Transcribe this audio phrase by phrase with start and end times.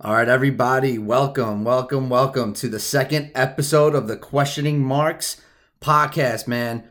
[0.00, 5.42] All right, everybody, welcome, welcome, welcome to the second episode of the Questioning Marks
[5.80, 6.84] podcast, man.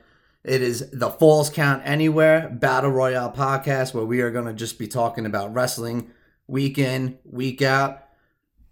[0.43, 4.77] It is the Falls Count Anywhere Battle Royale podcast where we are going to just
[4.77, 6.11] be talking about wrestling
[6.47, 8.03] week in, week out.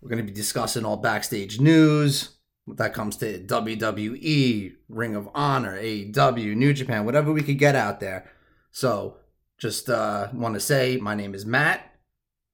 [0.02, 2.36] We're going to be discussing all backstage news
[2.68, 8.02] that comes to WWE, Ring of Honor, AEW, New Japan, whatever we could get out
[8.02, 8.30] there.
[8.72, 9.16] So,
[9.58, 11.90] just uh, want to say my name is Matt.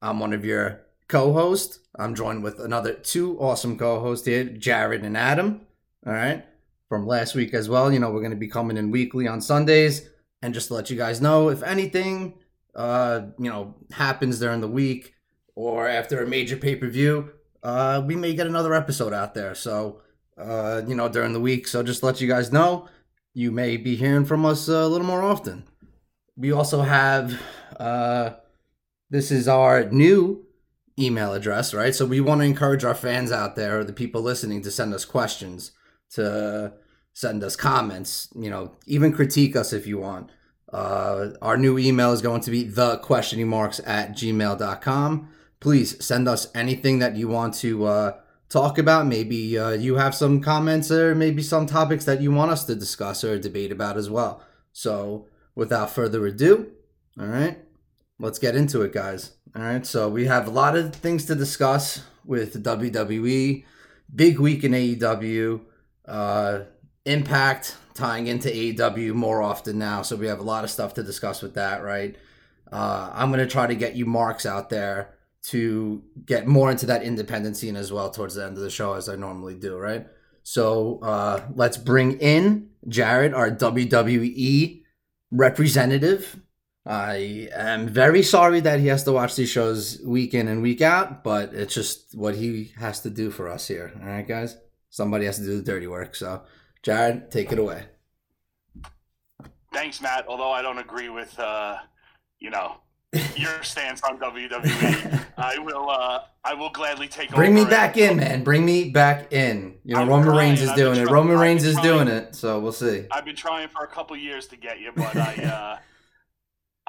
[0.04, 0.82] I'm one of your
[1.12, 1.80] co-host.
[2.00, 5.62] I'm joined with another two awesome co-hosts here, Jared and Adam.
[6.08, 6.46] All right,
[6.88, 7.92] from last week as well.
[7.92, 10.10] You know, we're going to be coming in weekly on Sundays,
[10.42, 12.36] and just to let you guys know, if anything,
[12.76, 15.14] uh, you know, happens during the week
[15.54, 17.30] or after a major pay-per-view,
[17.62, 19.54] uh, we may get another episode out there.
[19.54, 20.02] So,
[20.38, 21.68] uh, you know, during the week.
[21.68, 22.88] So just let you guys know,
[23.34, 25.68] you may be hearing from us a little more often.
[26.38, 27.40] We also have,
[27.78, 28.32] uh,
[29.10, 30.46] this is our new
[31.00, 31.94] email address, right?
[31.94, 34.94] So we want to encourage our fans out there, or the people listening, to send
[34.94, 35.72] us questions,
[36.12, 36.74] to
[37.14, 40.32] send us comments, you know, even critique us if you want.
[40.72, 45.30] Uh, our new email is going to be the questioning marks at gmail.com.
[45.60, 48.12] Please send us anything that you want to uh,
[48.50, 49.06] talk about.
[49.06, 52.76] Maybe uh, you have some comments or maybe some topics that you want us to
[52.76, 54.44] discuss or debate about as well.
[54.72, 56.72] So without further ado,
[57.20, 57.60] all right,
[58.18, 59.32] let's get into it, guys.
[59.54, 63.66] All right, so we have a lot of things to discuss with WWE.
[64.16, 65.60] Big week in AEW.
[66.08, 66.60] Uh,
[67.06, 71.04] Impact tying into AEW more often now, so we have a lot of stuff to
[71.04, 72.16] discuss with that, right?
[72.72, 75.16] Uh, I'm gonna try to get you marks out there
[75.48, 78.94] to get more into that independent scene as well towards the end of the show,
[78.94, 80.08] as I normally do, right?
[80.44, 84.84] So uh, let's bring in Jared, our WWE
[85.32, 86.40] representative.
[86.86, 90.82] I am very sorry that he has to watch these shows week in and week
[90.82, 93.92] out, but it's just what he has to do for us here.
[94.02, 94.58] All right, guys?
[94.90, 96.16] Somebody has to do the dirty work.
[96.16, 96.42] So,
[96.82, 97.84] Jared, take it away.
[99.74, 100.26] Thanks, Matt.
[100.28, 101.78] Although I don't agree with, uh,
[102.40, 102.78] you know,
[103.36, 105.90] your stance on WWE, I will.
[105.90, 107.30] Uh, I will gladly take.
[107.30, 108.44] Bring me back and- in, man.
[108.44, 109.76] Bring me back in.
[109.86, 110.38] You know, I'm Roman trying.
[110.40, 111.10] Reigns is doing it.
[111.10, 111.86] Roman Reigns is trying.
[111.86, 112.36] doing it.
[112.36, 113.06] So we'll see.
[113.12, 115.36] I've been trying for a couple years to get you, but I.
[115.78, 115.78] Uh,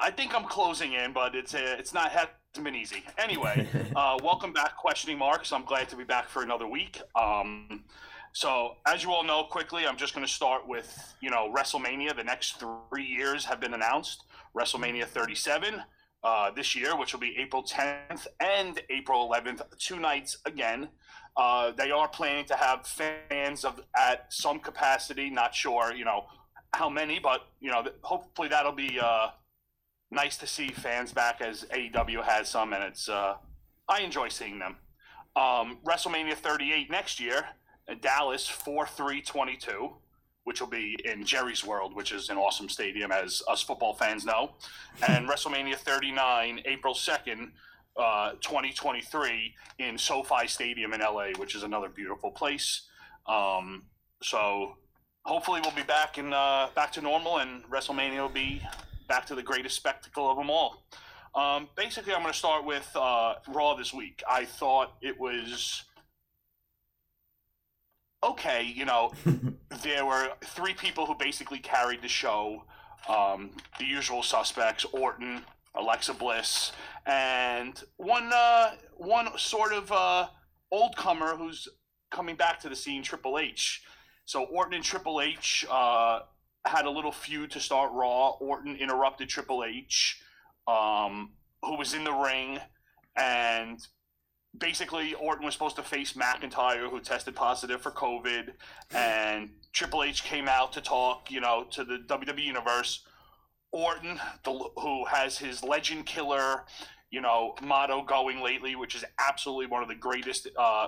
[0.03, 3.05] I think I'm closing in, but it's uh, it's not hasn't been easy.
[3.17, 3.65] Anyway,
[3.95, 5.53] uh, welcome back, questioning marks.
[5.53, 6.99] I'm glad to be back for another week.
[7.15, 7.85] Um,
[8.33, 12.17] so, as you all know, quickly, I'm just going to start with you know WrestleMania.
[12.17, 14.25] The next three years have been announced.
[14.53, 15.81] WrestleMania 37
[16.21, 20.89] uh, this year, which will be April 10th and April 11th, two nights again.
[21.37, 25.29] Uh, they are planning to have fans of at some capacity.
[25.29, 26.25] Not sure, you know,
[26.73, 29.29] how many, but you know, hopefully that'll be uh,
[30.13, 33.35] nice to see fans back as AEW has some, and it's uh,
[33.87, 34.77] I enjoy seeing them.
[35.35, 37.45] Um, WrestleMania 38 next year,
[38.01, 39.91] Dallas 4 3 22,
[40.43, 44.25] which will be in Jerry's World, which is an awesome stadium, as us football fans
[44.25, 44.51] know.
[45.07, 47.51] And WrestleMania 39, April 2nd,
[47.97, 52.87] uh, 2023, in SoFi Stadium in LA, which is another beautiful place.
[53.27, 53.83] Um,
[54.21, 54.77] so
[55.23, 58.61] hopefully we'll be back in uh, back to normal, and WrestleMania will be
[59.07, 60.85] back to the greatest spectacle of them all.
[61.35, 64.21] Um, basically, I'm going to start with uh, Raw this week.
[64.29, 65.83] I thought it was
[68.23, 68.63] okay.
[68.63, 69.13] You know,
[69.83, 72.63] there were three people who basically carried the show.
[73.09, 75.41] Um, the usual suspects: Orton,
[75.75, 76.71] Alexa Bliss,
[77.05, 80.27] and one uh, one sort of uh,
[80.71, 81.67] old comer who's
[82.11, 83.81] coming back to the scene, Triple H.
[84.25, 86.19] So Orton and Triple H uh,
[86.65, 88.31] had a little feud to start Raw.
[88.39, 90.21] Orton interrupted Triple H,
[90.67, 91.31] um,
[91.63, 92.59] who was in the ring,
[93.15, 93.85] and
[94.57, 98.53] basically Orton was supposed to face McIntyre, who tested positive for COVID,
[98.93, 103.05] and Triple H came out to talk, you know, to the WWE universe.
[103.71, 106.65] Orton, the, who has his legend killer,
[107.09, 110.87] you know, motto going lately, which is absolutely one of the greatest uh,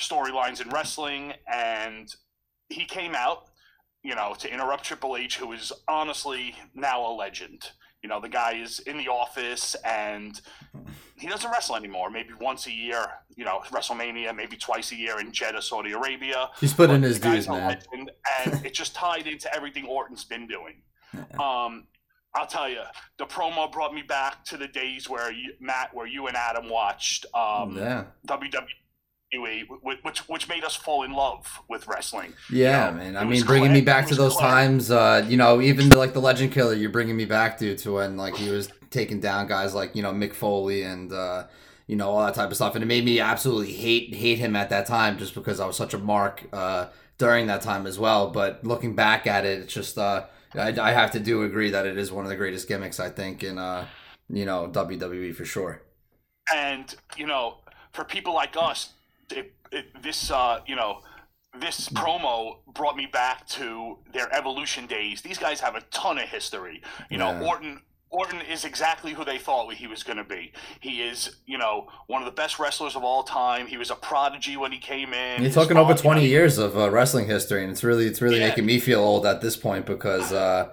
[0.00, 2.14] storylines in wrestling, and
[2.70, 3.48] he came out,
[4.04, 7.70] you know, to interrupt Triple H, who is honestly now a legend.
[8.02, 10.38] You know, the guy is in the office and
[11.16, 12.10] he doesn't wrestle anymore.
[12.10, 16.50] Maybe once a year, you know, WrestleMania, maybe twice a year in Jeddah, Saudi Arabia.
[16.60, 17.68] He's putting But his dues, man.
[17.68, 18.10] legend,
[18.44, 20.82] and it just tied into everything Orton's been doing.
[21.40, 21.86] Um,
[22.34, 22.82] I'll tell you,
[23.16, 26.68] the promo brought me back to the days where you, Matt, where you and Adam
[26.68, 28.04] watched um, yeah.
[28.26, 28.66] WWE,
[29.36, 32.32] wh- which which made us fall in love with wrestling.
[32.50, 33.16] Yeah, know, man.
[33.16, 36.20] I mean, bringing me back to those times, uh, you know, even the, like the
[36.20, 39.74] Legend Killer, you're bringing me back to to when like he was taking down guys
[39.74, 41.44] like you know Mick Foley and uh,
[41.86, 42.74] you know, all that type of stuff.
[42.74, 45.76] And it made me absolutely hate hate him at that time just because I was
[45.76, 46.86] such a mark uh,
[47.18, 48.30] during that time as well.
[48.30, 51.86] But looking back at it, it's just uh, I, I have to do agree that
[51.86, 53.86] it is one of the greatest gimmicks I think in uh,
[54.30, 55.82] you know WWE for sure.
[56.54, 57.58] And you know,
[57.92, 58.92] for people like us,
[59.30, 61.00] it, it, this uh, you know
[61.60, 65.22] this promo brought me back to their evolution days.
[65.22, 66.82] These guys have a ton of history.
[67.10, 67.46] You know, Yeah.
[67.48, 67.80] Orton
[68.10, 70.52] Orton is exactly who they thought he was going to be.
[70.80, 73.66] He is, you know, one of the best wrestlers of all time.
[73.66, 75.42] He was a prodigy when he came in.
[75.42, 78.06] You're talking over father- you know, 20 years of uh, wrestling history, and it's really
[78.06, 78.48] it's really Yeah.
[78.48, 80.70] making me feel old at this point because uh,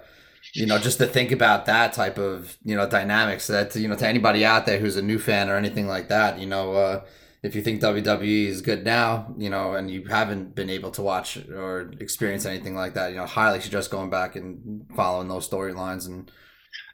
[0.54, 3.96] you know just to think about that type of you know dynamics that you know
[3.96, 6.74] to anybody out there who's a new fan or anything like that, you know.
[6.74, 7.00] Uh,
[7.42, 11.02] if you think WWE is good now, you know, and you haven't been able to
[11.02, 15.48] watch or experience anything like that, you know, highly suggest going back and following those
[15.48, 16.30] storylines and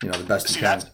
[0.03, 0.79] you know the best you See, can.
[0.81, 0.91] that's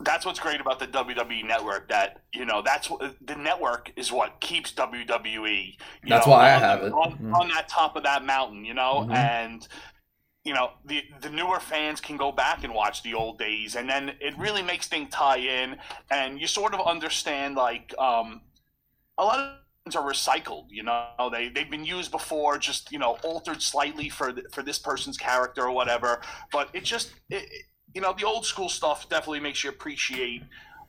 [0.00, 1.88] that's what's great about the WWE network.
[1.88, 5.76] That you know, that's what the network is what keeps WWE.
[6.02, 6.92] You That's know, why I have it.
[6.92, 7.34] on, Mhm.
[7.34, 8.64] on that top of that mountain.
[8.64, 9.14] You know, Mhm.
[9.14, 9.68] and
[10.44, 13.88] you know the the newer fans can go back and watch the old days, and
[13.88, 15.76] then it really makes things tie in,
[16.10, 18.42] and you sort of understand like um,
[19.18, 19.52] a lot of
[19.84, 20.66] things are recycled.
[20.70, 24.62] You know, they they've been used before, just you know, altered slightly for th- for
[24.62, 26.20] this person's character or whatever.
[26.52, 27.48] But it just it-
[27.94, 30.42] you know the old school stuff definitely makes you appreciate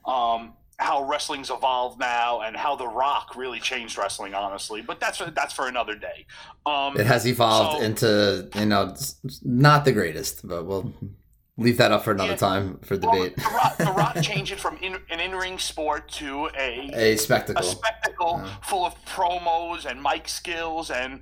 [0.06, 4.82] um, how wrestling's evolved now and how The Rock really changed wrestling, honestly.
[4.82, 6.26] But that's that's for another day.
[6.66, 8.96] Um, It has evolved So- into you know
[9.44, 10.92] not the greatest, but we'll
[11.58, 12.36] leave that up for another Yeah.
[12.38, 13.36] time for well, debate.
[13.38, 17.62] the, Rock, the Rock changed it from in, an in-ring sport to a A spectacle,
[17.62, 18.42] a spectacle.
[18.44, 18.56] Yeah.
[18.62, 21.22] full of promos and mic skills and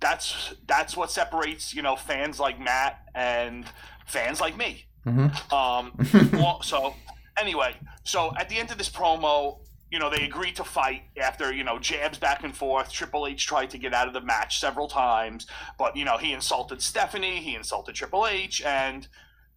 [0.00, 3.64] that's that's what separates you know fans like Matt and
[4.06, 4.84] fans like me.
[5.04, 5.92] hmm Um,
[6.32, 6.94] well, so
[7.40, 9.58] anyway, so at the end of this promo,
[9.90, 12.90] you know, they agreed to fight after, you know, jabs back and forth.
[12.90, 15.46] Triple H tried to get out of the match several times,
[15.78, 19.06] but, you know, he insulted Stephanie, he insulted Triple H, and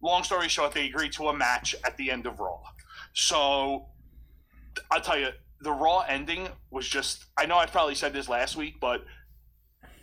[0.00, 2.60] long story short, they agreed to a match at the end of Raw.
[3.12, 3.86] So
[4.90, 5.30] I'll tell you,
[5.60, 9.04] the Raw ending was just, I know I probably said this last week, but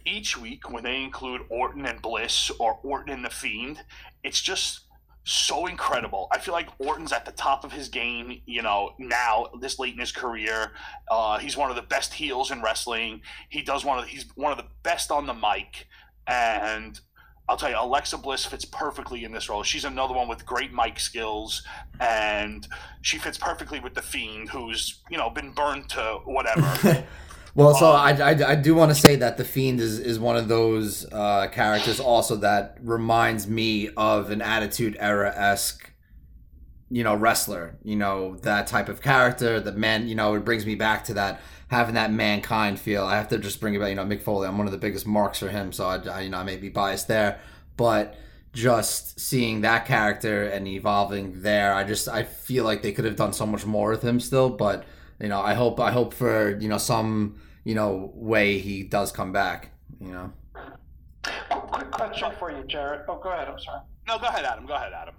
[0.06, 3.81] each week when they include Orton and Bliss or Orton and The Fiend,
[4.24, 4.81] it's just
[5.27, 6.29] so incredible.
[6.31, 9.94] I feel like Orton's at the top of his game, you know, now this late
[9.94, 10.71] in his career.
[11.12, 13.21] Uh, he's one of the best heels in wrestling.
[13.50, 15.88] He does one of the, he's one of the best on the mic,
[16.27, 16.97] and
[17.50, 19.63] I'll tell you, Alexa Bliss fits perfectly in this role.
[19.63, 21.62] She's another one with great mic skills,
[22.00, 22.65] and
[23.01, 27.06] she fits perfectly with the Fiend, who's you know been burned to whatever.
[27.57, 30.19] well, so Um, I, I, I do want to say that the Fiend is, is
[30.19, 35.92] one of those uh, characters also that reminds me of an Attitude Era esque,
[36.89, 37.77] you know, wrestler.
[37.83, 39.59] You know, that type of character.
[39.59, 43.04] The man, you know, it brings me back to that having that mankind feel.
[43.04, 43.89] I have to just bring it back.
[43.89, 44.48] You know, Mick Foley.
[44.48, 46.57] I'm one of the biggest marks for him, so I, I you know I may
[46.57, 47.39] be biased there,
[47.75, 48.15] but
[48.53, 53.15] just seeing that character and evolving there, I just I feel like they could have
[53.15, 54.86] done so much more with him still, but
[55.19, 59.11] you know, I hope I hope for you know some you know way he does
[59.11, 59.71] come back.
[59.99, 60.33] You know,
[61.49, 63.01] Quick question for you, Jared.
[63.09, 63.49] Oh, go ahead.
[63.49, 63.81] I'm sorry.
[64.07, 64.65] no, go ahead, Adam.
[64.65, 65.15] Go ahead, Adam.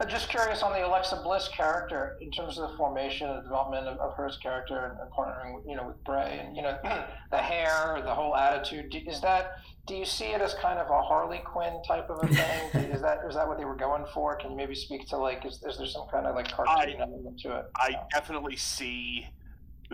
[0.00, 3.86] I'm just curious on the Alexa Bliss character in terms of the formation and development
[3.86, 6.78] of, of her character and, and partnering, with, you know, with Bray and you know
[7.30, 8.90] the hair, the whole attitude.
[8.90, 9.58] Do, is that?
[9.86, 12.90] Do you see it as kind of a Harley Quinn type of a thing?
[12.92, 14.36] is that is that what they were going for?
[14.36, 17.02] Can you maybe speak to like is, is there some kind of like cartoon I-
[17.02, 17.66] element to it?
[17.76, 19.26] I definitely see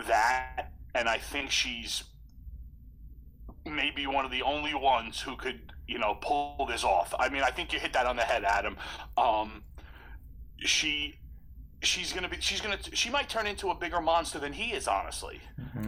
[0.06, 2.04] that, and I think she's
[3.64, 7.14] maybe one of the only ones who could, you know, pull this off.
[7.18, 8.76] I mean, I think you hit that on the head, Adam.
[9.16, 9.64] Um,
[10.58, 11.18] she,
[11.82, 14.88] she's gonna be, she's gonna, she might turn into a bigger monster than he is,
[14.88, 15.40] honestly,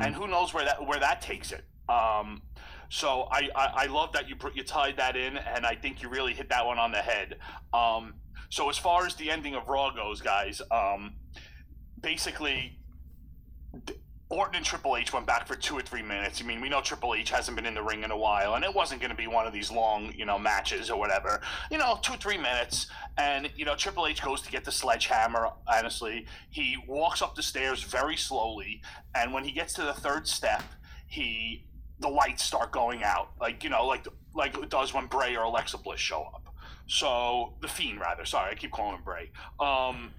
[0.03, 1.65] and who knows where that where that takes it.
[1.89, 2.43] Um,
[2.91, 6.09] so I, I, I love that you you tied that in, and I think you
[6.09, 7.37] really hit that one on the head.
[7.73, 8.15] Um,
[8.51, 11.15] so as far as the ending of Raw goes, guys, um,
[12.01, 12.79] basically
[14.31, 16.43] Orton and Triple H went back for two or three minutes.
[16.43, 18.65] I mean, we know Triple H hasn't been in the ring in a while, and
[18.65, 21.41] it wasn't going to be one of these long, you know, matches or whatever.
[21.71, 25.49] You know, two, three minutes, and you know, Triple H goes to get the sledgehammer.
[25.67, 28.83] Honestly, he walks up the stairs very slowly,
[29.15, 30.63] and when he gets to the third step,
[31.07, 31.65] he
[32.01, 35.45] the lights start going out, like you know, like like it does when Bray or
[35.45, 36.55] Alexa Bliss show up.
[36.87, 38.25] So the Fiend, rather.
[38.25, 39.31] Sorry, I keep calling him Bray.
[39.59, 40.13] Um,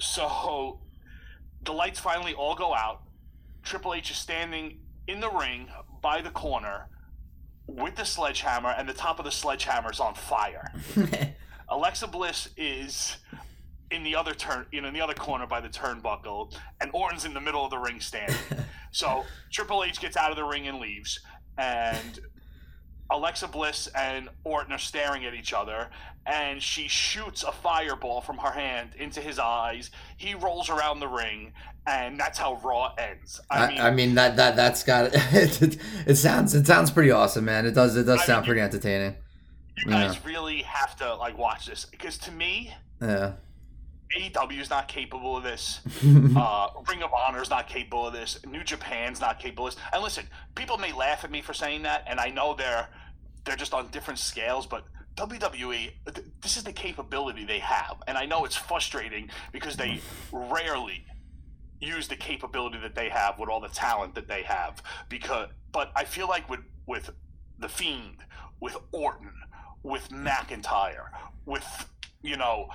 [0.00, 0.80] so
[1.66, 3.02] the lights finally all go out.
[3.62, 5.68] Triple H is standing in the ring
[6.00, 6.88] by the corner
[7.66, 10.72] with the sledgehammer, and the top of the sledgehammer is on fire.
[11.68, 13.16] Alexa Bliss is
[13.90, 17.24] in the other turn, you know, in the other corner by the turnbuckle, and Orton's
[17.24, 18.36] in the middle of the ring standing.
[18.92, 21.20] so Triple H gets out of the ring and leaves,
[21.58, 22.20] and
[23.10, 25.90] Alexa Bliss and Orton are staring at each other,
[26.26, 29.90] and she shoots a fireball from her hand into his eyes.
[30.16, 31.52] He rolls around the ring,
[31.86, 33.40] and that's how Raw ends.
[33.48, 35.14] I, I mean, I mean that that that's got it,
[35.62, 36.16] it, it.
[36.16, 37.66] sounds it sounds pretty awesome, man.
[37.66, 39.16] It does it does I sound mean, pretty entertaining.
[39.78, 40.20] You guys yeah.
[40.24, 43.32] really have to like watch this because to me, yeah
[44.16, 45.80] AEW is not capable of this.
[46.36, 48.38] uh, Ring of Honor is not capable of this.
[48.46, 49.82] New Japan's not capable of this.
[49.92, 52.88] And listen, people may laugh at me for saying that, and I know they're
[53.44, 54.84] they're just on different scales, but
[55.16, 55.92] WWE,
[56.42, 60.00] this is the capability they have, and I know it's frustrating because they
[60.32, 61.04] rarely
[61.80, 64.82] use the capability that they have with all the talent that they have.
[65.08, 67.10] Because, but I feel like with with
[67.58, 68.18] the Fiend,
[68.60, 69.32] with Orton,
[69.82, 71.08] with McIntyre,
[71.46, 71.64] with
[72.22, 72.68] you know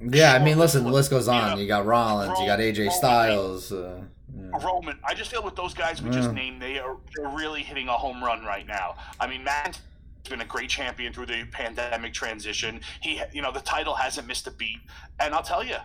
[0.00, 1.50] yeah, I mean, listen, the list goes on.
[1.50, 3.72] You, know, you got Rollins, Roman, you got AJ Styles.
[3.72, 4.02] Uh,
[4.36, 4.64] yeah.
[4.64, 4.98] Roman.
[5.04, 7.92] I just feel with those guys we just named, they are they're really hitting a
[7.92, 8.96] home run right now.
[9.20, 12.80] I mean, Matt has been a great champion through the pandemic transition.
[13.00, 14.80] He, you know, the title hasn't missed a beat,
[15.20, 15.76] and I'll tell you,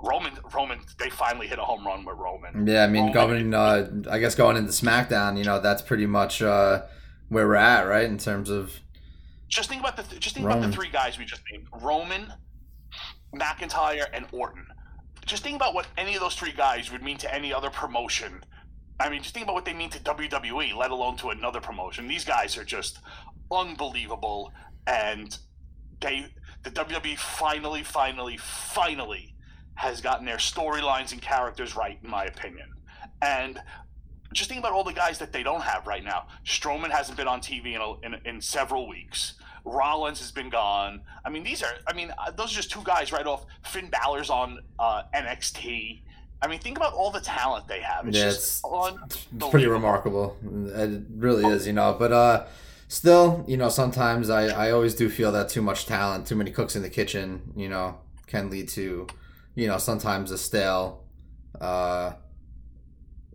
[0.00, 2.66] Roman, Roman, they finally hit a home run with Roman.
[2.66, 6.06] Yeah, I mean, Roman, going, uh, I guess going into SmackDown, you know, that's pretty
[6.06, 6.82] much uh,
[7.28, 8.74] where we're at, right, in terms of.
[9.48, 10.64] Just think about the just think Roman.
[10.64, 12.32] about the three guys we just named: Roman,
[13.38, 14.66] McIntyre, and Orton.
[15.24, 18.44] Just think about what any of those three guys would mean to any other promotion.
[18.98, 22.08] I mean, just think about what they mean to WWE, let alone to another promotion.
[22.08, 23.00] These guys are just
[23.50, 24.52] unbelievable,
[24.86, 25.36] and
[26.00, 26.26] they,
[26.62, 29.34] the WWE finally, finally, finally
[29.74, 32.68] has gotten their storylines and characters right, in my opinion.
[33.20, 33.60] And
[34.32, 36.26] just think about all the guys that they don't have right now.
[36.44, 39.34] Strowman hasn't been on TV in, a, in, in several weeks.
[39.66, 41.00] Rollins has been gone.
[41.24, 41.72] I mean, these are.
[41.86, 43.44] I mean, uh, those are just two guys right off.
[43.64, 46.00] Finn Balor's on uh, NXT.
[46.40, 48.06] I mean, think about all the talent they have.
[48.06, 50.36] It's yeah, it's, it's pretty remarkable.
[50.44, 51.96] It really is, you know.
[51.98, 52.44] But uh,
[52.88, 56.52] still, you know, sometimes I I always do feel that too much talent, too many
[56.52, 59.08] cooks in the kitchen, you know, can lead to,
[59.56, 61.04] you know, sometimes a stale
[61.60, 62.12] uh,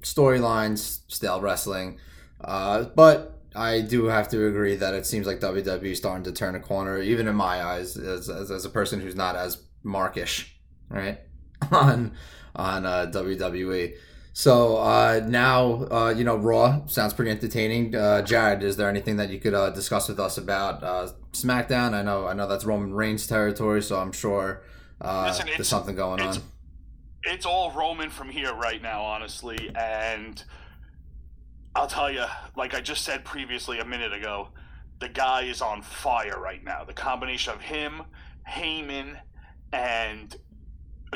[0.02, 2.00] storylines, stale wrestling.
[2.40, 6.56] Uh, but I do have to agree that it seems like WWE starting to turn
[6.56, 10.56] a corner, even in my eyes, as, as, as a person who's not as markish,
[10.90, 11.20] right,
[11.72, 12.14] on
[12.56, 13.96] on uh, WWE.
[14.34, 17.94] So uh, now, uh, you know, Raw sounds pretty entertaining.
[17.94, 21.94] Uh, Jared, is there anything that you could uh, discuss with us about uh, SmackDown?
[21.94, 24.64] I know, I know that's Roman Reigns territory, so I'm sure
[25.02, 26.44] uh, Listen, there's something going it's, on.
[27.24, 30.42] It's all Roman from here right now, honestly, and
[31.74, 32.26] I'll tell you,
[32.56, 34.50] like I just said previously a minute ago,
[35.00, 36.84] the guy is on fire right now.
[36.84, 38.04] The combination of him,
[38.48, 39.18] Heyman,
[39.72, 40.36] and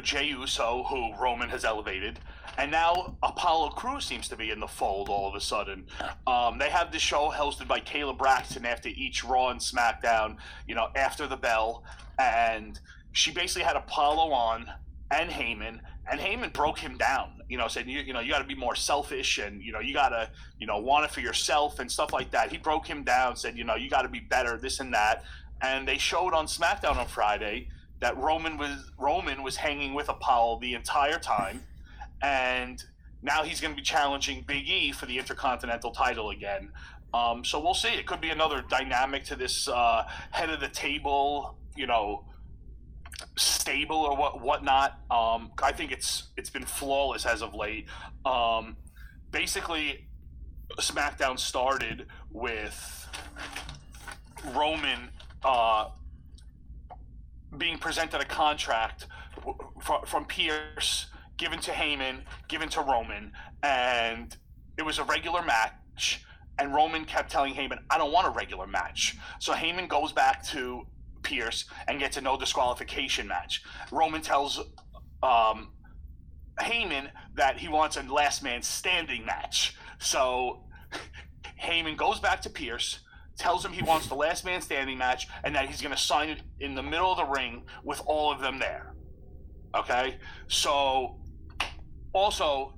[0.01, 2.19] Jey Uso, who Roman has elevated,
[2.57, 5.87] and now Apollo Crew seems to be in the fold all of a sudden.
[6.25, 10.75] Um, they have the show hosted by Kayla Braxton after each Raw and SmackDown, you
[10.75, 11.83] know, after the bell,
[12.17, 12.79] and
[13.11, 14.67] she basically had Apollo on
[15.11, 17.34] and Heyman, and Heyman broke him down.
[17.49, 19.79] You know, said you you know you got to be more selfish, and you know
[19.79, 22.51] you got to you know want it for yourself and stuff like that.
[22.51, 25.23] He broke him down, said you know you got to be better, this and that.
[25.61, 30.59] And they showed on SmackDown on Friday that Roman was Roman was hanging with Apollo
[30.61, 31.63] the entire time,
[32.21, 32.83] and
[33.21, 36.71] now he's going to be challenging Big E for the Intercontinental title again.
[37.13, 37.89] Um, so we'll see.
[37.89, 42.25] It could be another dynamic to this uh, head of the table, you know,
[43.35, 44.99] stable or what whatnot.
[45.11, 47.87] Um, I think it's it's been flawless as of late.
[48.25, 48.77] Um,
[49.31, 50.07] basically,
[50.79, 53.09] SmackDown started with
[54.53, 55.09] Roman
[55.43, 55.89] uh,
[57.57, 59.07] being presented a contract
[59.81, 61.07] from, from Pearce,
[61.37, 63.31] given to Heyman, given to Roman,
[63.63, 64.35] and
[64.77, 66.23] it was a regular match.
[66.57, 69.17] And Roman kept telling Heyman, I don't want a regular match.
[69.39, 70.87] So Heyman goes back to
[71.25, 73.63] Pearce and gets a no disqualification match.
[73.91, 74.59] Roman tells
[75.21, 75.71] um,
[76.61, 79.75] Heyman that he wants a last man standing match.
[79.99, 80.63] So
[81.61, 82.99] Heyman goes back to Pearce,
[83.37, 86.29] tells him he wants the last man standing match, and that he's going to sign
[86.29, 88.93] it in the middle of the ring with all of them there.
[89.75, 90.17] Okay?
[90.47, 91.19] So
[92.13, 92.75] also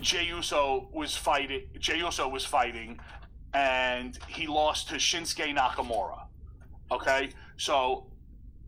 [0.00, 3.00] Jey Uso was fighting Jey Uso was fighting
[3.52, 6.26] and he lost to Shinsuke Nakamura.
[6.92, 7.30] Okay?
[7.58, 8.06] So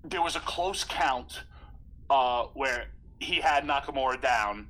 [0.05, 1.45] there was a close count
[2.11, 2.89] uh, where
[3.21, 4.69] he had Nakamura down,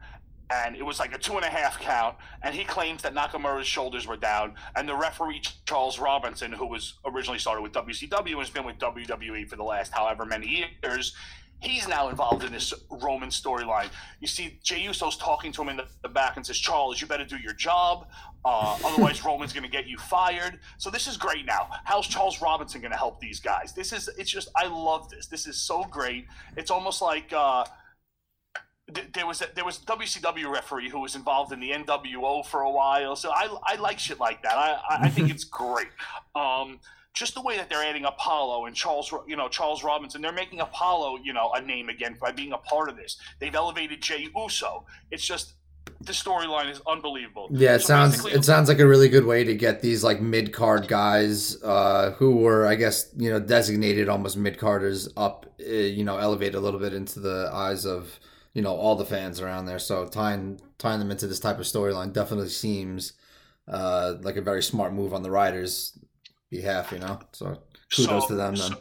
[0.50, 2.16] and it was like a two and a half count.
[2.42, 6.94] And he claims that Nakamura's shoulders were down, and the referee Charles Robinson, who was
[7.04, 11.14] originally started with WCW and has been with WWE for the last however many years,
[11.60, 13.88] he's now involved in this Roman storyline.
[14.20, 17.06] You see Jey Uso's talking to him in the, the back and says, Charles, you
[17.06, 18.08] better do your job.
[18.44, 20.58] Uh, otherwise, Roman's going to get you fired.
[20.78, 21.68] So this is great now.
[21.84, 23.72] How's Charles Robinson going to help these guys?
[23.74, 25.26] This is, it's just, I love this.
[25.26, 26.26] This is so great.
[26.56, 27.64] It's almost like, uh,
[29.12, 32.62] there was a, there was a WCW referee who was involved in the NWO for
[32.62, 34.54] a while, so I, I like shit like that.
[34.56, 35.86] I I, I think it's great.
[36.34, 36.80] Um,
[37.14, 40.60] just the way that they're adding Apollo and Charles, you know, Charles Robinson, they're making
[40.60, 43.16] Apollo, you know, a name again by being a part of this.
[43.38, 44.86] They've elevated Jey Uso.
[45.10, 45.54] It's just
[46.00, 47.48] the storyline is unbelievable.
[47.50, 50.20] Yeah, it so sounds it sounds like a really good way to get these like
[50.20, 55.46] mid card guys uh, who were, I guess, you know, designated almost mid carders up,
[55.60, 58.18] uh, you know, elevate a little bit into the eyes of
[58.54, 59.78] you know all the fans around there.
[59.78, 63.12] So tying tying them into this type of storyline definitely seems
[63.68, 65.98] uh, like a very smart move on the writers'
[66.50, 66.92] behalf.
[66.92, 67.58] You know, so
[67.94, 68.70] kudos so, to them then.
[68.72, 68.78] So,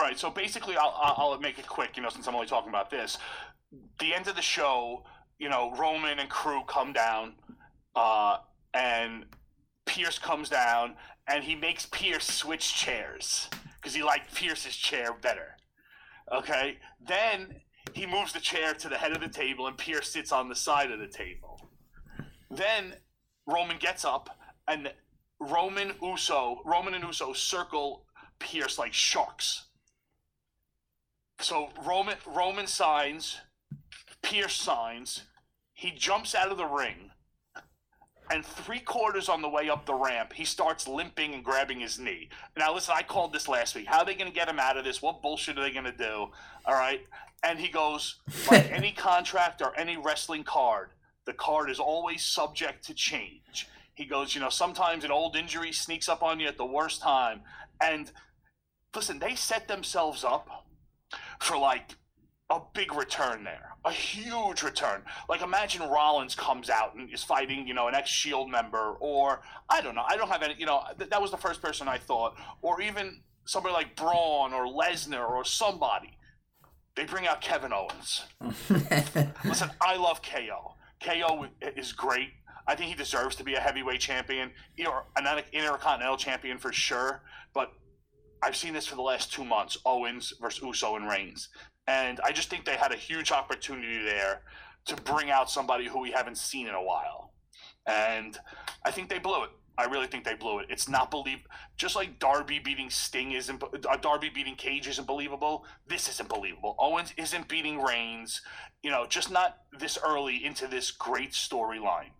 [0.00, 0.18] right.
[0.18, 1.96] So basically, I'll I'll make it quick.
[1.96, 3.18] You know, since I'm only talking about this,
[3.98, 5.04] the end of the show.
[5.38, 7.32] You know, Roman and crew come down,
[7.96, 8.36] uh,
[8.74, 9.24] and
[9.86, 15.56] Pearce comes down, and he makes Pearce switch chairs because he liked Pearce's chair better.
[16.30, 17.56] Okay, then
[17.94, 20.54] he moves the chair to the head of the table, and Pierce sits on the
[20.54, 21.70] side of the table.
[22.50, 22.94] Then
[23.46, 24.38] Roman gets up,
[24.68, 24.92] and
[25.40, 28.04] Roman Uso, Roman and Uso circle
[28.38, 29.66] Pearce like sharks.
[31.40, 33.38] So Roman Roman signs,
[34.22, 35.24] Pearce signs,
[35.72, 37.10] he jumps out of the ring,
[38.30, 41.98] and three quarters on the way up the ramp, he starts limping and grabbing his
[41.98, 42.28] knee.
[42.56, 43.86] Now, listen, I called this last week.
[43.86, 45.02] How are they going to get him out of this?
[45.02, 46.28] What bullshit are they going to do?
[46.64, 47.00] All right.
[47.42, 48.20] And he goes,
[48.50, 50.90] like any contract or any wrestling card,
[51.26, 53.66] the card is always subject to change.
[54.00, 57.02] He goes, you know, sometimes an old injury sneaks up on you at the worst
[57.02, 57.42] time.
[57.82, 58.10] And
[58.96, 60.64] listen, they set themselves up
[61.38, 61.96] for like
[62.48, 65.02] a big return there, a huge return.
[65.28, 69.42] Like imagine Rollins comes out and is fighting, you know, an ex Shield member, or
[69.68, 71.86] I don't know, I don't have any, you know, th- that was the first person
[71.86, 76.16] I thought, or even somebody like Braun or Lesnar or somebody.
[76.96, 78.22] They bring out Kevin Owens.
[79.44, 80.74] Listen, I love KO.
[81.04, 82.30] KO is great.
[82.66, 86.72] I think he deserves to be a heavyweight champion, you know, an intercontinental champion for
[86.72, 87.22] sure.
[87.54, 87.72] But
[88.42, 91.48] I've seen this for the last two months: Owens versus Uso and Reigns.
[91.86, 94.42] And I just think they had a huge opportunity there
[94.86, 97.32] to bring out somebody who we haven't seen in a while.
[97.86, 98.38] And
[98.84, 99.50] I think they blew it.
[99.78, 100.66] I really think they blew it.
[100.68, 101.38] It's not believe
[101.76, 105.64] just like Darby beating Sting isn't uh, Darby beating Cage isn't believable.
[105.88, 106.76] This isn't believable.
[106.78, 108.42] Owens isn't beating Reigns.
[108.82, 112.10] You know, just not this early into this great storyline.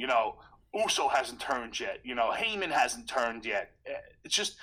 [0.00, 0.36] You know,
[0.74, 2.00] Uso hasn't turned yet.
[2.04, 3.72] You know, Heyman hasn't turned yet.
[3.86, 3.92] Eh,
[4.24, 4.56] it's just,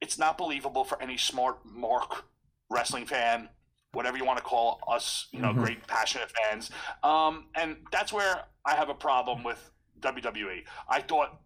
[0.00, 2.24] it's not believable for any smart Mark
[2.70, 3.48] wrestling fan
[3.96, 5.62] whatever you want to call us, you know, mm-hmm.
[5.64, 6.70] great passionate fans.
[7.02, 10.64] Um, and that's where I have a problem with WWE.
[10.88, 11.40] I thought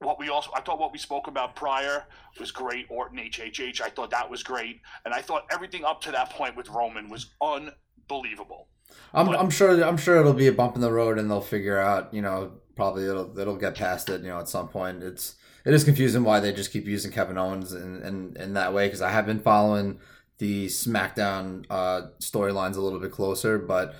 [0.00, 2.04] what we also I thought what we spoke about prior
[2.40, 2.86] was great.
[2.90, 6.56] Orton HHH, I thought that was great, and I thought everything up to that point
[6.56, 8.68] with Roman was unbelievable.
[9.14, 11.40] I'm, but, I'm sure I'm sure it'll be a bump in the road, and they'll
[11.40, 12.12] figure out.
[12.12, 14.22] You know, probably it'll it'll get past it.
[14.22, 17.38] You know, at some point, it's it is confusing why they just keep using Kevin
[17.38, 20.00] Owens in in, in that way because I have been following
[20.38, 23.58] the SmackDown uh, storylines a little bit closer.
[23.58, 23.94] But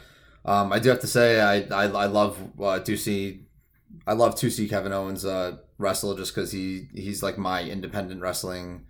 [0.44, 3.46] um, I do have to say, I I, I love uh, to see,
[4.06, 8.20] I love to see Kevin Owens uh, wrestle just because he he's like my independent
[8.20, 8.86] wrestling.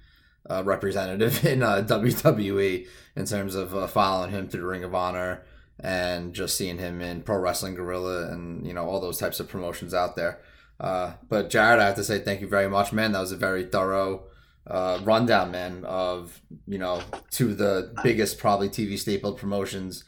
[0.51, 2.85] Uh, representative in uh, WWE
[3.15, 5.45] in terms of uh, following him through the Ring of Honor
[5.83, 9.49] and just seeing him in Pro Wrestling Guerrilla and you know all those types of
[9.49, 10.41] promotions out there.
[10.81, 13.13] Uh, but Jared, I have to say thank you very much, man.
[13.13, 14.25] That was a very thorough
[14.67, 20.05] uh, rundown, man, of you know two of the biggest probably TV staple promotions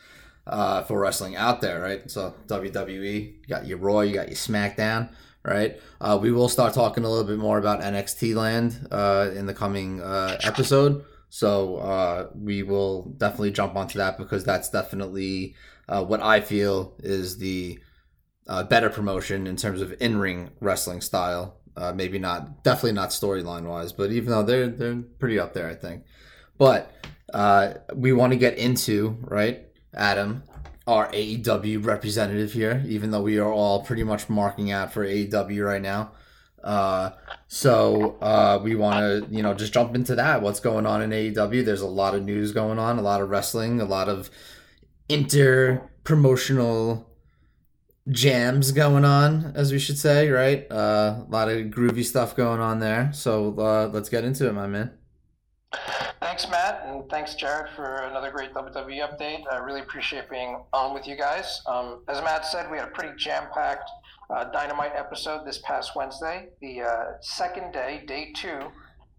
[0.46, 2.08] uh, for wrestling out there, right?
[2.10, 5.10] So WWE, you got your Raw, you got your SmackDown,
[5.42, 5.80] right?
[6.00, 9.54] Uh, we will start talking a little bit more about NXT Land uh, in the
[9.54, 11.04] coming uh, episode.
[11.34, 15.56] So uh, we will definitely jump onto that because that's definitely
[15.88, 17.80] uh, what I feel is the
[18.46, 23.64] uh, better promotion in terms of in-ring wrestling style uh, maybe not, definitely not storyline
[23.64, 26.04] wise, but even though they're they're pretty up there, I think.
[26.56, 26.92] But
[27.32, 30.44] uh, we want to get into right, Adam,
[30.86, 35.66] our AEW representative here, even though we are all pretty much marking out for AEW
[35.66, 36.12] right now.
[36.64, 37.10] Uh,
[37.46, 40.42] so uh, we want to, you know, just jump into that.
[40.42, 41.64] What's going on in AEW?
[41.64, 44.30] There's a lot of news going on, a lot of wrestling, a lot of
[45.08, 47.10] inter promotional
[48.08, 50.70] jams going on, as we should say, right?
[50.70, 53.10] Uh, a lot of groovy stuff going on there.
[53.12, 54.92] So uh, let's get into it, my man.
[56.20, 56.84] Thanks, Matt.
[56.86, 59.42] And thanks, Jared, for another great WWE update.
[59.50, 61.60] I really appreciate being on with you guys.
[61.66, 63.90] Um, as Matt said, we had a pretty jam packed
[64.30, 68.60] uh, Dynamite episode this past Wednesday, the uh, second day, day two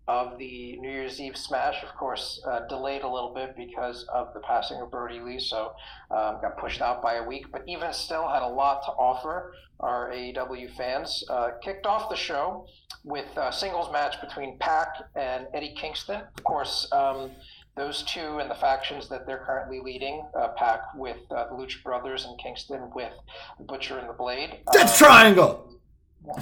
[0.08, 1.84] of the New Year's Eve Smash.
[1.84, 5.74] Of course, uh, delayed a little bit because of the passing of Brodie Lee, so
[6.12, 7.52] um, got pushed out by a week.
[7.52, 11.24] But even still, had a lot to offer our AEW fans.
[11.30, 12.68] Uh, kicked off the show
[13.04, 16.22] with a singles match between Pac and Eddie Kingston.
[16.38, 16.88] Of course.
[16.91, 17.32] Um,
[17.75, 21.83] those two and the factions that they're currently leading, uh, Pac with uh, the Lucha
[21.83, 23.13] Brothers and Kingston with
[23.57, 24.59] the Butcher and the Blade.
[24.73, 25.79] That's um, triangle.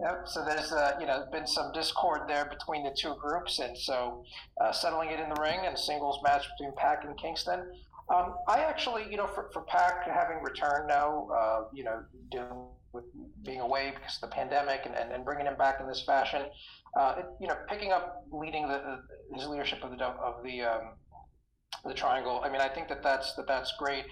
[0.00, 0.22] Yep.
[0.26, 4.24] So there's uh, you know been some discord there between the two groups, and so
[4.60, 7.60] uh, settling it in the ring and a singles match between Pac and Kingston.
[8.14, 12.66] Um, I actually, you know, for, for Pac having returned now, uh, you know, dealing
[12.94, 13.04] with
[13.42, 16.42] being away because of the pandemic and, and, and bringing him back in this fashion,
[16.98, 19.00] uh, it, you know, picking up leading the,
[19.34, 20.92] his leadership of the of the um,
[21.84, 22.40] the triangle.
[22.44, 24.04] I mean, I think that that's that that's great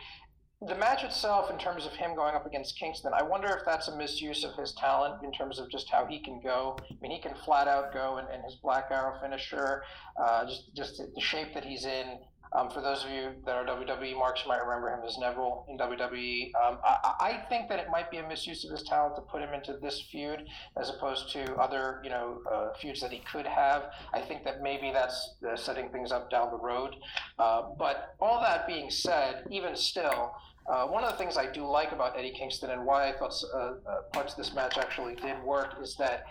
[0.69, 3.89] the match itself, in terms of him going up against Kingston, I wonder if that's
[3.89, 6.77] a misuse of his talent in terms of just how he can go.
[6.89, 9.83] I mean, he can flat out go and, and his Black Arrow finisher,
[10.23, 12.19] uh, just just the shape that he's in.
[12.55, 15.65] Um, for those of you that are WWE marks, you might remember him as Neville
[15.71, 16.53] in WWE.
[16.55, 19.41] Um, I, I, think that it might be a misuse of his talent to put
[19.41, 20.45] him into this feud
[20.77, 23.85] as opposed to other, you know, uh, feuds that he could have.
[24.13, 26.97] I think that maybe that's uh, setting things up down the road.
[27.39, 30.35] Uh, but all that being said, even still,
[30.67, 33.35] uh, one of the things I do like about Eddie Kingston and why I thought
[33.53, 33.73] uh, uh,
[34.13, 36.25] parts of this match actually did work is that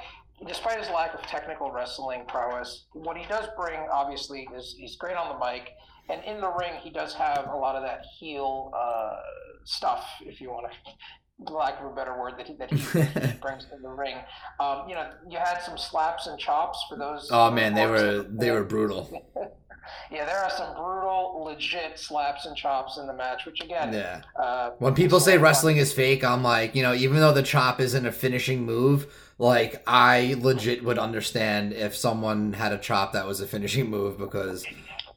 [0.47, 5.17] despite his lack of technical wrestling prowess, what he does bring obviously is he's great
[5.17, 5.71] on the mic,
[6.09, 9.17] and in the ring he does have a lot of that heel uh,
[9.63, 10.91] stuff, if you want to
[11.49, 14.15] lack of a better word that he, that he brings in the ring.
[14.59, 17.29] Um, you know, you had some slaps and chops for those.
[17.31, 19.09] Oh man, they were they were brutal.
[20.11, 24.21] yeah, there are some brutal, legit slaps and chops in the match, which again, yeah.
[24.35, 27.79] Uh, when people say wrestling is fake, I'm like, you know, even though the chop
[27.79, 33.25] isn't a finishing move, like I legit would understand if someone had a chop that
[33.25, 34.65] was a finishing move because.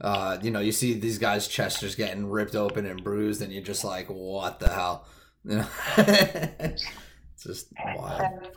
[0.04, 3.50] Uh, you know, you see these guys' chests just getting ripped open and bruised, and
[3.50, 5.06] you're just like, "What the hell?"
[5.44, 6.84] You know, it's
[7.42, 8.50] just wild.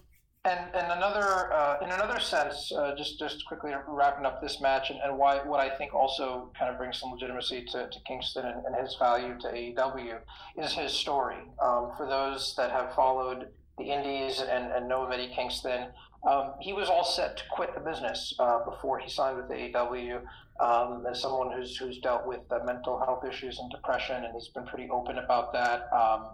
[0.43, 4.89] And, and another uh, in another sense, uh, just just quickly wrapping up this match
[4.89, 8.45] and, and why what I think also kind of brings some legitimacy to, to Kingston
[8.45, 10.19] and, and his value to AEW
[10.57, 11.37] is his story.
[11.63, 15.87] Um, for those that have followed the Indies and, and know Eddie Kingston,
[16.27, 20.21] um, he was all set to quit the business uh, before he signed with AEW.
[20.59, 24.47] Um, as someone who's who's dealt with uh, mental health issues and depression, and he's
[24.47, 25.87] been pretty open about that.
[25.93, 26.29] Um,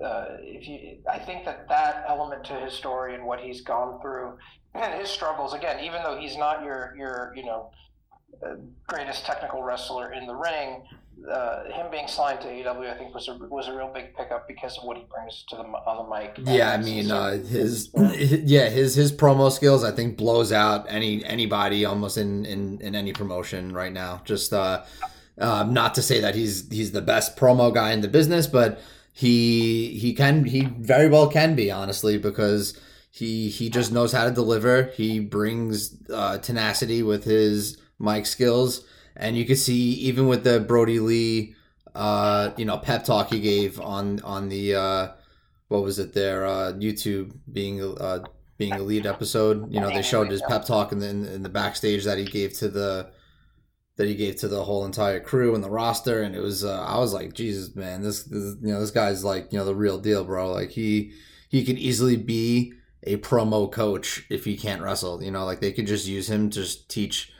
[0.00, 4.00] uh, if you, I think that that element to his story and what he's gone
[4.00, 4.38] through
[4.74, 7.72] and his struggles, again, even though he's not your your you know
[8.46, 8.54] uh,
[8.86, 10.84] greatest technical wrestler in the ring,
[11.28, 14.46] uh, him being signed to AEW, I think was a was a real big pickup
[14.46, 16.38] because of what he brings to the on the mic.
[16.38, 21.24] Yeah, I mean, uh, his yeah his his promo skills I think blows out any
[21.24, 24.22] anybody almost in in, in any promotion right now.
[24.24, 24.84] Just uh,
[25.38, 28.80] uh, not to say that he's he's the best promo guy in the business, but
[29.12, 32.78] he he can he very well can be honestly because
[33.10, 34.84] he he just knows how to deliver.
[34.94, 38.84] He brings uh, tenacity with his mic skills,
[39.16, 41.54] and you can see even with the Brodie Lee,
[41.94, 45.08] uh, you know, pep talk he gave on on the uh,
[45.68, 48.24] what was it there uh, YouTube being uh,
[48.58, 49.72] being a lead episode.
[49.72, 52.52] You know, they showed his pep talk in the in the backstage that he gave
[52.58, 53.10] to the
[54.00, 56.82] that he gave to the whole entire crew and the roster and it was uh,
[56.84, 59.74] I was like Jesus man this, this you know this guy's like you know the
[59.74, 61.12] real deal bro like he
[61.50, 65.70] he could easily be a promo coach if he can't wrestle you know like they
[65.70, 67.30] could just use him to just teach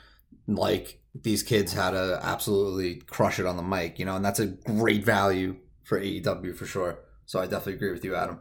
[0.45, 4.39] like these kids how to absolutely crush it on the mic you know and that's
[4.39, 8.39] a great value for AEW for sure so I definitely agree with you Adam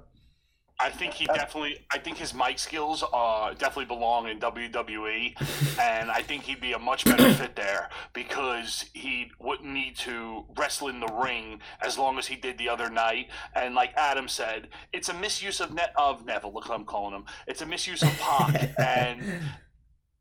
[0.80, 1.84] I think he definitely.
[1.92, 6.72] I think his mic skills uh, definitely belong in WWE, and I think he'd be
[6.72, 11.98] a much better fit there because he wouldn't need to wrestle in the ring as
[11.98, 13.28] long as he did the other night.
[13.54, 16.54] And like Adam said, it's a misuse of net of Neville.
[16.54, 17.24] Look what I'm calling him.
[17.46, 19.22] It's a misuse of Pac, and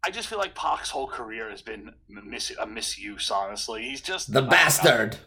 [0.03, 3.29] I just feel like Pac's whole career has been mis- a misuse.
[3.31, 5.17] Honestly, he's just the bastard.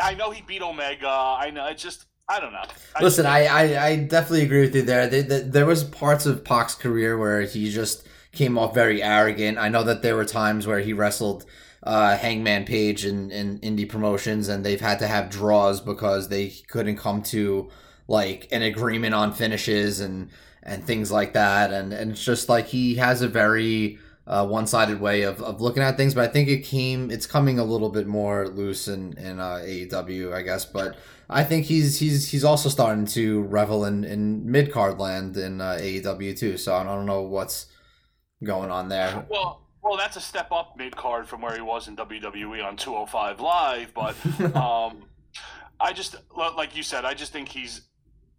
[0.00, 1.08] I know he beat Omega.
[1.08, 2.64] I know it's just I don't know.
[2.96, 5.06] I Listen, I, I, I definitely agree with you there.
[5.06, 5.40] There, there.
[5.42, 9.58] there was parts of Pac's career where he just came off very arrogant.
[9.58, 11.44] I know that there were times where he wrestled
[11.82, 16.48] uh, Hangman Page in, in indie promotions, and they've had to have draws because they
[16.68, 17.70] couldn't come to
[18.08, 20.30] like an agreement on finishes and
[20.64, 21.72] and things like that.
[21.72, 25.82] And and it's just like he has a very uh, one-sided way of, of looking
[25.82, 29.16] at things, but I think it came it's coming a little bit more loose in
[29.18, 30.64] in uh, AEW, I guess.
[30.64, 30.96] But
[31.28, 35.60] I think he's he's he's also starting to revel in in mid card land in
[35.60, 36.56] uh, AEW too.
[36.56, 37.66] So I don't know what's
[38.42, 39.26] going on there.
[39.28, 39.60] Well.
[39.86, 43.38] Well, that's a step up mid card from where he was in WWE on 205
[43.38, 44.16] Live, but
[44.56, 45.04] um,
[45.78, 47.82] I just like you said, I just think he's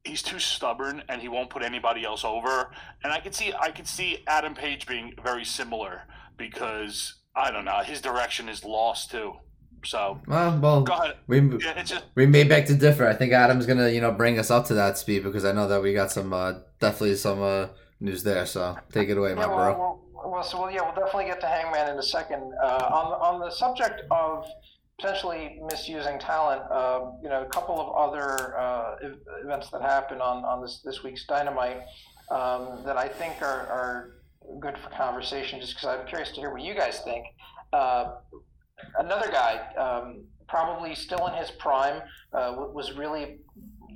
[0.05, 2.71] he's too stubborn and he won't put anybody else over.
[3.03, 6.03] And I could see I could see Adam Page being very similar
[6.37, 9.33] because I don't know his direction is lost too.
[9.83, 11.17] So well, well go ahead.
[11.27, 13.07] We yeah, just, we may beg to differ.
[13.07, 15.67] I think Adam's gonna you know bring us up to that speed because I know
[15.67, 17.67] that we got some uh, definitely some uh,
[17.99, 18.45] news there.
[18.45, 19.77] So take it away, yeah, my well, bro.
[19.77, 22.51] Well, well, so well, yeah, we'll definitely get to Hangman in a second.
[22.63, 24.45] Uh, on on the subject of
[24.97, 26.62] potentially misusing talent.
[26.71, 28.95] Uh, you know, a couple of other uh,
[29.43, 31.81] events that happened on, on this, this week's Dynamite
[32.31, 34.15] um, that I think are, are
[34.60, 37.25] good for conversation just because I'm curious to hear what you guys think.
[37.73, 38.15] Uh,
[38.99, 42.01] another guy, um, probably still in his prime,
[42.34, 43.39] uh, was really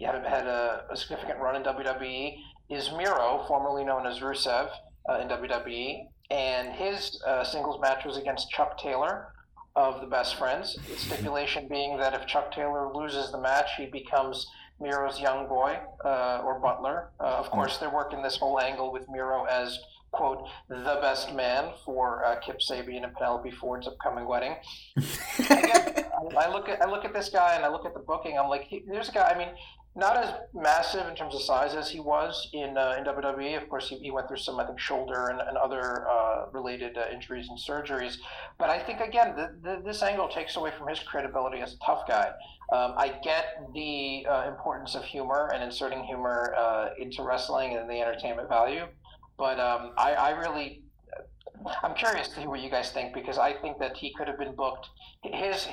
[0.02, 2.38] had, had a, a, significant run in WWE,
[2.70, 4.70] is Miro, formerly known as Rusev
[5.10, 6.06] uh, in WWE.
[6.32, 9.34] And his uh, singles match was against Chuck Taylor
[9.76, 10.78] of the best friends.
[10.90, 14.48] The stipulation being that if Chuck Taylor loses the match, he becomes
[14.80, 17.10] Miro's young boy uh, or butler.
[17.20, 19.80] Uh, of course, they're working this whole angle with Miro as
[20.12, 24.56] quote the best man for uh, Kip Sabian and Penelope Ford's upcoming wedding.
[25.40, 26.06] Again,
[26.38, 28.38] I look at I look at this guy and I look at the booking.
[28.38, 29.32] I'm like, he, there's a guy.
[29.34, 29.50] I mean,
[29.96, 33.62] not as massive in terms of size as he was in uh, in WWE.
[33.62, 36.98] Of course, he, he, went through some, I think, shoulder and, and other uh, related
[36.98, 38.18] uh, injuries and surgeries.
[38.58, 41.78] But I think again, the, the, this angle takes away from his credibility as a
[41.80, 42.30] tough guy.
[42.72, 47.90] Um, I get the uh, importance of humor and inserting humor uh, into wrestling and
[47.90, 48.86] the entertainment value,
[49.40, 50.84] but um, I, I really
[51.84, 54.38] I'm curious to hear what you guys think because I think that he could have
[54.38, 54.88] been booked.
[55.24, 55.68] His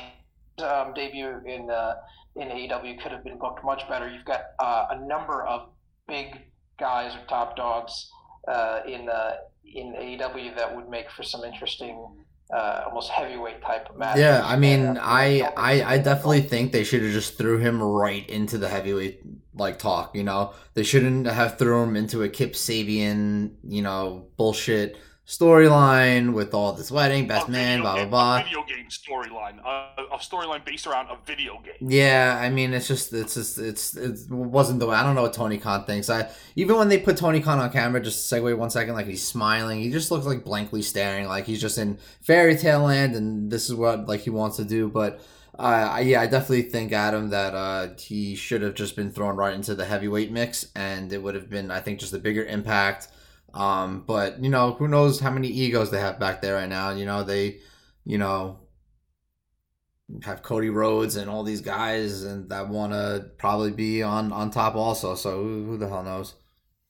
[0.59, 1.97] um, debut in uh,
[2.37, 4.09] in AEW could have been booked much better.
[4.09, 5.69] You've got uh, a number of
[6.09, 6.39] big
[6.79, 8.11] guys or top dogs
[8.49, 12.09] uh, in uh, in AEW that would make for some interesting,
[12.55, 14.19] uh, almost heavyweight type of match.
[14.19, 18.29] Yeah, I mean, I, I I definitely think they should have just threw him right
[18.29, 19.23] into the heavyweight
[19.57, 20.15] like talk.
[20.15, 26.33] You know, they shouldn't have threw him into a Kip Sabian, you know, bullshit storyline
[26.33, 28.45] with all this wedding, best man, blah game, blah blah.
[28.45, 31.91] video game storyline, a, a storyline based around a video game.
[31.91, 34.95] Yeah, I mean, it's just, it's just, it's, it wasn't the way.
[34.95, 36.09] I don't know what Tony Khan thinks.
[36.09, 39.27] I even when they put Tony Khan on camera, just segue one second, like he's
[39.27, 43.51] smiling, he just looks like blankly staring, like he's just in fairy tale land, and
[43.51, 45.21] this is what like he wants to do, but.
[45.59, 49.55] Uh, yeah, I definitely think Adam that uh, he should have just been thrown right
[49.55, 53.09] into the heavyweight mix, and it would have been, I think, just a bigger impact
[53.57, 56.91] um, but you know, who knows how many egos they have back there right now?
[56.91, 57.61] You know, they,
[58.05, 58.59] you know,
[60.23, 64.51] have Cody Rhodes and all these guys, and that want to probably be on on
[64.51, 65.15] top also.
[65.15, 66.35] So who, who the hell knows?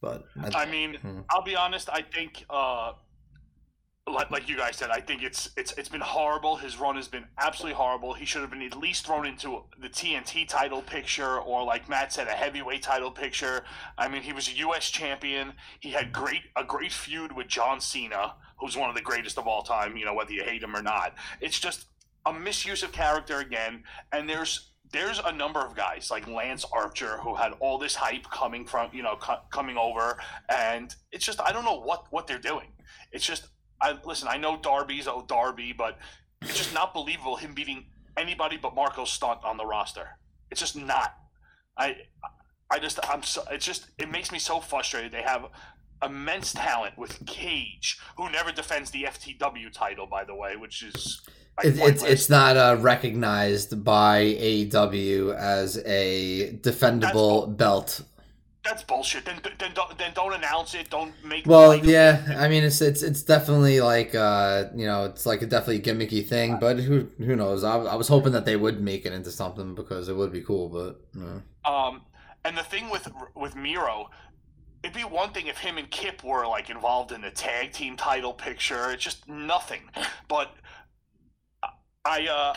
[0.00, 1.20] But I, I mean, hmm.
[1.30, 1.88] I'll be honest.
[1.88, 2.92] I think uh,
[4.08, 6.56] like, like you guys said, I think it's it's it's been horrible.
[6.56, 8.14] His run has been absolutely horrible.
[8.14, 12.12] He should have been at least thrown into the TNT title picture, or like Matt
[12.12, 13.64] said, a heavyweight title picture.
[13.98, 14.90] I mean, he was a U.S.
[14.90, 15.54] champion.
[15.80, 19.48] He had great a great feud with John Cena, who's one of the greatest of
[19.48, 19.96] all time.
[19.96, 21.86] You know, whether you hate him or not, it's just
[22.24, 23.82] a misuse of character again.
[24.12, 28.30] And there's there's a number of guys like Lance Archer who had all this hype
[28.30, 29.16] coming from you know
[29.50, 30.16] coming over,
[30.48, 32.68] and it's just I don't know what what they're doing.
[33.10, 33.48] It's just
[33.80, 34.28] I listen.
[34.28, 35.98] I know Darby's oh Darby, but
[36.42, 37.86] it's just not believable him beating
[38.16, 40.18] anybody but Marko Stunt on the roster.
[40.50, 41.14] It's just not.
[41.76, 41.96] I
[42.70, 45.12] I just I'm so it's just it makes me so frustrated.
[45.12, 45.46] They have
[46.04, 51.22] immense talent with Cage, who never defends the FTW title, by the way, which is.
[51.64, 58.02] It, it's it's not uh, recognized by AEW as a defendable belt
[58.66, 59.24] that's bullshit.
[59.24, 60.90] Then then don't, then don't announce it.
[60.90, 61.46] Don't make.
[61.46, 62.36] Well, yeah.
[62.38, 66.26] I mean, it's it's it's definitely like uh you know it's like a definitely gimmicky
[66.26, 67.64] thing, but who who knows?
[67.64, 70.42] I, I was hoping that they would make it into something because it would be
[70.42, 71.00] cool, but.
[71.64, 72.02] Um,
[72.44, 74.10] and the thing with with Miro,
[74.82, 77.96] it'd be one thing if him and Kip were like involved in the tag team
[77.96, 78.90] title picture.
[78.90, 79.82] It's just nothing.
[80.28, 80.54] But
[82.04, 82.54] I uh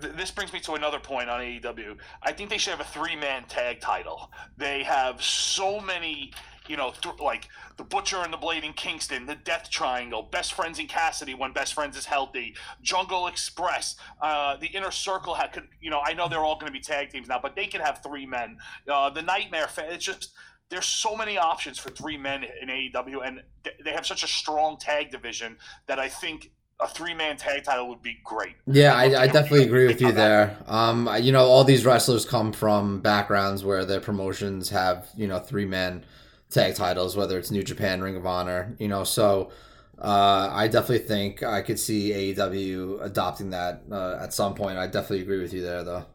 [0.00, 1.96] this brings me to another point on AEW.
[2.22, 4.30] I think they should have a three man tag title.
[4.56, 6.32] They have so many,
[6.68, 10.54] you know, th- like the Butcher and the Blade in Kingston, the Death Triangle, Best
[10.54, 15.68] Friends in Cassidy when Best Friends is healthy, Jungle Express, uh, the Inner Circle could,
[15.80, 17.80] you know, I know they're all going to be tag teams now, but they could
[17.80, 18.58] have three men.
[18.88, 20.32] Uh, the Nightmare, it's just
[20.72, 23.42] there's so many options for three men in AEW, and
[23.84, 27.88] they have such a strong tag division that I think a three man tag title
[27.88, 28.54] would be great.
[28.66, 30.56] Yeah, I, I definitely agree with you there.
[30.66, 35.38] Um, you know, all these wrestlers come from backgrounds where their promotions have you know
[35.38, 36.04] three man
[36.50, 39.50] tag titles, whether it's New Japan, Ring of Honor, you know, so.
[39.98, 44.76] Uh, I definitely think I could see AEW adopting that uh, at some point.
[44.76, 46.06] I definitely agree with you there, though.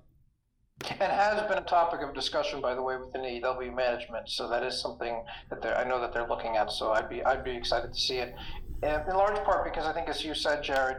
[0.82, 4.30] It has been a topic of discussion, by the way, within AEW management.
[4.30, 6.72] So that is something that I know that they're looking at.
[6.72, 8.36] So I'd be I'd be excited to see it,
[8.84, 10.98] in large part because I think, as you said, Jared,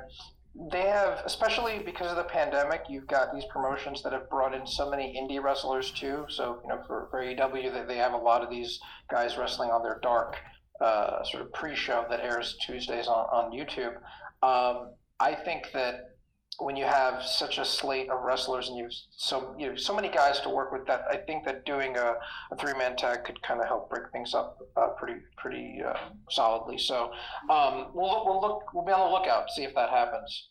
[0.73, 4.67] they have, especially because of the pandemic, you've got these promotions that have brought in
[4.67, 6.25] so many indie wrestlers too.
[6.29, 9.83] So you know, for, for AEW, they have a lot of these guys wrestling on
[9.83, 10.37] their dark
[10.81, 13.95] uh, sort of pre-show that airs Tuesdays on on YouTube.
[14.43, 16.18] Um, I think that
[16.59, 19.95] when you have such a slate of wrestlers and you have so you know so
[19.95, 22.15] many guys to work with that I think that doing a,
[22.51, 25.95] a three man tag could kind of help break things up uh, pretty pretty uh,
[26.31, 26.79] solidly.
[26.79, 27.13] So
[27.49, 30.49] um, we'll we'll look we'll be on the lookout see if that happens.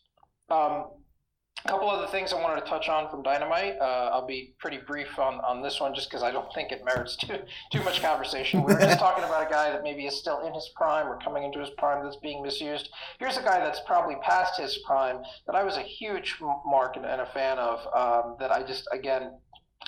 [0.50, 0.86] Um,
[1.64, 3.76] a couple other things I wanted to touch on from Dynamite.
[3.80, 6.84] Uh, I'll be pretty brief on, on this one just because I don't think it
[6.84, 7.38] merits too
[7.72, 8.62] too much conversation.
[8.62, 11.18] We were just talking about a guy that maybe is still in his prime or
[11.18, 12.90] coming into his prime that's being misused.
[13.18, 17.04] Here's a guy that's probably past his prime that I was a huge mark and,
[17.04, 17.80] and a fan of.
[17.94, 19.32] Um, that I just again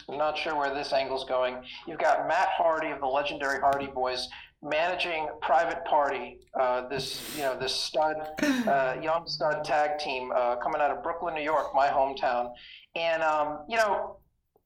[0.08, 1.62] I'm not sure where this angle's going.
[1.86, 4.28] You've got Matt Hardy of the legendary Hardy Boys
[4.62, 10.56] managing Private Party, uh, this you know this stud, uh, young stud tag team uh,
[10.56, 12.52] coming out of Brooklyn, New York, my hometown,
[12.94, 14.16] and um, you know.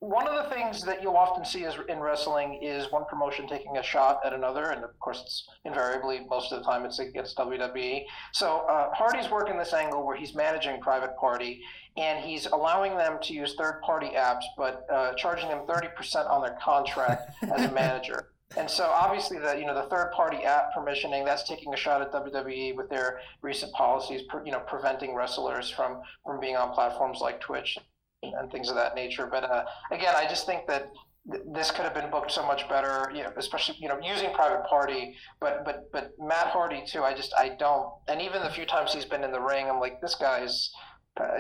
[0.01, 3.79] One of the things that you'll often see is in wrestling is one promotion taking
[3.79, 7.39] a shot at another, and of course, it's invariably most of the time it's against
[7.39, 8.05] WWE.
[8.35, 11.63] So uh, Hardy's working this angle where he's managing Private Party,
[11.97, 16.59] and he's allowing them to use third-party apps, but uh, charging them 30% on their
[16.63, 18.29] contract as a manager.
[18.57, 22.01] And so obviously the you know the third party app permissioning that's taking a shot
[22.03, 27.21] at WWE with their recent policies you know preventing wrestlers from from being on platforms
[27.21, 27.79] like Twitch
[28.23, 29.27] and things of that nature.
[29.27, 30.91] But uh, again, I just think that
[31.27, 34.65] this could have been booked so much better, you know, especially you know using private
[34.67, 35.17] party.
[35.41, 37.03] But but but Matt Hardy too.
[37.03, 37.89] I just I don't.
[38.09, 40.71] And even the few times he's been in the ring, I'm like this guy's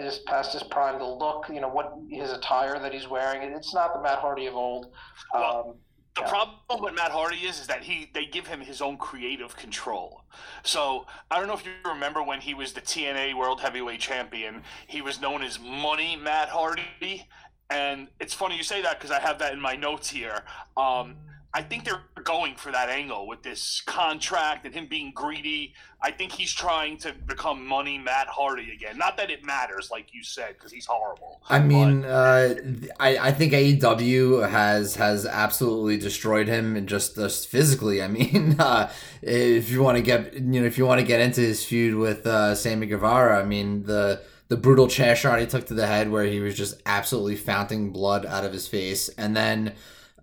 [0.00, 0.98] just past his prime.
[0.98, 3.42] The look, you know, what his attire that he's wearing.
[3.52, 4.86] It's not the Matt Hardy of old.
[5.34, 5.74] Um,
[6.16, 6.28] the yeah.
[6.28, 10.22] problem with Matt Hardy is, is that he they give him his own creative control.
[10.62, 14.62] So I don't know if you remember when he was the TNA World Heavyweight Champion,
[14.86, 17.26] he was known as Money Matt Hardy,
[17.68, 20.42] and it's funny you say that because I have that in my notes here.
[20.76, 21.16] Um,
[21.56, 25.72] I think they're going for that angle with this contract and him being greedy.
[26.02, 28.98] I think he's trying to become money Matt Hardy again.
[28.98, 31.40] Not that it matters, like you said, because he's horrible.
[31.48, 32.08] I mean, but...
[32.08, 32.54] uh,
[32.98, 38.02] I I think AEW has has absolutely destroyed him and just just physically.
[38.02, 38.90] I mean, uh,
[39.22, 41.94] if you want to get you know if you want to get into his feud
[41.94, 45.86] with uh, Sammy Guevara, I mean the the brutal chair shot he took to the
[45.86, 49.74] head where he was just absolutely founting blood out of his face, and then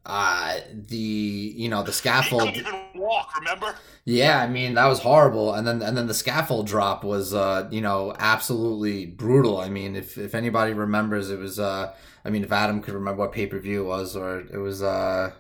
[0.06, 3.76] uh the you know the scaffold he couldn't even walk remember?
[4.04, 5.54] Yeah i mean that was horrible.
[5.54, 9.60] And then and then the scaffold drop was uh you know absolutely brutal.
[9.60, 11.94] I mean if if anybody remembers it was uh
[12.26, 15.32] i mean if adam could remember what pay-per-view it was or it was uh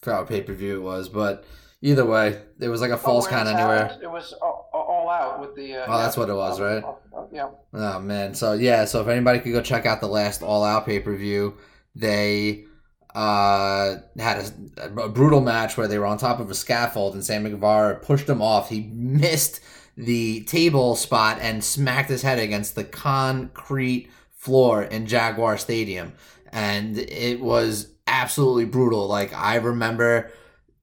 [0.00, 1.44] forgot what pay-per-view it was but
[1.82, 3.98] either way it was like a oh, falls count anywhere.
[4.00, 6.84] it was all, all out with the uh, oh that's what it was right?
[7.32, 7.48] yeah.
[7.74, 8.34] Oh man.
[8.34, 11.56] So yeah so if anybody could go check out the last all out pay-per-view
[11.96, 12.66] they
[13.16, 17.24] uh, had a, a, brutal match where they were on top of a scaffold and
[17.24, 18.68] Sam Guevara pushed him off.
[18.68, 19.60] He missed
[19.96, 26.12] the table spot and smacked his head against the concrete floor in Jaguar Stadium.
[26.52, 29.06] And it was absolutely brutal.
[29.06, 30.30] Like, I remember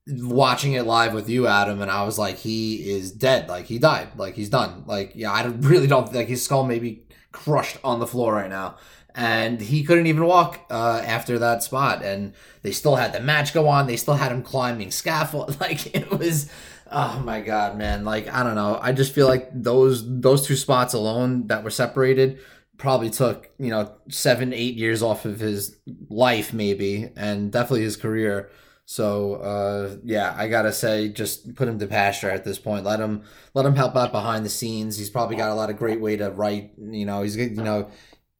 [0.07, 3.47] watching it live with you, Adam, and I was like, he is dead.
[3.47, 4.17] Like, he died.
[4.17, 4.85] Like, he's done.
[4.87, 8.49] Like, yeah, I really don't like, his skull may be crushed on the floor right
[8.49, 8.77] now
[9.15, 12.03] and he couldn't even walk uh, after that spot.
[12.03, 13.87] And they still had the match go on.
[13.87, 15.57] They still had him climbing scaffold.
[15.63, 16.49] Like it was,
[16.91, 18.03] oh my god, man!
[18.03, 18.79] Like I don't know.
[18.81, 22.39] I just feel like those those two spots alone that were separated
[22.77, 25.77] probably took you know seven eight years off of his
[26.09, 28.49] life maybe and definitely his career
[28.85, 32.99] so uh, yeah i gotta say just put him to pasture at this point let
[32.99, 36.01] him let him help out behind the scenes he's probably got a lot of great
[36.01, 37.89] way to write you know he's you know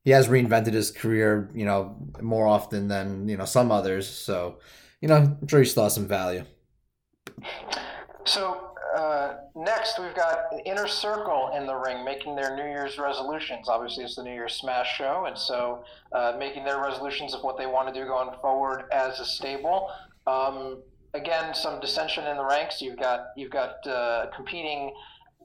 [0.03, 4.07] he has reinvented his career, you know, more often than you know some others.
[4.07, 4.59] So,
[5.01, 6.43] you know, I'm sure he still has some value.
[8.25, 13.67] So uh, next, we've got Inner Circle in the ring making their New Year's resolutions.
[13.67, 17.57] Obviously, it's the New Year's Smash show, and so uh, making their resolutions of what
[17.57, 19.89] they want to do going forward as a stable.
[20.27, 20.81] Um,
[21.13, 22.81] again, some dissension in the ranks.
[22.81, 24.93] You've got you've got uh, competing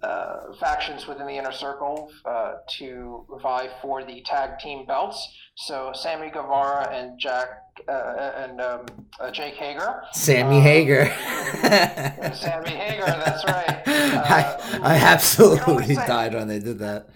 [0.02, 5.36] uh, factions within the inner circle uh, to vie for the tag team belts.
[5.56, 7.48] So Sammy Guevara and Jack
[7.88, 8.86] uh, and um,
[9.20, 10.02] uh, Jake Hager.
[10.12, 11.06] Sammy Hager.
[12.34, 13.82] Sammy Hager, that's right.
[13.86, 17.08] I, I absolutely died when they did that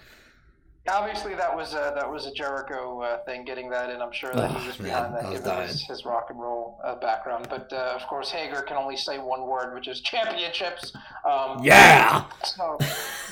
[0.88, 4.00] obviously that was a, that was a Jericho uh, thing, getting that in.
[4.00, 6.80] I'm sure that oh, he was behind man, that, given his, his, rock and roll
[6.84, 7.46] uh, background.
[7.48, 10.92] But uh, of course, Hager can only say one word, which is championships.
[11.28, 12.24] Um, yeah.
[12.44, 12.76] So,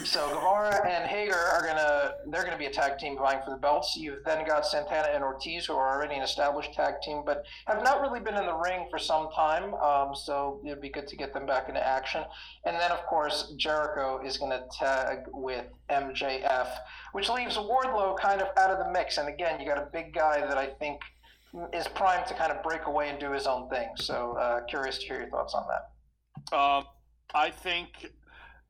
[0.05, 3.57] so Guevara and Hager are gonna they're gonna be a tag team vying for the
[3.57, 3.97] belts.
[3.97, 7.83] You've then got Santana and Ortiz, who are already an established tag team, but have
[7.83, 9.75] not really been in the ring for some time.
[9.75, 12.23] Um, so it'd be good to get them back into action.
[12.65, 16.69] And then, of course, Jericho is gonna tag with MJF,
[17.13, 19.19] which leaves Wardlow kind of out of the mix.
[19.19, 21.01] And again, you got a big guy that I think
[21.73, 23.89] is primed to kind of break away and do his own thing.
[23.97, 26.57] So uh, curious to hear your thoughts on that.
[26.57, 26.85] Um,
[27.35, 28.11] I think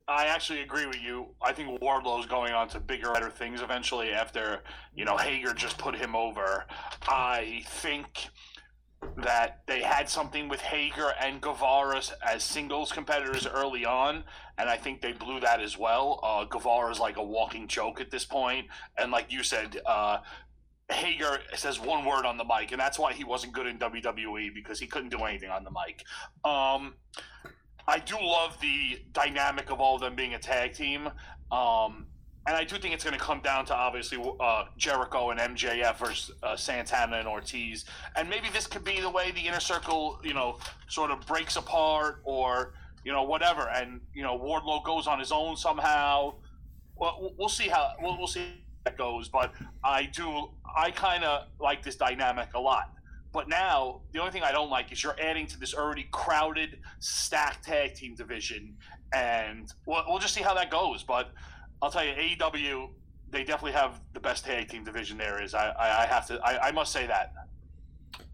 [0.09, 1.27] I actually agree with you.
[1.41, 4.61] I think Wardlow's going on to bigger, better things eventually after,
[4.95, 6.65] you know, Hager just put him over.
[7.07, 8.29] I think
[9.17, 14.25] that they had something with Hager and Guevara as singles competitors early on,
[14.61, 16.21] and I think they blew that as well.
[16.23, 18.67] Uh, is like a walking joke at this point,
[18.99, 20.19] and like you said, uh,
[20.91, 24.55] Hager says one word on the mic, and that's why he wasn't good in WWE
[24.55, 26.05] because he couldn't do anything on the mic.
[26.45, 26.95] Um,
[27.87, 31.09] I do love the dynamic of all of them being a tag team.
[31.51, 32.07] Um,
[32.47, 35.99] and I do think it's going to come down to obviously uh, Jericho and MJF
[35.99, 37.85] versus uh, Santana and Ortiz,
[38.17, 40.59] and maybe this could be the way the inner circle, you know,
[40.89, 42.73] sort of breaks apart, or
[43.05, 46.35] you know, whatever, and you know, Wardlow goes on his own somehow.
[46.97, 49.53] Well, we'll see how we'll, we'll see how that goes, but
[49.85, 52.93] I do, I kind of like this dynamic a lot.
[53.33, 56.81] But now, the only thing I don't like is you're adding to this already crowded,
[56.99, 58.77] stacked tag team division,
[59.15, 61.05] and we'll, we'll just see how that goes.
[61.05, 61.31] But
[61.81, 62.89] I'll tell you, AEW,
[63.31, 65.55] they definitely have the best tag team division there is.
[65.55, 67.33] I, I, I have to, I, I must say that.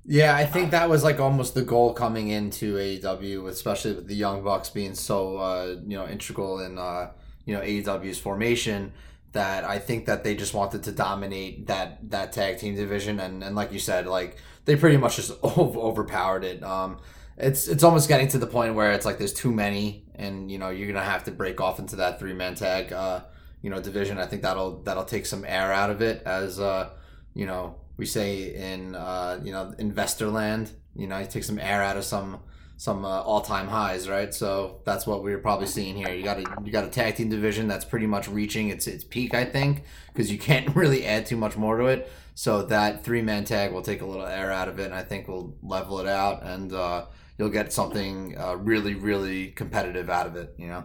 [0.09, 4.15] Yeah, I think that was like almost the goal coming into AEW, especially with the
[4.15, 7.11] Young Bucks being so uh, you know integral in uh,
[7.45, 8.93] you know AEW's formation.
[9.33, 13.43] That I think that they just wanted to dominate that that tag team division, and,
[13.43, 16.63] and like you said, like they pretty much just over, overpowered it.
[16.63, 16.99] Um,
[17.37, 20.59] it's it's almost getting to the point where it's like there's too many, and you
[20.59, 22.93] know you're gonna have to break off into that three man tag.
[22.93, 23.23] Uh,
[23.61, 24.19] you know division.
[24.19, 26.91] I think that'll that'll take some air out of it as uh,
[27.35, 30.71] you know we say in uh, you know investor land.
[30.95, 32.41] You know, you take some air out of some
[32.79, 34.33] some uh, all time highs, right?
[34.35, 36.13] So that's what we're probably seeing here.
[36.13, 39.05] You got a you got a tag team division that's pretty much reaching its its
[39.05, 42.11] peak, I think, because you can't really add too much more to it.
[42.35, 45.03] So that three man tag will take a little air out of it, and I
[45.03, 47.07] think we'll level it out, and uh,
[47.39, 50.55] you'll get something uh, really really competitive out of it.
[50.59, 50.85] You know.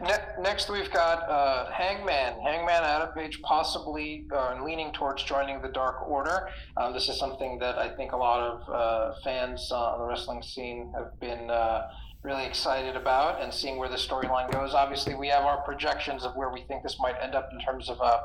[0.00, 2.40] Ne- next, we've got uh, Hangman.
[2.40, 6.48] Hangman Adam Page possibly uh, leaning towards joining the Dark Order.
[6.76, 10.06] Um, this is something that I think a lot of uh, fans uh, on the
[10.06, 11.88] wrestling scene have been uh,
[12.22, 14.74] really excited about and seeing where the storyline goes.
[14.74, 17.88] Obviously, we have our projections of where we think this might end up in terms
[17.88, 18.20] of uh,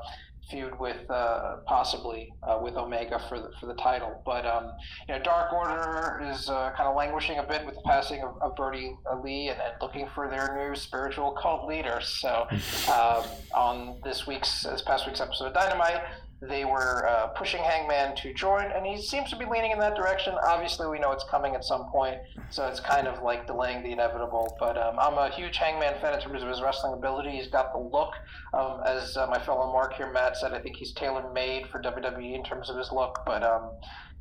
[0.49, 4.21] feud with uh, possibly uh, with Omega for the, for the title.
[4.25, 4.71] But um,
[5.07, 8.41] you know, Dark Order is uh, kind of languishing a bit with the passing of,
[8.41, 11.99] of Brodie Lee and, and, looking for their new spiritual cult leader.
[12.01, 12.47] So
[12.91, 13.23] um,
[13.53, 16.01] on this week's this past week's episode of Dynamite,
[16.41, 19.95] they were uh, pushing Hangman to join, and he seems to be leaning in that
[19.95, 20.35] direction.
[20.45, 22.17] Obviously, we know it's coming at some point,
[22.49, 24.55] so it's kind of like delaying the inevitable.
[24.57, 27.31] But um, I'm a huge Hangman fan in terms of his wrestling ability.
[27.31, 28.13] He's got the look,
[28.53, 30.53] um, as uh, my fellow Mark here, Matt, said.
[30.53, 33.19] I think he's tailor made for WWE in terms of his look.
[33.25, 33.71] But um,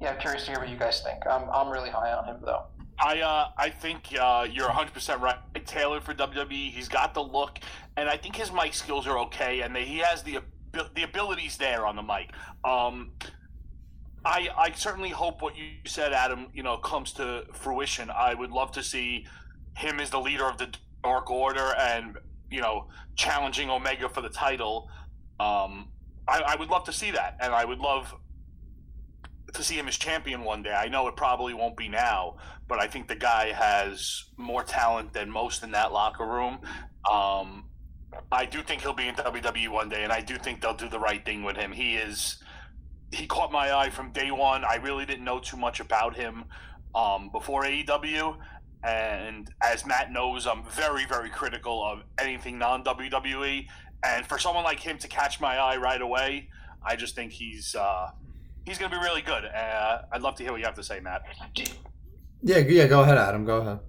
[0.00, 1.24] yeah, I'm curious to hear what you guys think.
[1.24, 2.64] I'm, I'm really high on him, though.
[3.00, 5.36] I uh, I think uh, you're 100% right.
[5.66, 6.72] Tailored for WWE.
[6.72, 7.60] He's got the look,
[7.96, 10.40] and I think his mic skills are okay, and he has the
[10.72, 12.32] the ability's there on the mic.
[12.64, 13.12] Um,
[14.24, 18.10] I I certainly hope what you said, Adam, you know, comes to fruition.
[18.10, 19.26] I would love to see
[19.76, 22.16] him as the leader of the Dark Order and
[22.50, 24.90] you know challenging Omega for the title.
[25.40, 25.88] Um,
[26.26, 28.14] I, I would love to see that, and I would love
[29.54, 30.72] to see him as champion one day.
[30.72, 32.36] I know it probably won't be now,
[32.68, 36.58] but I think the guy has more talent than most in that locker room.
[37.10, 37.64] Um,
[38.32, 40.88] I do think he'll be in WWE one day, and I do think they'll do
[40.88, 41.72] the right thing with him.
[41.72, 42.42] He is
[43.12, 44.64] he caught my eye from day one.
[44.64, 46.44] I really didn't know too much about him
[46.94, 48.36] um, before AEW,
[48.84, 53.66] and as Matt knows, I'm very very critical of anything non WWE.
[54.04, 56.48] And for someone like him to catch my eye right away,
[56.84, 58.10] I just think he's uh,
[58.64, 59.44] he's going to be really good.
[59.44, 61.22] Uh, I'd love to hear what you have to say, Matt.
[62.42, 62.86] Yeah, yeah.
[62.86, 63.44] Go ahead, Adam.
[63.44, 63.80] Go ahead.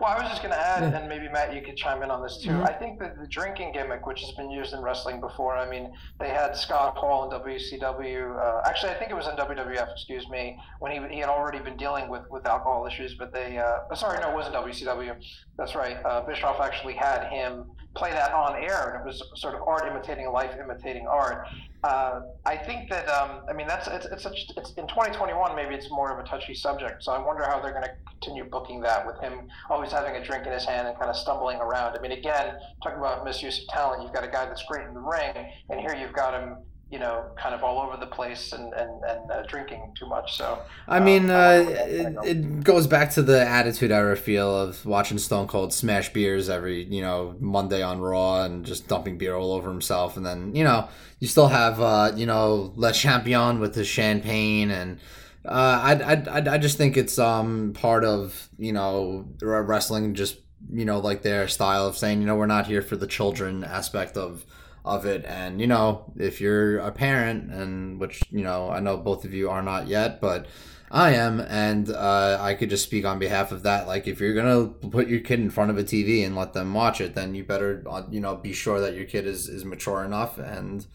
[0.00, 2.20] Well, I was just going to add, and maybe Matt, you could chime in on
[2.22, 2.50] this too.
[2.50, 2.68] Mhm.
[2.68, 5.92] I think that the drinking gimmick, which has been used in wrestling before, I mean,
[6.18, 8.36] they had Scott Hall in WCW.
[8.36, 9.88] Uh, actually, I think it was in WWF.
[9.92, 13.58] Excuse me, when he he had already been dealing with with alcohol issues, but they.
[13.58, 15.14] Uh, sorry, no, it wasn't WCW.
[15.56, 15.98] That's right.
[16.04, 19.86] Uh, Bischoff actually had him play that on air, and it was sort of art
[19.86, 21.46] imitating life, imitating art.
[21.84, 25.74] Uh, I think that um, I mean that's it's it's, such, it's in 2021 maybe
[25.74, 27.02] it's more of a touchy subject.
[27.04, 30.24] So I wonder how they're going to continue booking that with him always having a
[30.24, 31.96] drink in his hand and kind of stumbling around.
[31.96, 34.94] I mean, again, talking about misuse of talent, you've got a guy that's great in
[34.94, 35.34] the ring,
[35.70, 36.56] and here you've got him,
[36.90, 40.36] you know, kind of all over the place and and, and uh, drinking too much.
[40.36, 42.22] So I Um, mean, I uh, it, go.
[42.22, 46.84] it goes back to the Attitude Era feel of watching Stone Cold smash beers every,
[46.84, 50.16] you know, Monday on Raw and just dumping beer all over himself.
[50.16, 54.70] And then, you know, you still have, uh, you know, Le Champion with his champagne.
[54.70, 55.00] And
[55.44, 60.38] uh, I, I, I, I just think it's um part of, you know, wrestling just,
[60.72, 63.64] you know, like their style of saying, you know, we're not here for the children
[63.64, 64.44] aspect of
[64.86, 65.24] of it.
[65.26, 69.34] And you know if you're a parent and which you know i know both of
[69.34, 70.46] you are not yet but
[70.90, 73.86] i am and uh, i could just speak on behalf of that.
[73.86, 76.72] Like if you're gonna put your kid in front of a tv and let them
[76.72, 79.64] watch it then you better uh, you know be sure that your kid is is
[79.64, 80.86] mature enough and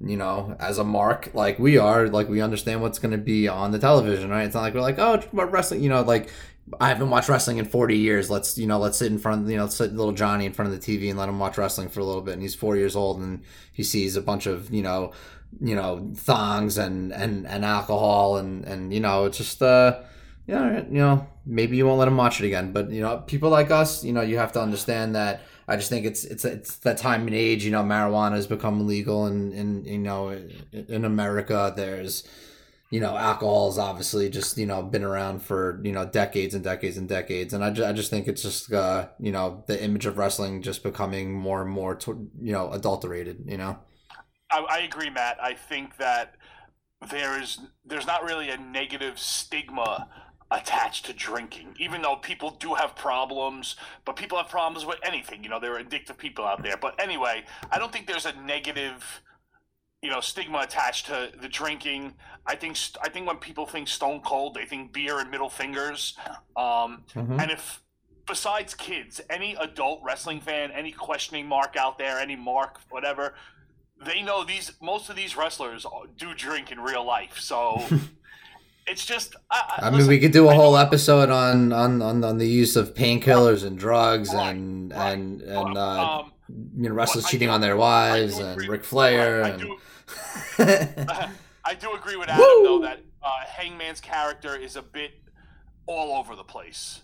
[0.00, 3.48] you know as a mark like we are like we understand what's going to be
[3.48, 4.44] on the television right?
[4.44, 6.30] It's not like we're like oh wrestling you know like
[6.80, 8.30] I haven't watched wrestling in 40 years.
[8.30, 10.80] Let's, you know, let's sit in front, you know, sit little Johnny in front of
[10.80, 12.34] the TV and let him watch wrestling for a little bit.
[12.34, 13.42] And he's four years old and
[13.72, 15.12] he sees a bunch of, you know,
[15.60, 20.00] you know, thongs and, and, and alcohol and, and, you know, it's just, uh,
[20.48, 23.50] know, you know, maybe you won't let him watch it again, but you know, people
[23.50, 26.76] like us, you know, you have to understand that I just think it's, it's, it's
[26.78, 30.38] that time and age, you know, marijuana has become legal and, and, you know,
[30.72, 32.26] in America, there's,
[32.90, 36.64] you know, alcohol has obviously just, you know, been around for, you know, decades and
[36.64, 37.52] decades and decades.
[37.52, 40.62] And I, ju- I just think it's just, uh, you know, the image of wrestling
[40.62, 41.98] just becoming more and more,
[42.40, 43.78] you know, adulterated, you know?
[44.50, 45.38] I, I agree, Matt.
[45.42, 46.36] I think that
[47.10, 50.08] there is there's not really a negative stigma
[50.50, 53.76] attached to drinking, even though people do have problems.
[54.04, 55.44] But people have problems with anything.
[55.44, 56.76] You know, there are addictive people out there.
[56.76, 59.22] But anyway, I don't think there's a negative,
[60.02, 62.14] you know, stigma attached to the drinking.
[62.46, 66.16] I think I think when people think Stone Cold, they think beer and middle fingers.
[66.56, 67.40] Um, Mhm.
[67.42, 67.82] and if
[68.26, 73.34] besides kids, any adult wrestling fan, any questioning mark out there, any mark, whatever,
[74.04, 75.84] they know these most of these wrestlers
[76.16, 77.38] do drink in real life.
[77.40, 77.82] So
[78.86, 82.00] it's just I, I mean, we could do a I know- whole episode on, on,
[82.02, 85.12] on, on the use of painkillers and drugs Right, and, right.
[85.12, 86.32] and, and, uh, um,
[86.76, 89.70] you know, wrestlers cheating do- on their wives and Ric Flair right, I and.
[90.58, 92.64] I do agree with Adam Woo!
[92.64, 95.12] though that uh, Hangman's character is a bit
[95.86, 97.00] all over the place.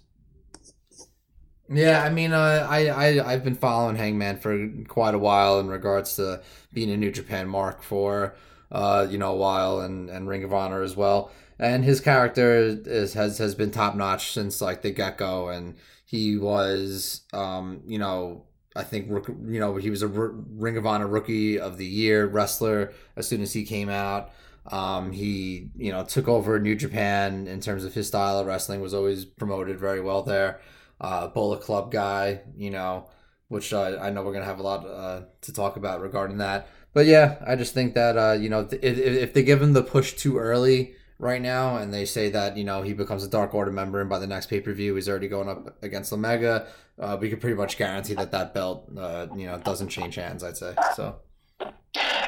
[1.68, 5.68] Yeah, I mean, uh, I, I I've been following Hangman for quite a while in
[5.68, 6.42] regards to
[6.72, 8.34] being a New Japan mark for
[8.70, 11.30] uh, you know a while and, and Ring of Honor as well.
[11.58, 15.76] And his character is has has been top notch since like the get go, and
[16.04, 18.44] he was um, you know
[18.76, 22.92] I think you know he was a Ring of Honor Rookie of the Year wrestler
[23.16, 24.30] as soon as he came out.
[24.66, 28.80] Um, he you know took over New Japan in terms of his style of wrestling
[28.80, 30.60] was always promoted very well there
[31.00, 33.08] uh, Bullet Club guy, you know,
[33.48, 36.68] which uh, I know we're gonna have a lot uh, to talk about regarding that.
[36.92, 39.82] But yeah, I just think that uh, you know if, if they give him the
[39.82, 43.54] push too early right now, and they say that you know he becomes a Dark
[43.54, 46.66] Order member, and by the next pay per view he's already going up against Omega,
[46.98, 50.44] uh, we could pretty much guarantee that that belt uh, you know doesn't change hands.
[50.44, 51.16] I'd say so.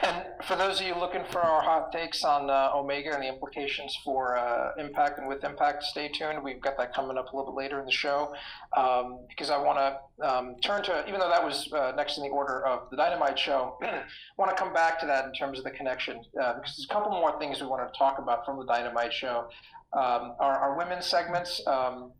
[0.02, 3.28] And for those of you looking for our hot takes on uh, Omega and the
[3.28, 6.42] implications for uh, Impact and with Impact, stay tuned.
[6.44, 8.32] We've got that coming up a little bit later in the show
[8.76, 12.24] um, because I want to um, turn to, even though that was uh, next in
[12.24, 13.78] the order of the Dynamite show,
[14.38, 16.92] want to come back to that in terms of the connection uh, because there's a
[16.92, 19.48] couple more things we want to talk about from the Dynamite show.
[19.92, 21.66] Um, our, our women's segments.
[21.66, 22.12] Um,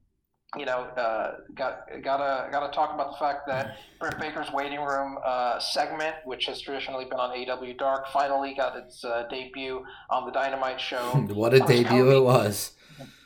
[0.56, 5.18] you know, uh, got gotta gotta talk about the fact that Britt Baker's waiting room
[5.24, 10.26] uh, segment, which has traditionally been on AW Dark, finally got its uh, debut on
[10.26, 10.98] the Dynamite show.
[11.28, 12.16] what a debut Cody.
[12.16, 12.72] it was!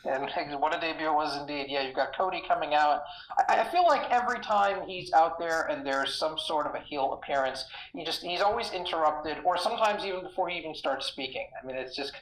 [0.03, 0.27] And
[0.59, 1.67] what a debut it was indeed.
[1.69, 3.03] Yeah, you've got Cody coming out.
[3.47, 6.79] I, I feel like every time he's out there and there's some sort of a
[6.79, 11.47] heel appearance, he just he's always interrupted, or sometimes even before he even starts speaking.
[11.61, 12.13] I mean, it's just.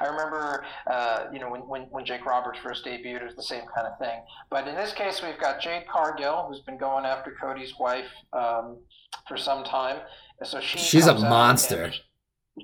[0.00, 3.42] I remember, uh, you know, when, when, when Jake Roberts first debuted, it was the
[3.42, 4.20] same kind of thing.
[4.50, 8.78] But in this case, we've got Jade Cargill, who's been going after Cody's wife um,
[9.26, 9.98] for some time.
[10.42, 11.92] So she She's a monster.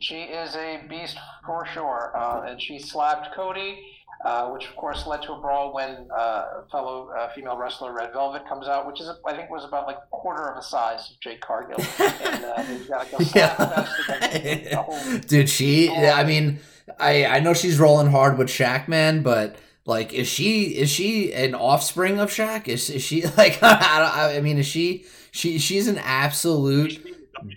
[0.01, 3.79] She is a beast for sure, uh, and she slapped Cody.
[4.25, 8.13] uh, which of course led to a brawl when uh, fellow uh, female wrestler Red
[8.13, 11.11] Velvet comes out, which is I think was about like a quarter of the size
[11.11, 11.79] of Jake Cargill.
[11.99, 14.75] and uh, they've got like a slap fest.
[14.75, 15.19] Whole...
[15.19, 15.91] Dude, she.
[15.91, 16.59] I mean,
[16.99, 19.57] I I know she's rolling hard with Shaq, man, but.
[19.89, 22.67] Like is she is she an offspring of Shaq?
[22.67, 27.07] Is, is she like I, I mean is she she she's an absolute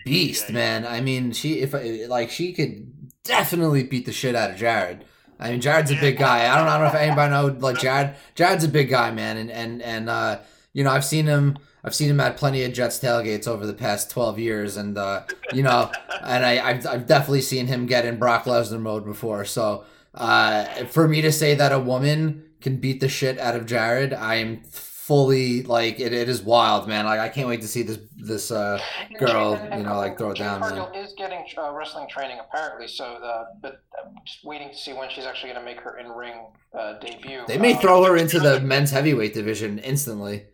[0.06, 0.86] beast, man.
[0.86, 1.74] I mean she if
[2.08, 5.06] like she could definitely beat the shit out of Jared.
[5.40, 6.54] I mean, Jared's a big guy.
[6.54, 8.16] I don't, I don't know if anybody know like Jared.
[8.36, 10.40] Jared's a big guy, man, and and and uh,
[10.74, 11.58] you know, I've seen him.
[11.84, 15.24] I've seen him at plenty of Jets tailgates over the past twelve years, and uh,
[15.54, 19.46] you know, and I, I've, I've definitely seen him get in Brock Lesnar mode before.
[19.46, 23.66] So, uh, for me to say that a woman can beat the shit out of
[23.66, 24.64] Jared, I'm
[25.10, 27.06] fully like it, it is wild, man.
[27.06, 28.80] Like I can't wait to see this this uh,
[29.18, 30.60] girl, you know, like throw it down.
[30.60, 34.94] Cargill is getting uh, wrestling training apparently, so the, but I'm just waiting to see
[34.94, 37.42] when she's actually going to make her in ring uh, debut.
[37.48, 40.46] They may um, throw her into the men's heavyweight division instantly.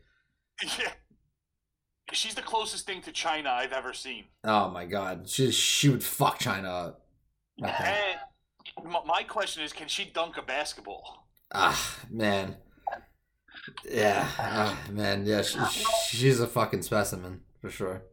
[0.80, 0.88] Yeah.
[2.12, 4.26] She's the closest thing to Chyna I've ever seen.
[4.44, 7.06] Oh my god, she she would fuck Chyna up.
[7.58, 11.28] And my question is, can she dunk a basketball?
[11.54, 12.58] Ah, man.
[13.90, 15.26] Yeah, oh, man.
[15.26, 15.60] Yeah, she,
[16.10, 18.04] she's a fucking specimen for sure.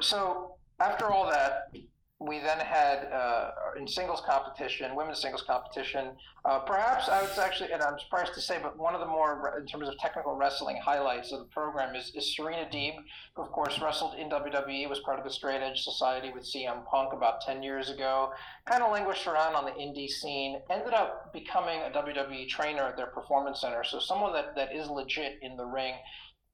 [0.00, 1.72] So after all that,
[2.18, 6.12] we then had uh, in singles competition, women's singles competition.
[6.46, 9.54] Uh, perhaps I was actually, and I'm surprised to say, but one of the more,
[9.60, 12.94] in terms of technical wrestling highlights of the program is, is Serena Deeb,
[13.34, 16.86] who of course wrestled in WWE, was part of the Straight Edge Society with CM
[16.86, 18.30] Punk about 10 years ago.
[18.64, 22.96] Kind of languished around on the indie scene, ended up becoming a WWE trainer at
[22.96, 23.84] their performance center.
[23.84, 25.92] So someone that, that is legit in the ring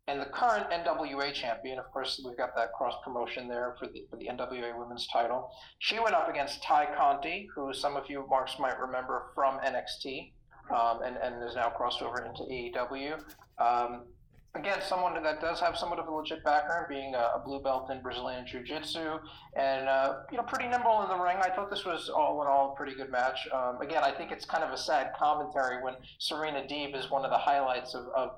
[0.09, 4.05] and the current NWA champion, of course, we've got that cross promotion there for the,
[4.11, 5.51] for the NWA women's title.
[5.79, 10.33] She went up against Ty Conti, who some of you marks might remember from NXT,
[10.71, 13.15] um, and, and is now crossed over into AEW.
[13.59, 14.07] Um,
[14.55, 18.03] again, someone that does have somewhat of a legit background, being a, blue belt in
[18.03, 19.19] Brazilian Jiu Jitsu,
[19.57, 21.37] and uh, you know, pretty nimble in the ring.
[21.41, 23.49] I thought this was all in all a pretty good match.
[23.53, 27.25] Um, again, I think it's kind of a sad commentary when Serena Deeb is one
[27.25, 28.31] of the highlights of, of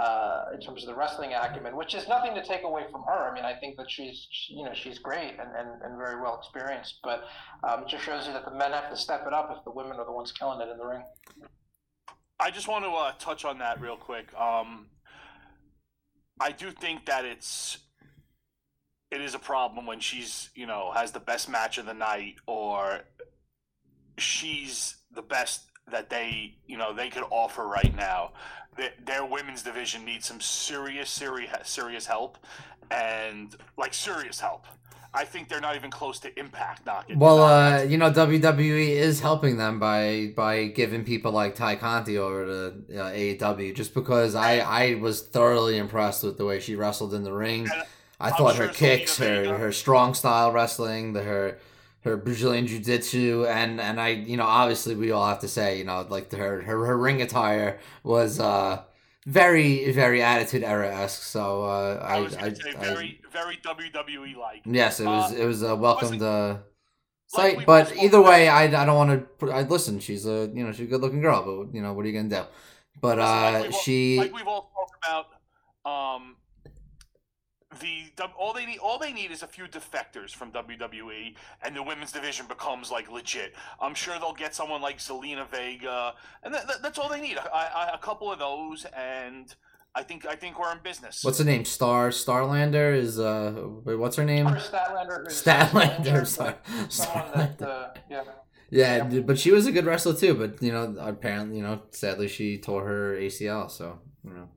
[0.00, 3.30] uh, in terms of the wrestling acumen, which is nothing to take away from her.
[3.30, 6.36] I mean, I think that she's, you know, she's great and, and, and very well
[6.38, 7.24] experienced, but
[7.62, 9.70] um, it just shows you that the men have to step it up if the
[9.70, 11.02] women are the ones killing it in the ring.
[12.40, 14.34] I just want to uh, touch on that real quick.
[14.34, 14.88] Um,
[16.40, 17.78] I do think that it's
[19.10, 22.36] it is a problem when she's you know has the best match of the night
[22.46, 23.00] or
[24.18, 28.32] she's the best that they you know they could offer right now
[29.04, 32.38] their women's division needs some serious, serious, serious help,
[32.90, 34.66] and like serious help.
[35.16, 37.18] I think they're not even close to impact knocking.
[37.20, 42.18] Well, uh, you know, WWE is helping them by by giving people like Ty Conti
[42.18, 46.74] over to uh, AEW, just because I I was thoroughly impressed with the way she
[46.74, 47.68] wrestled in the ring.
[47.72, 47.84] And
[48.18, 51.58] I thought sure her kicks, her her strong style wrestling, the her
[52.00, 55.78] her Brazilian Jiu Jitsu, and and I, you know, obviously we all have to say,
[55.78, 58.82] you know, like her her, her ring attire was uh
[59.26, 61.22] very very attitude era esque.
[61.22, 64.62] So uh, I, I was I, say very I, very WWE like.
[64.64, 66.60] Yes, it was uh, it was a welcome to
[67.26, 69.50] sight, like but either way, I, I don't want to.
[69.50, 70.00] I listen.
[70.00, 72.14] She's a you know she's a good looking girl, but you know what are you
[72.14, 72.48] gonna do?
[73.00, 75.26] But uh, like she like we've all talked about.
[75.86, 76.36] Um,
[77.84, 81.82] the all they need all they need is a few defectors from WWE, and the
[81.82, 83.54] women's division becomes like legit.
[83.80, 87.36] I'm sure they'll get someone like Zelina Vega, and that, that, that's all they need.
[87.36, 89.54] A, a, a, couple of those, and
[89.94, 91.22] I think I think we're in business.
[91.22, 91.64] What's the name?
[91.64, 93.52] Star Starlander is uh,
[93.84, 94.46] wait, what's her name?
[94.46, 95.26] Statlander.
[95.28, 96.26] Statlander.
[96.26, 96.54] Sorry.
[96.88, 97.58] Statlander.
[97.58, 98.22] That, uh, yeah.
[98.70, 100.34] Yeah, yeah, but she was a good wrestler too.
[100.34, 103.70] But you know, apparently, you know, sadly, she tore her ACL.
[103.70, 104.48] So you know.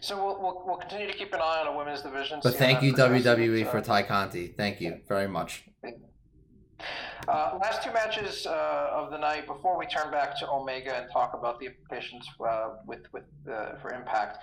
[0.00, 2.40] So we'll, we'll, we'll, continue to keep an eye on a women's division.
[2.42, 4.48] But thank you WWE for Ty Conti.
[4.48, 5.64] Thank you very much.
[7.28, 11.10] Uh, last two matches uh, of the night before we turn back to Omega and
[11.12, 14.38] talk about the implications uh, with with uh, for Impact.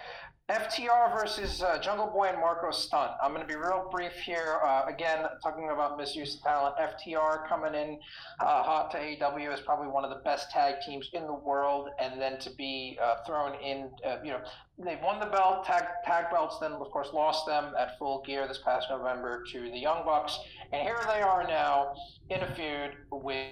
[0.49, 3.11] FTR versus uh, Jungle Boy and Marko Stunt.
[3.23, 4.59] I'm going to be real brief here.
[4.61, 6.75] Uh, again, talking about misuse of talent.
[6.75, 7.97] FTR coming in
[8.41, 11.89] uh, hot to AEW is probably one of the best tag teams in the world,
[11.97, 14.41] and then to be uh, thrown in, uh, you know,
[14.77, 18.47] they've won the belt, tag tag belts, then of course lost them at Full Gear
[18.47, 20.39] this past November to the Young Bucks,
[20.71, 21.93] and here they are now
[22.29, 23.47] in a feud with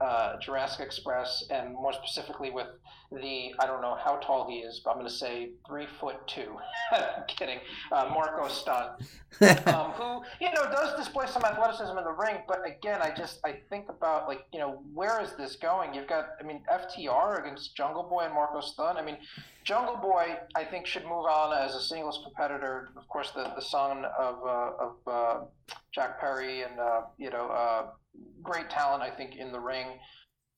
[0.00, 2.68] uh, Jurassic Express, and more specifically with
[3.12, 6.16] the I don't know how tall he is, but I'm going to say three foot
[6.26, 6.56] two.
[6.92, 7.58] I'm kidding,
[7.92, 9.02] uh, Marko Stunt,
[9.66, 13.40] um, who you know does display some athleticism in the ring, but again, I just
[13.44, 15.92] I think about like you know where is this going?
[15.94, 18.98] You've got I mean FTR against Jungle Boy and Marko Stunt.
[18.98, 19.18] I mean
[19.64, 22.90] Jungle Boy I think should move on as a singles competitor.
[22.96, 25.44] Of course, the the son of uh, of uh,
[25.92, 27.86] Jack Perry and uh, you know uh,
[28.42, 29.98] great talent I think in the ring.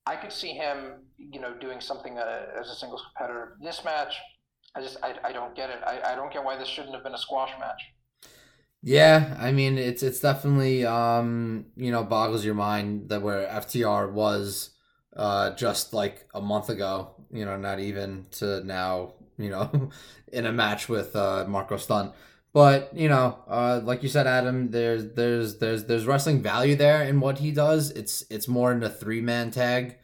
[0.08, 3.56] I could see him, you know, doing something uh, as a singles competitor.
[3.60, 4.14] This match,
[4.76, 5.80] I just I, I don't get it.
[5.84, 7.82] I, I don't get why this shouldn't have been a squash match.
[8.82, 14.12] Yeah, I mean it's it's definitely um you know boggles your mind that where FTR
[14.12, 14.70] was
[15.16, 19.90] uh just like a month ago, you know, not even to now, you know,
[20.32, 22.12] in a match with uh Marko Stunt.
[22.52, 27.02] But you know, uh, like you said, Adam, there's there's there's there's wrestling value there
[27.02, 27.90] in what he does.
[27.90, 29.96] It's it's more in a three man tag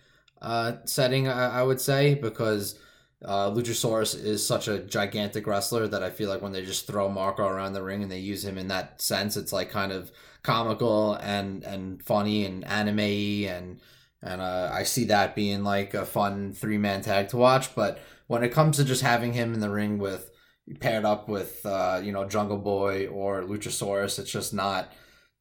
[0.43, 2.79] uh, setting, I, I would say, because
[3.25, 7.09] uh, Luchasaurus is such a gigantic wrestler that I feel like when they just throw
[7.09, 10.11] Marko around the ring and they use him in that sense, it's like kind of
[10.43, 13.81] comical and and funny and anime and
[14.23, 17.75] and uh, I see that being like a fun three man tag to watch.
[17.75, 20.33] But when it comes to just having him in the ring with
[20.81, 24.19] paired up with uh, you know Jungle Boy or Luchasaurus.
[24.19, 24.93] It's just not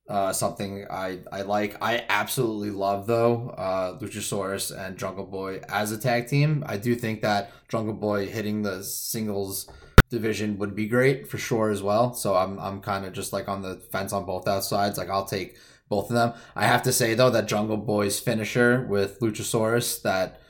[0.10, 1.78] uh, something I, I like.
[1.82, 6.64] I absolutely love though uh, Luchasaurus and Jungle Boy as a tag team.
[6.68, 9.70] I do think that Jungle Boy hitting the singles
[10.10, 12.14] division would be great for sure as well.
[12.14, 14.98] So I'm I'm kind of just like on the fence on both outsides.
[14.98, 15.56] Like I'll take
[15.92, 16.34] both of them.
[16.56, 20.42] I have to say though that Jungle Boy's finisher with Luchasaurus that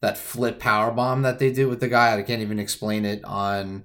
[0.00, 3.24] that flip power bomb that they do with the guy I can't even explain it
[3.24, 3.84] on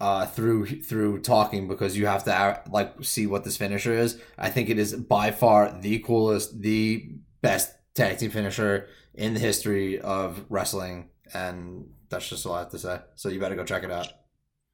[0.00, 4.20] uh, through through talking because you have to uh, like see what this finisher is.
[4.38, 7.10] I think it is by far the coolest, the
[7.42, 12.70] best tag team finisher in the history of wrestling, and that's just all I have
[12.70, 13.00] to say.
[13.16, 14.08] So you better go check it out.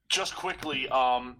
[0.09, 1.37] Just quickly, um,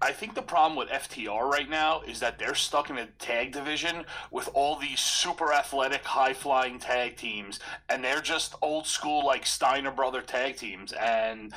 [0.00, 3.52] I think the problem with FTR right now is that they're stuck in a tag
[3.52, 9.26] division with all these super athletic, high flying tag teams, and they're just old school
[9.26, 11.52] like Steiner brother tag teams, and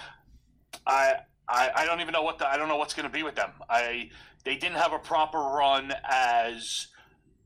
[0.87, 1.17] I
[1.47, 3.35] I, I don't even know what the I don't know what's going to be with
[3.35, 3.51] them.
[3.69, 4.09] I
[4.43, 6.87] they didn't have a proper run as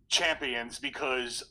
[0.08, 1.43] champions because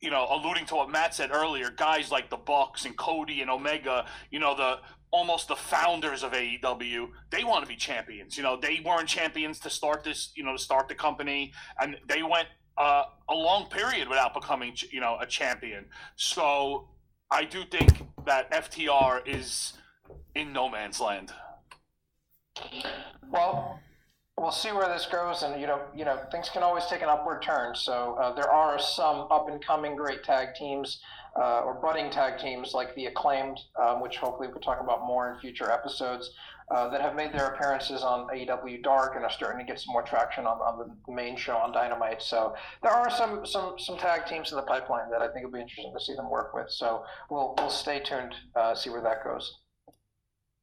[0.00, 3.50] you know, alluding to what Matt said earlier, guys like the Bucks and Cody and
[3.50, 4.80] Omega, you know, the
[5.14, 8.36] almost the founders of AEW, they want to be champions.
[8.36, 11.96] You know, they weren't champions to start this, you know, to start the company, and
[12.08, 15.84] they went uh, a long period without becoming, you know, a champion.
[16.16, 16.88] So
[17.30, 17.92] I do think
[18.26, 19.74] that FTR is
[20.34, 21.32] in no man's land.
[23.30, 23.78] Well,
[24.36, 27.08] we'll see where this goes, and you know, you know, things can always take an
[27.08, 27.76] upward turn.
[27.76, 31.00] So uh, there are some up and coming great tag teams
[31.36, 35.04] uh, or budding tag teams like the Acclaimed, um, which hopefully we can talk about
[35.04, 36.30] more in future episodes.
[36.70, 39.92] Uh, that have made their appearances on AEW Dark and are starting to get some
[39.92, 42.22] more traction on, on the main show on Dynamite.
[42.22, 45.52] So there are some some some tag teams in the pipeline that I think will
[45.52, 46.70] be interesting to see them work with.
[46.70, 49.58] So we'll we'll stay tuned, uh, see where that goes.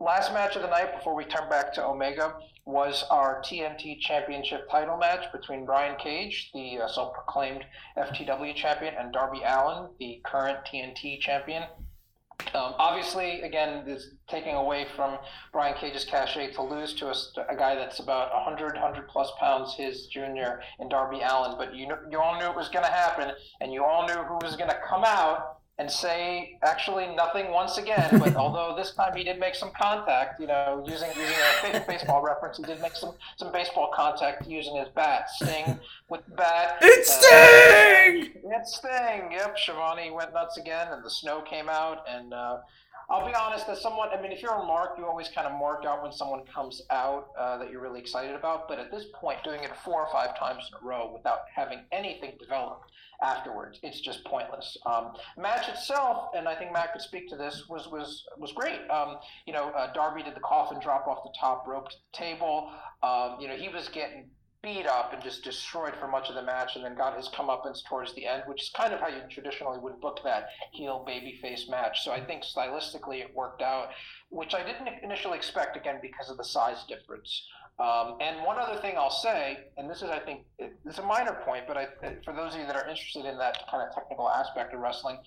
[0.02, 2.34] Last match of the night before we turn back to Omega
[2.66, 7.64] was our TNT Championship title match between Brian Cage, the uh, self proclaimed
[7.96, 11.66] FTW champion, and Darby Allin, the current TNT champion.
[12.56, 15.20] Um, obviously, again, this taking away from
[15.54, 19.76] Brian Cage's cachet to lose to a, a, guy that's about 100, 100 plus pounds
[19.76, 21.56] his junior in Darby Allin.
[21.60, 24.40] But you, you all knew it was going to happen, and you all knew who
[24.42, 28.20] was going to come out and say actually nothing once again.
[28.20, 32.22] But although this time he did make some contact, you know, using using a baseball
[32.22, 35.30] reference, he did make some some baseball contact using his bat.
[35.32, 36.78] Sting with the bat.
[36.82, 38.32] It's uh, Sting.
[38.46, 39.32] It's Sting.
[39.32, 42.34] Yep, Schiavone went nuts again, and the snow came out, and.
[42.34, 42.58] Uh,
[43.12, 45.52] I'll be honest, as someone, I mean, if you're a mark, you always kind of
[45.60, 48.70] mark out when someone comes out uh, that you're really excited about.
[48.70, 51.80] But at this point, doing it four or five times in a row without having
[51.92, 52.84] anything develop
[53.22, 54.78] afterwards, it's just pointless.
[54.86, 58.80] Um, match itself, and I think Matt could speak to this, was was was great.
[58.90, 62.18] Um, you know, uh, Darby did the coffin drop off the top rope to the
[62.18, 62.72] table.
[63.04, 64.30] Um, you know, he was getting
[64.64, 67.84] beat up and just destroyed for much of the match, and then got his comeuppance
[67.88, 71.70] towards the end, which is kind of how you traditionally would book that heel babyface
[71.70, 72.04] match.
[72.04, 73.90] So I think stylistically it worked out,
[74.30, 77.48] which I didn't initially expect again because of the size difference.
[77.80, 81.42] Um, and one other thing I'll say, and this is I think it's a minor
[81.44, 81.88] point, but I,
[82.24, 85.18] for those of you that are interested in that kind of technical aspect of wrestling,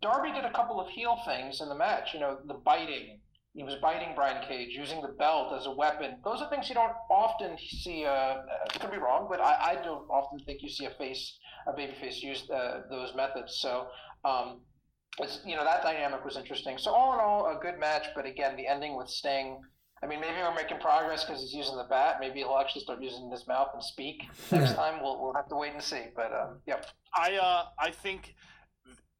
[0.00, 2.14] Darby did a couple of heel things in the match.
[2.14, 3.18] You know, the biting
[3.56, 6.18] he was biting Brian Cage, using the belt as a weapon.
[6.22, 8.04] Those are things you don't often see.
[8.04, 8.36] Uh,
[8.78, 12.22] could be wrong, but I, I, don't often think you see a face a babyface
[12.22, 13.58] used uh, those methods.
[13.60, 13.86] So.
[14.24, 14.60] Um,
[15.18, 16.76] it's, you know that dynamic was interesting.
[16.76, 18.04] So all in all, a good match.
[18.14, 19.62] But again, the ending with Sting.
[20.02, 22.16] I mean, maybe we're making progress because he's using the bat.
[22.20, 25.02] Maybe he'll actually start using his mouth and speak next time.
[25.02, 26.02] We'll, we'll have to wait and see.
[26.14, 26.82] But um, yeah,
[27.14, 28.34] I uh, I think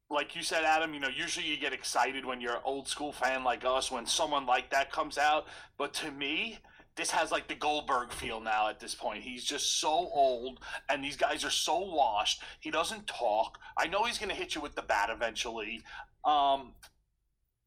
[0.09, 3.11] like you said, Adam, you know, usually you get excited when you're an old school
[3.11, 5.47] fan like us when someone like that comes out.
[5.77, 6.59] But to me,
[6.95, 9.23] this has like the Goldberg feel now at this point.
[9.23, 12.41] He's just so old, and these guys are so washed.
[12.59, 13.59] He doesn't talk.
[13.77, 15.83] I know he's going to hit you with the bat eventually.
[16.23, 16.73] Um,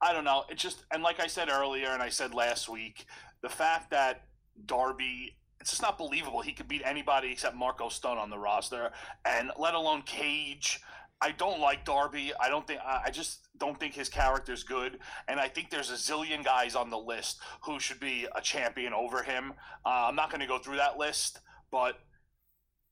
[0.03, 0.45] I don't know.
[0.49, 3.05] It's just, and like I said earlier, and I said last week,
[3.43, 4.25] the fact that
[4.67, 6.41] Darby it's just not believable.
[6.41, 8.91] He could beat anybody except Marko Stone on the roster,
[9.27, 10.81] and let alone Cage.
[11.23, 12.33] I don't like Darby.
[12.41, 14.99] I don't think I just don't think his character's good,
[15.29, 18.95] and I think there's a zillion guys on the list who should be a champion
[18.95, 19.53] over him.
[19.85, 21.41] Uh, I'm not going to go through that list,
[21.71, 21.99] but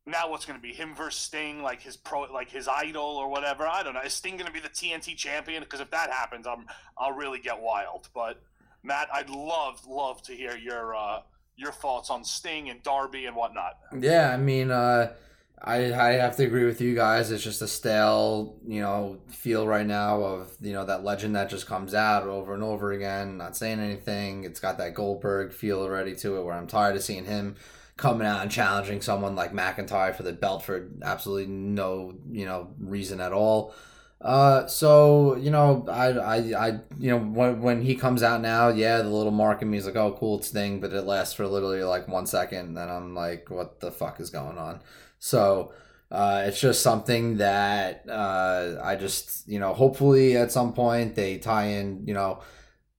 [0.04, 3.30] now what's going to be him versus Sting, like his pro, like his idol or
[3.30, 3.66] whatever.
[3.66, 4.02] I don't know.
[4.02, 5.62] Is Sting going to be the TNT champion?
[5.62, 6.66] Because if that happens, I'm
[6.98, 8.08] I'll really get wild.
[8.14, 8.42] But
[8.82, 11.20] Matt, I'd love love to hear your uh,
[11.56, 13.78] your thoughts on Sting and Darby and whatnot.
[13.98, 14.70] Yeah, I mean.
[14.70, 15.14] Uh
[15.60, 17.30] I I have to agree with you guys.
[17.30, 21.50] It's just a stale, you know, feel right now of you know that legend that
[21.50, 24.44] just comes out over and over again, not saying anything.
[24.44, 27.56] It's got that Goldberg feel already to it, where I'm tired of seeing him
[27.96, 32.70] coming out and challenging someone like McIntyre for the belt for absolutely no you know
[32.78, 33.74] reason at all.
[34.20, 36.36] Uh, so you know, I, I,
[36.68, 39.78] I, you know, when when he comes out now, yeah, the little mark in me
[39.78, 42.76] is like, oh, cool, it's Sting, but it lasts for literally like one second, and
[42.76, 44.80] then I'm like, what the fuck is going on?
[45.18, 45.72] So
[46.10, 51.38] uh, it's just something that uh, I just, you know, hopefully at some point they
[51.38, 52.40] tie in, you know,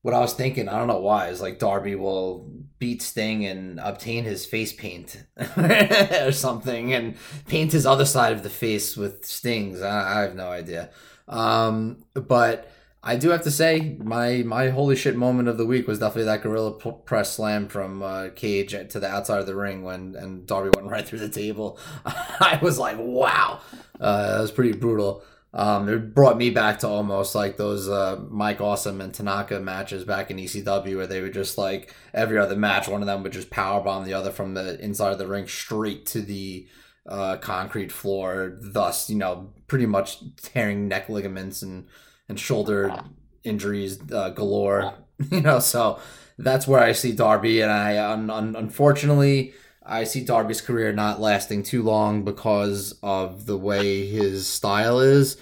[0.02, 3.80] what I was thinking, I don't know why, is like Darby will beat Sting and
[3.82, 5.22] obtain his face paint
[5.58, 7.16] or something and
[7.48, 9.82] paint his other side of the face with Stings.
[9.82, 10.90] I, I have no idea.
[11.28, 12.72] Um, but
[13.02, 16.26] I do have to say, my my holy shit moment of the week was definitely
[16.26, 20.16] that gorilla p- press slam from uh, Cage to the outside of the ring when
[20.16, 21.80] and Darby went right through the table.
[22.06, 23.62] I was like, wow,
[24.00, 25.24] uh, that was pretty brutal.
[25.54, 30.04] Um, it brought me back to almost like those uh, Mike Awesome and Tanaka matches
[30.04, 33.32] back in ECW where they would just like every other match, one of them would
[33.32, 36.68] just power bomb the other from the inside of the ring straight to the
[37.08, 41.88] uh, concrete floor, thus you know pretty much tearing neck ligaments and
[42.30, 42.96] and shoulder
[43.44, 44.94] injuries uh, galore.
[45.32, 46.00] You know, so
[46.38, 49.54] that's where I see Darby, and I un- un- unfortunately
[49.86, 55.36] I see Darby's career not lasting too long because of the way his style is.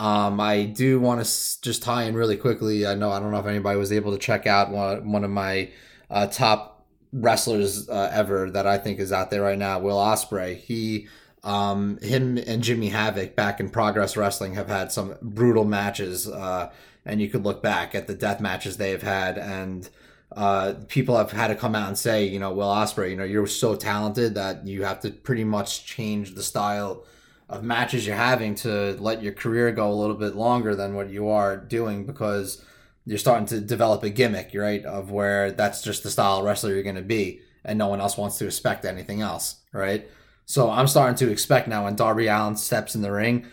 [0.00, 2.84] Um, I do want to s- just tie in really quickly.
[2.84, 5.30] I know I don't know if anybody was able to check out one one of
[5.30, 5.70] my
[6.10, 10.56] uh, top wrestlers uh, ever that I think is out there right now, Will Ospreay.
[10.56, 11.06] He
[11.44, 16.70] um, him and Jimmy Havoc back in Progress Wrestling have had some brutal matches, uh,
[17.04, 19.88] and you could look back at the death matches they have had, and
[20.36, 23.24] uh, people have had to come out and say, you know, Will Ospreay, you know,
[23.24, 27.04] you're so talented that you have to pretty much change the style
[27.48, 31.10] of matches you're having to let your career go a little bit longer than what
[31.10, 32.64] you are doing because
[33.04, 34.84] you're starting to develop a gimmick, right?
[34.84, 38.16] Of where that's just the style wrestler you're going to be, and no one else
[38.16, 40.08] wants to expect anything else, right?
[40.52, 43.46] So I'm starting to expect now when Darby Allin steps in the ring,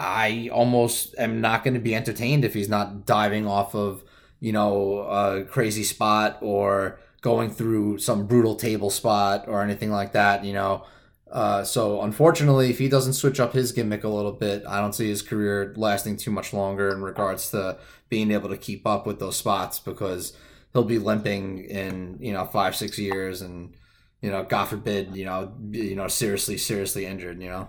[0.00, 4.02] I almost am not going to be entertained if he's not diving off of,
[4.40, 10.10] you know, a crazy spot or going through some brutal table spot or anything like
[10.10, 10.84] that, you know.
[11.30, 14.92] Uh, so unfortunately, if he doesn't switch up his gimmick a little bit, I don't
[14.92, 17.78] see his career lasting too much longer in regards to
[18.08, 20.32] being able to keep up with those spots because
[20.72, 23.76] he'll be limping in you know five six years and
[24.22, 27.68] you know, God forbid, you know, you know, seriously, seriously injured, you know.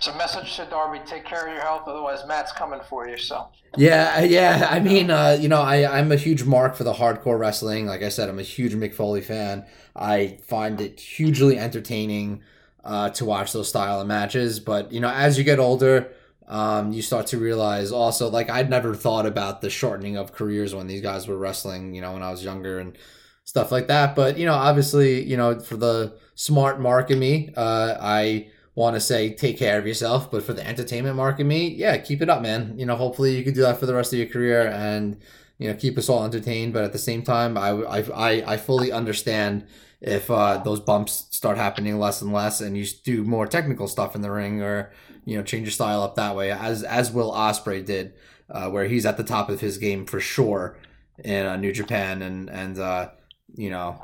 [0.00, 3.16] So, message to Darby: take care of your health, otherwise Matt's coming for you.
[3.16, 3.48] So.
[3.76, 4.68] Yeah, yeah.
[4.70, 7.86] I mean, uh, you know, I I'm a huge mark for the hardcore wrestling.
[7.86, 9.64] Like I said, I'm a huge Mick Foley fan.
[9.96, 12.42] I find it hugely entertaining
[12.84, 14.60] uh, to watch those style of matches.
[14.60, 16.12] But you know, as you get older,
[16.46, 20.74] um, you start to realize also, like I'd never thought about the shortening of careers
[20.74, 21.94] when these guys were wrestling.
[21.94, 22.98] You know, when I was younger and
[23.44, 24.16] stuff like that.
[24.16, 28.96] But you know, obviously, you know, for the smart mark in me, uh, I want
[28.96, 30.30] to say take care of yourself.
[30.30, 32.74] But for the entertainment mark in me, yeah, keep it up, man.
[32.78, 35.20] You know, hopefully you can do that for the rest of your career and
[35.58, 36.72] you know keep us all entertained.
[36.72, 39.66] But at the same time, I I I, fully understand
[40.00, 44.14] if uh, those bumps start happening less and less, and you do more technical stuff
[44.14, 44.92] in the ring, or
[45.24, 48.14] you know change your style up that way, as as Will Ospreay did,
[48.50, 50.76] uh, where he's at the top of his game for sure
[51.22, 53.10] in uh, New Japan, and and uh,
[53.56, 54.00] you know,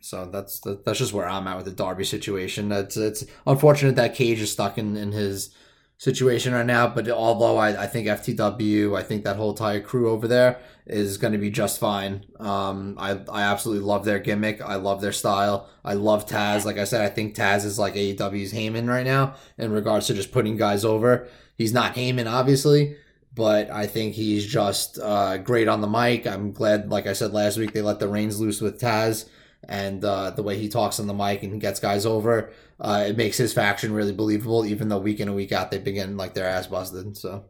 [0.00, 2.68] So that's that's just where I'm at with the Darby situation.
[2.70, 5.50] That's it's unfortunate that Cage is stuck in, in his
[5.98, 6.88] situation right now.
[6.88, 11.18] But although I, I think FTW, I think that whole entire crew over there is
[11.18, 12.24] going to be just fine.
[12.38, 14.62] Um, I I absolutely love their gimmick.
[14.62, 15.68] I love their style.
[15.84, 16.64] I love Taz.
[16.64, 20.14] Like I said, I think Taz is like AEW's Heyman right now in regards to
[20.14, 21.28] just putting guys over.
[21.56, 22.96] He's not Heyman, obviously,
[23.34, 26.26] but I think he's just uh, great on the mic.
[26.26, 29.28] I'm glad, like I said last week, they let the reins loose with Taz
[29.68, 33.16] and uh, the way he talks on the mic and gets guys over, uh, it
[33.16, 34.64] makes his faction really believable.
[34.64, 37.16] Even though week in and week out they begin like their ass busted.
[37.16, 37.44] So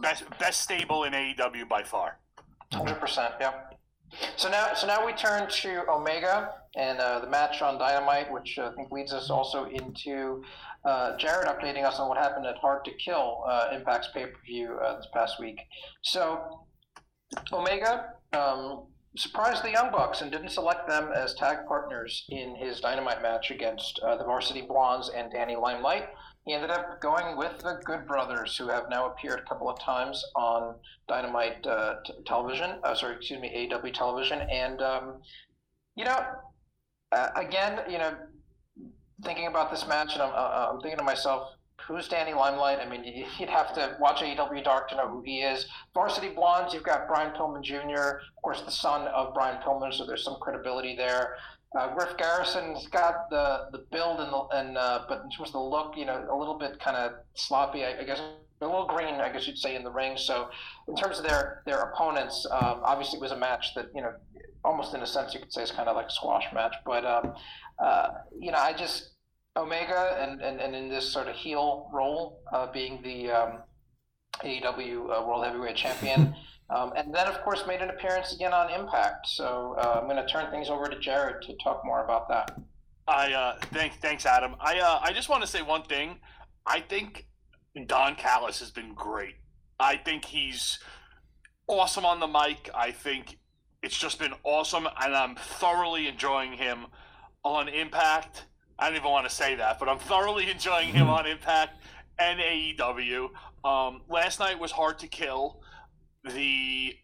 [0.00, 2.18] best best stable in AEW by far.
[2.72, 3.34] Hundred percent.
[3.40, 3.78] Yep.
[4.36, 8.58] So now, so now we turn to Omega and uh, the match on Dynamite, which
[8.58, 10.42] I think leads us also into
[10.84, 14.38] uh, Jared updating us on what happened at Hard to Kill uh, Impact's pay per
[14.46, 15.60] view uh, this past week.
[16.02, 16.66] So
[17.52, 22.80] Omega um, surprised the Young Bucks and didn't select them as tag partners in his
[22.80, 26.08] Dynamite match against uh, the Varsity Blondes and Danny Limelight.
[26.46, 29.78] He ended up going with the Good Brothers, who have now appeared a couple of
[29.78, 30.76] times on
[31.06, 32.78] Dynamite uh, t- television.
[32.82, 34.40] Uh, sorry, excuse me, AW television.
[34.50, 35.20] And um,
[35.96, 36.24] you know,
[37.36, 38.14] again, you know,
[39.22, 41.52] thinking about this match, and I'm, uh, I'm thinking to myself,
[41.86, 42.78] who's Danny Limelight?
[42.78, 43.04] I mean,
[43.38, 45.66] you'd have to watch AEW Dark to know who he is.
[45.94, 50.06] Varsity Blondes, you've got Brian Pillman Jr., of course, the son of Brian Pillman, so
[50.06, 51.36] there's some credibility there.
[51.78, 55.52] Uh, Griff Garrison's got the the build and the and uh, but in terms of
[55.52, 58.20] the look, you know, a little bit kind of sloppy, I, I, guess,
[58.60, 60.16] a little green, I guess you'd say, in the ring.
[60.16, 60.50] So,
[60.88, 64.12] in terms of their their opponents, um, obviously it was a match that you know,
[64.64, 66.74] almost in a sense you could say is kind of like a squash match.
[66.84, 67.34] But um,
[67.78, 68.08] uh,
[68.38, 69.10] you know, I just
[69.56, 73.58] Omega and, and, and in this sort of heel role, uh, being the um,
[74.44, 76.34] AEW uh, World Heavyweight Champion.
[76.70, 79.26] Um, and then, of course, made an appearance again on Impact.
[79.26, 82.56] So uh, I'm going to turn things over to Jared to talk more about that.
[83.08, 84.54] I uh, thanks, thanks, Adam.
[84.60, 86.20] I uh, I just want to say one thing.
[86.64, 87.26] I think
[87.86, 89.36] Don Callis has been great.
[89.78, 90.78] I think he's
[91.66, 92.68] awesome on the mic.
[92.74, 93.38] I think
[93.82, 96.86] it's just been awesome, and I'm thoroughly enjoying him
[97.44, 98.44] on Impact.
[98.78, 101.12] I don't even want to say that, but I'm thoroughly enjoying him hmm.
[101.12, 101.82] on Impact
[102.18, 103.30] and AEW.
[103.64, 105.62] Um, last night was hard to kill.
[106.24, 106.94] The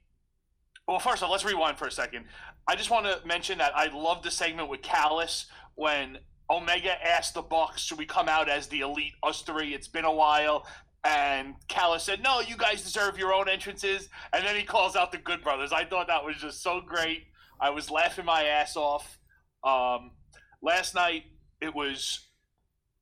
[0.87, 2.27] well, first of all, let's rewind for a second.
[2.69, 6.19] I just want to mention that I love the segment with Callis when
[6.49, 9.75] Omega asked the Bucks, "Should we come out as the Elite, us three?
[9.75, 10.67] It's been a while."
[11.05, 15.13] And Callis said, "No, you guys deserve your own entrances." And then he calls out
[15.13, 15.73] the Good Brothers.
[15.73, 17.29] I thought that was just so great.
[17.61, 19.19] I was laughing my ass off.
[19.63, 20.13] Um,
[20.63, 21.25] last night,
[21.61, 22.29] it was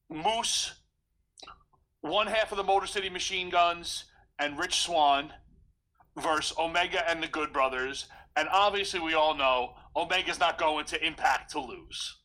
[0.09, 0.75] Moose,
[2.03, 4.05] one half of the Motor City Machine Guns,
[4.39, 5.33] and Rich Swann
[6.17, 8.07] versus Omega and the Good Brothers.
[8.37, 12.21] And obviously, we all know Omega's not going to Impact to lose.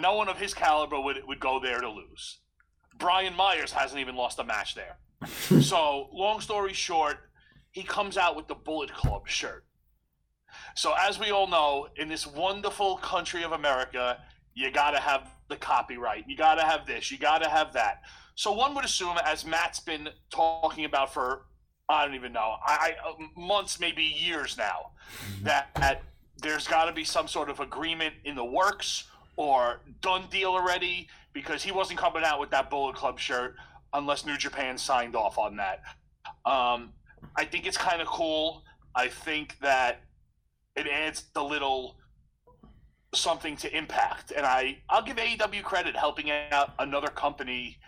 [0.00, 2.38] No one of his caliber would, would go there to lose.
[2.98, 4.98] Brian Myers hasn't even lost a match there.
[5.60, 7.18] so, long story short,
[7.70, 9.64] he comes out with the Bullet Club shirt.
[10.74, 14.18] So, as we all know, in this wonderful country of America,
[14.54, 16.24] you got to have the copyright.
[16.26, 17.10] You got to have this.
[17.10, 18.02] You got to have that.
[18.34, 21.42] So one would assume, as Matt's been talking about for
[21.90, 25.44] I don't even know, I, I uh, months, maybe years now, mm-hmm.
[25.44, 26.02] that, that
[26.40, 29.04] there's got to be some sort of agreement in the works
[29.36, 33.56] or done deal already because he wasn't coming out with that Bullet Club shirt
[33.92, 35.82] unless New Japan signed off on that.
[36.44, 36.92] Um,
[37.36, 38.64] I think it's kind of cool.
[38.94, 40.02] I think that
[40.76, 41.96] it adds the little
[43.14, 44.32] something to impact.
[44.34, 47.78] And I, I'll give AEW credit helping out another company.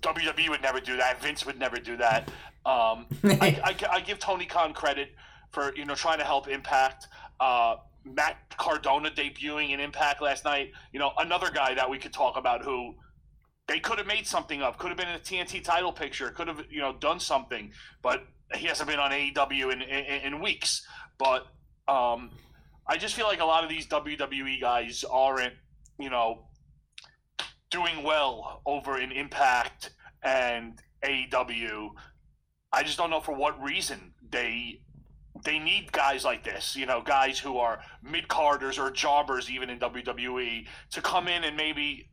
[0.00, 1.22] WWE would never do that.
[1.22, 2.28] Vince would never do that.
[2.66, 5.10] Um, I, I, I, give Tony Khan credit
[5.50, 7.08] for you know trying to help Impact.
[7.38, 10.72] Uh, Matt Cardona debuting in Impact last night.
[10.92, 12.94] You know another guy that we could talk about who
[13.66, 14.78] they could have made something of.
[14.78, 16.30] Could have been in a TNT title picture.
[16.30, 18.24] Could have you know done something, but
[18.54, 20.86] he hasn't been on AEW in in, in weeks.
[21.18, 21.46] But
[21.88, 22.30] um,
[22.86, 25.54] I just feel like a lot of these WWE guys aren't,
[25.98, 26.48] you know,
[27.70, 29.90] doing well over in Impact
[30.22, 31.90] and AEW.
[32.72, 34.80] I just don't know for what reason they
[35.44, 39.70] they need guys like this, you know, guys who are mid carders or jobbers even
[39.70, 42.08] in WWE to come in and maybe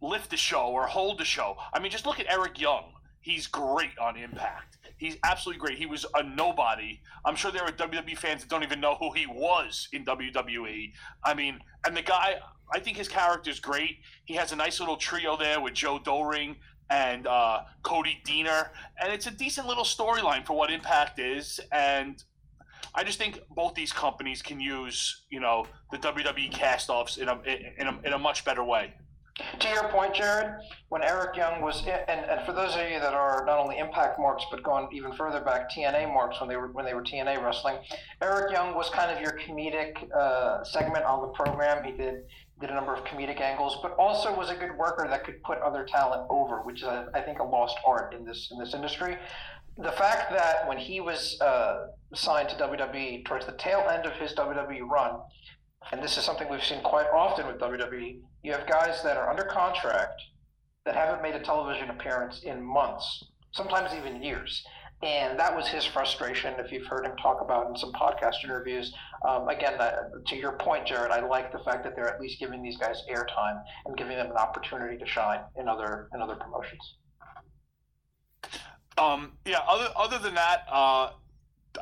[0.00, 1.56] lift the show or hold the show.
[1.72, 2.92] I mean, just look at Eric Young.
[3.20, 4.76] He's great on Impact.
[4.98, 5.78] He's absolutely great.
[5.78, 7.00] He was a nobody.
[7.24, 10.92] I'm sure there are WWE fans that don't even know who he was in WWE.
[11.24, 12.36] I mean, and the guy,
[12.72, 13.98] I think his character is great.
[14.24, 16.56] He has a nice little trio there with Joe Doering
[16.90, 18.68] and uh, Cody Deaner,
[19.00, 21.60] and it's a decent little storyline for what Impact is.
[21.72, 22.22] And
[22.94, 27.40] I just think both these companies can use you know the WWE castoffs in a
[27.78, 28.94] in a, in a much better way.
[29.58, 33.14] To your point, Jared, when Eric Young was, and, and for those of you that
[33.14, 36.68] are not only Impact marks but going even further back, TNA marks when they were
[36.68, 37.78] when they were TNA wrestling,
[38.22, 41.82] Eric Young was kind of your comedic uh, segment on the program.
[41.82, 42.26] He did
[42.60, 45.58] did a number of comedic angles, but also was a good worker that could put
[45.58, 49.18] other talent over, which is I think a lost art in this in this industry.
[49.76, 54.12] The fact that when he was uh, signed to WWE towards the tail end of
[54.12, 55.20] his WWE run,
[55.90, 59.28] and this is something we've seen quite often with WWE, you have guys that are
[59.28, 60.20] under contract
[60.84, 64.64] that haven't made a television appearance in months, sometimes even years.
[65.02, 68.94] And that was his frustration, if you've heard him talk about in some podcast interviews.
[69.26, 69.78] Um, again,
[70.26, 73.02] to your point, Jared, I like the fact that they're at least giving these guys
[73.10, 76.96] airtime and giving them an opportunity to shine in other in other promotions.
[78.96, 79.60] Um, yeah.
[79.68, 81.10] Other other than that, uh,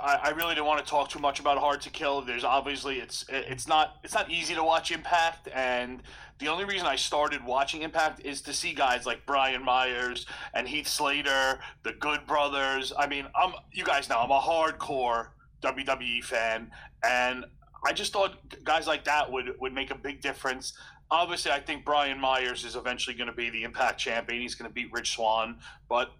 [0.01, 2.23] I, I, really don't want to talk too much about Hard to Kill.
[2.23, 6.03] There's obviously it's it's not it's not easy to watch Impact, and
[6.39, 10.67] the only reason I started watching Impact is to see guys like Brian Myers and
[10.67, 12.93] Heath Slater, the Good Brothers.
[12.99, 15.29] I mean, I'm you guys know I'm a hardcore
[15.63, 16.71] WWE fan,
[17.05, 17.45] and
[17.85, 20.73] I just thought guys like that would would make a big difference.
[21.11, 24.41] Obviously, I think Brian Myers is eventually going to be the Impact champion.
[24.41, 26.13] He's going to beat Rich Swann, but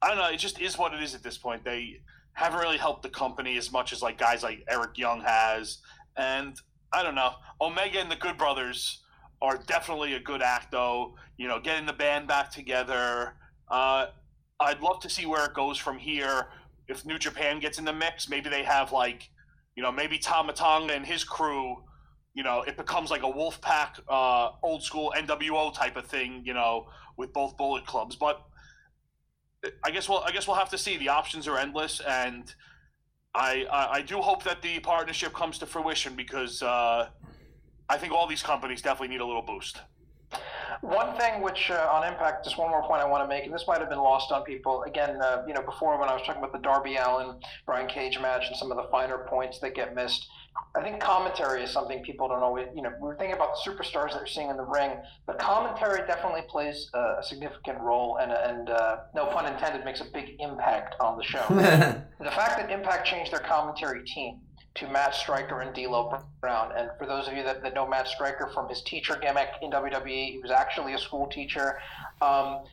[0.00, 0.28] I don't know.
[0.30, 1.64] It just is what it is at this point.
[1.64, 2.00] They
[2.32, 5.78] haven't really helped the company as much as like guys like Eric Young has.
[6.16, 6.56] And
[6.92, 7.32] I don't know.
[7.60, 9.02] Omega and the Good Brothers
[9.42, 11.16] are definitely a good act, though.
[11.36, 13.34] You know, getting the band back together.
[13.68, 14.06] Uh,
[14.60, 16.48] I'd love to see where it goes from here.
[16.88, 19.28] If New Japan gets in the mix, maybe they have like,
[19.76, 21.82] you know, maybe Tama Tonga and his crew.
[22.34, 26.42] You know, it becomes like a Wolfpack, uh, old school NWO type of thing.
[26.44, 26.86] You know,
[27.16, 28.47] with both Bullet Clubs, but
[29.84, 30.96] I guess we'll I guess we'll have to see.
[30.96, 32.54] The options are endless, and
[33.34, 37.08] I I, I do hope that the partnership comes to fruition because uh,
[37.88, 39.80] I think all these companies definitely need a little boost.
[40.80, 43.52] One thing which uh, on Impact, just one more point I want to make, and
[43.52, 44.84] this might have been lost on people.
[44.84, 48.18] Again, uh, you know, before when I was talking about the Darby Allin Brian Cage
[48.20, 50.28] match and some of the finer points that get missed,
[50.76, 54.12] I think commentary is something people don't always, you know, we're thinking about the superstars
[54.12, 54.92] that you're seeing in the ring,
[55.26, 60.04] but commentary definitely plays a significant role and, and uh, no pun intended, makes a
[60.04, 61.44] big impact on the show.
[61.48, 64.40] the fact that Impact changed their commentary team
[64.78, 66.72] to Matt Striker and D'Lo Brown.
[66.76, 69.70] And for those of you that, that know Matt Striker from his teacher gimmick in
[69.70, 71.80] WWE, he was actually a school teacher.
[72.22, 72.64] Um,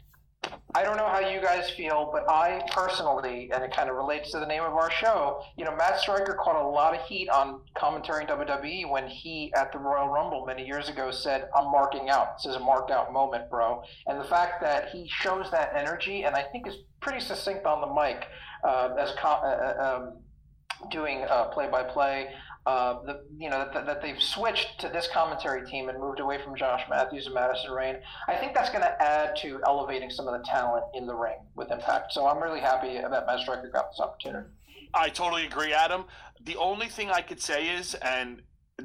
[0.76, 4.32] I don't know how you guys feel, but I personally, and it kind of relates
[4.32, 7.30] to the name of our show, you know, Matt Striker caught a lot of heat
[7.30, 11.72] on commentary in WWE when he, at the Royal Rumble many years ago, said, I'm
[11.72, 12.38] marking out.
[12.38, 13.84] This is a marked out moment, bro.
[14.06, 17.82] And the fact that he shows that energy, and I think is pretty succinct on
[17.82, 18.26] the mic,
[18.64, 20.18] uh, as uh, uh um,
[20.90, 22.30] doing play by play
[23.38, 26.84] you know that, that they've switched to this commentary team and moved away from Josh
[26.90, 27.98] Matthews and Madison Rayne.
[28.28, 31.38] I think that's going to add to elevating some of the talent in the ring
[31.56, 32.12] with Impact.
[32.14, 34.48] So I'm really happy that Matt Striker got this opportunity.
[34.94, 36.06] I totally agree, Adam.
[36.44, 38.42] The only thing I could say is, and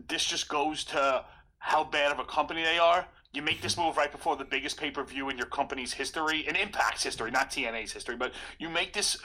[0.09, 1.25] this just goes to
[1.59, 3.07] how bad of a company they are.
[3.33, 6.47] You make this move right before the biggest pay per view in your company's history,
[6.47, 9.19] in Impact's history, not TNA's history, but you make this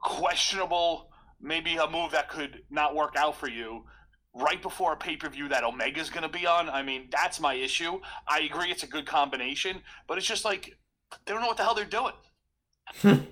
[0.00, 1.09] questionable
[1.40, 3.84] maybe a move that could not work out for you
[4.34, 6.68] right before a pay per view that Omega's going to be on.
[6.68, 8.00] I mean, that's my issue.
[8.28, 10.76] I agree it's a good combination, but it's just like
[11.24, 12.14] they don't know what the hell they're doing.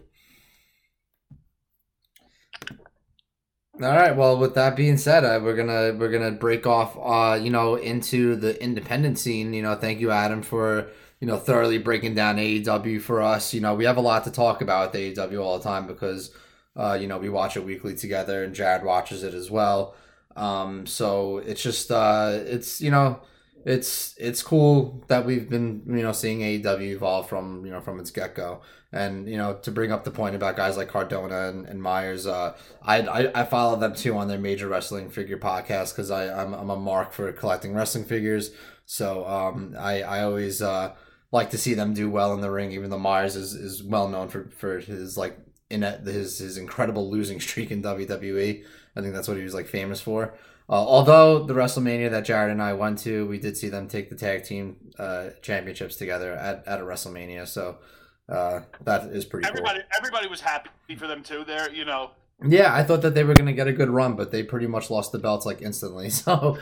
[3.80, 4.16] All right.
[4.16, 7.76] Well, with that being said, uh, we're gonna we're gonna break off, uh, you know,
[7.76, 9.54] into the independent scene.
[9.54, 10.88] You know, thank you, Adam, for
[11.20, 13.54] you know thoroughly breaking down AEW for us.
[13.54, 16.32] You know, we have a lot to talk about with AEW all the time because
[16.78, 19.96] uh, you know, we watch it weekly together, and Jared watches it as well.
[20.36, 23.20] Um, so it's just uh, it's you know
[23.64, 27.98] it's it's cool that we've been you know seeing AEW evolve from you know from
[27.98, 28.62] its get go,
[28.92, 32.26] and you know to bring up the point about guys like Cardona and, and Myers,
[32.26, 36.30] uh, I, I I follow them too on their major wrestling figure podcast because I
[36.30, 38.52] I'm, I'm a mark for collecting wrestling figures,
[38.86, 40.94] so um I I always uh
[41.32, 44.08] like to see them do well in the ring, even though Myers is, is well
[44.08, 45.36] known for for his like
[45.70, 48.64] in his his incredible losing streak in WWE.
[48.96, 50.34] I think that's what he was like famous for.
[50.70, 54.10] Uh, although the WrestleMania that Jared and I went to, we did see them take
[54.10, 57.48] the tag team uh, championships together at, at a WrestleMania.
[57.48, 57.78] So
[58.28, 59.48] uh, that is pretty.
[59.48, 59.88] Everybody, cool.
[59.96, 61.44] everybody was happy for them too.
[61.44, 62.10] There, you know.
[62.46, 64.68] Yeah, I thought that they were going to get a good run, but they pretty
[64.68, 66.10] much lost the belts like instantly.
[66.18, 66.58] So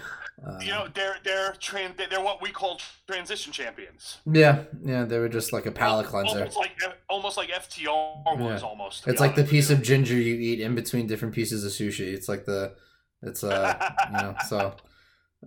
[0.47, 4.19] uh, you know, they're they're trans they're what we call transition champions.
[4.31, 6.41] Yeah, yeah, they were just like a palate cleanser.
[6.41, 6.73] Almost like
[7.09, 8.69] almost like FTR was yeah.
[8.69, 9.09] almost.
[9.09, 12.13] It's like the piece of ginger you eat in between different pieces of sushi.
[12.13, 12.75] It's like the
[13.23, 14.75] It's uh, you know, so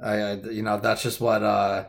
[0.02, 1.86] I, I you know that's just what uh.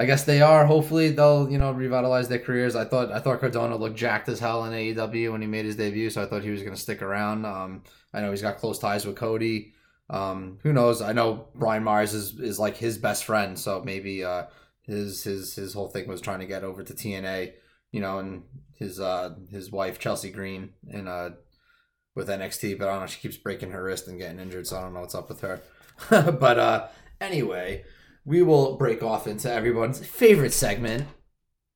[0.00, 0.64] I guess they are.
[0.64, 2.74] Hopefully, they'll you know revitalize their careers.
[2.74, 5.76] I thought I thought Cardona looked jacked as hell in AEW when he made his
[5.76, 7.44] debut, so I thought he was going to stick around.
[7.44, 7.82] Um,
[8.14, 9.74] I know he's got close ties with Cody.
[10.08, 11.02] Um, who knows?
[11.02, 14.44] I know Brian Myers is, is like his best friend, so maybe uh,
[14.84, 17.52] his his his whole thing was trying to get over to TNA,
[17.92, 18.44] you know, and
[18.76, 21.30] his uh his wife Chelsea Green and uh
[22.14, 23.06] with NXT, but I don't know.
[23.06, 25.42] She keeps breaking her wrist and getting injured, so I don't know what's up with
[25.42, 25.60] her.
[26.10, 26.88] but uh,
[27.20, 27.84] anyway,
[28.24, 31.06] we will break off into everyone's favorite segment,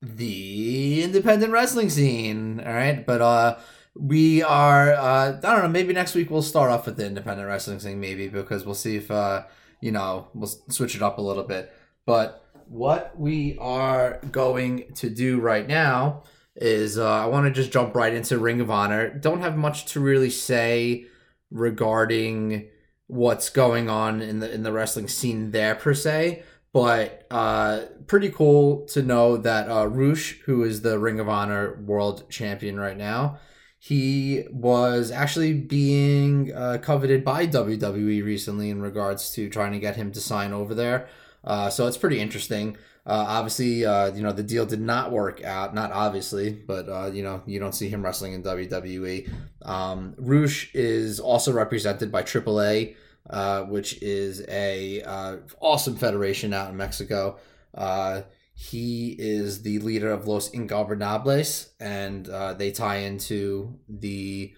[0.02, 2.60] the independent wrestling scene.
[2.60, 3.58] All right, but uh,
[3.94, 5.68] we are uh, I don't know.
[5.68, 8.96] Maybe next week we'll start off with the independent wrestling scene, maybe because we'll see
[8.96, 9.44] if uh,
[9.80, 11.72] you know we'll switch it up a little bit.
[12.06, 16.24] But what we are going to do right now
[16.56, 19.12] is uh, I want to just jump right into Ring of Honor.
[19.12, 21.06] Don't have much to really say
[21.50, 22.68] regarding
[23.06, 28.30] what's going on in the in the wrestling scene there per se, but uh, pretty
[28.30, 32.96] cool to know that uh, Rush, who is the Ring of Honor World Champion right
[32.96, 33.38] now,
[33.78, 39.96] he was actually being uh, coveted by WWE recently in regards to trying to get
[39.96, 41.06] him to sign over there.
[41.44, 42.76] Uh, so it's pretty interesting.
[43.06, 45.74] Uh, obviously, uh, you know the deal did not work out.
[45.74, 49.30] Not obviously, but uh, you know you don't see him wrestling in WWE.
[49.62, 52.96] Um, Rush is also represented by AAA,
[53.28, 57.38] uh, which is a uh, awesome federation out in Mexico.
[57.74, 58.22] Uh,
[58.54, 62.26] he is the leader of Los Ingobernables, and
[62.58, 64.54] they tie into the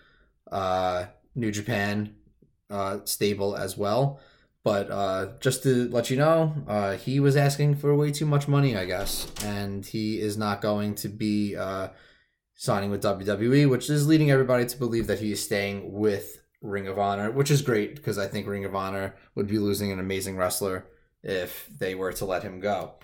[1.35, 2.15] New Japan
[3.05, 4.21] stable as well.
[4.67, 8.49] But uh, just to let you know, uh, he was asking for way too much
[8.49, 11.91] money, I guess, and he is not going to be uh,
[12.57, 16.89] signing with WWE, which is leading everybody to believe that he is staying with Ring
[16.89, 20.01] of Honor, which is great because I think Ring of Honor would be losing an
[20.01, 20.87] amazing wrestler
[21.23, 22.95] if they were to let him go.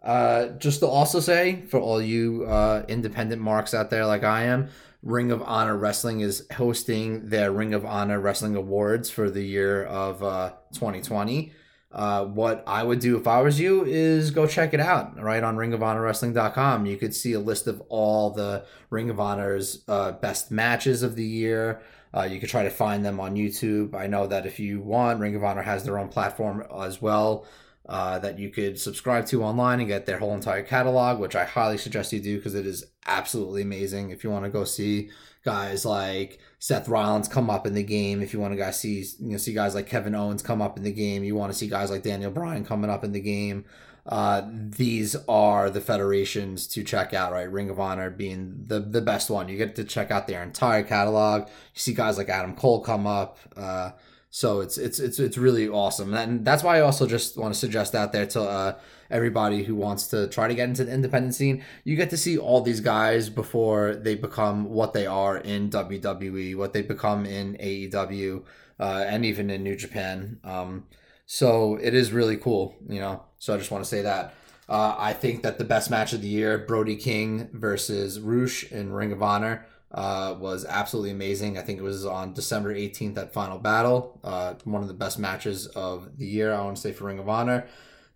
[0.00, 4.44] Uh, just to also say, for all you uh, independent marks out there like I
[4.44, 4.68] am,
[5.02, 9.84] Ring of Honor Wrestling is hosting their Ring of Honor Wrestling Awards for the year
[9.84, 11.52] of uh, 2020.
[11.90, 15.42] Uh, what I would do if I was you is go check it out right
[15.42, 16.84] on ringofhonorwrestling.com.
[16.84, 21.16] You could see a list of all the Ring of Honor's uh, best matches of
[21.16, 21.80] the year.
[22.12, 23.94] Uh, you could try to find them on YouTube.
[23.94, 27.46] I know that if you want, Ring of Honor has their own platform as well
[27.88, 31.44] uh, that you could subscribe to online and get their whole entire catalog, which I
[31.44, 34.10] highly suggest you do because it is absolutely amazing.
[34.10, 35.10] If you want to go see
[35.42, 39.04] guys like Seth Rollins come up in the game, if you want to guys see
[39.20, 41.58] you know see guys like Kevin Owens come up in the game, you want to
[41.58, 43.64] see guys like Daniel Bryan coming up in the game.
[44.04, 47.50] Uh, these are the federations to check out, right?
[47.50, 49.48] Ring of Honor being the the best one.
[49.48, 51.48] You get to check out their entire catalog.
[51.48, 53.38] You see guys like Adam Cole come up.
[53.56, 53.92] Uh,
[54.30, 57.58] so it's it's it's it's really awesome, and that's why I also just want to
[57.58, 58.78] suggest out there to uh,
[59.10, 61.64] everybody who wants to try to get into the independent scene.
[61.84, 66.56] You get to see all these guys before they become what they are in WWE,
[66.56, 68.44] what they become in AEW,
[68.78, 70.40] uh, and even in New Japan.
[70.44, 70.84] Um,
[71.24, 73.22] so it is really cool, you know.
[73.38, 74.34] So I just want to say that.
[74.68, 78.92] Uh, I think that the best match of the year, Brody King versus Rush in
[78.92, 81.58] Ring of Honor uh, was absolutely amazing.
[81.58, 84.20] I think it was on December 18th at Final Battle.
[84.22, 87.18] Uh, one of the best matches of the year, I want to say, for Ring
[87.18, 87.66] of Honor.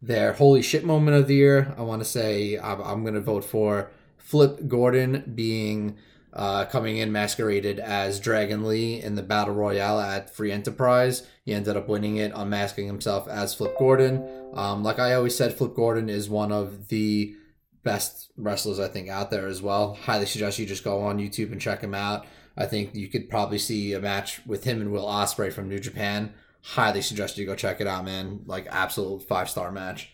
[0.00, 3.20] Their holy shit moment of the year, I want to say, I'm, I'm going to
[3.20, 5.96] vote for Flip Gordon being
[6.32, 11.26] uh, coming in masqueraded as Dragon Lee in the Battle Royale at Free Enterprise.
[11.44, 14.26] He ended up winning it, unmasking himself as Flip Gordon.
[14.54, 17.36] Um, like I always said, Flip Gordon is one of the
[17.82, 19.94] best wrestlers I think out there as well.
[19.94, 22.26] Highly suggest you just go on YouTube and check him out.
[22.56, 25.78] I think you could probably see a match with him and Will Ospreay from New
[25.78, 26.34] Japan.
[26.62, 28.42] Highly suggest you go check it out, man.
[28.46, 30.10] Like absolute five star match.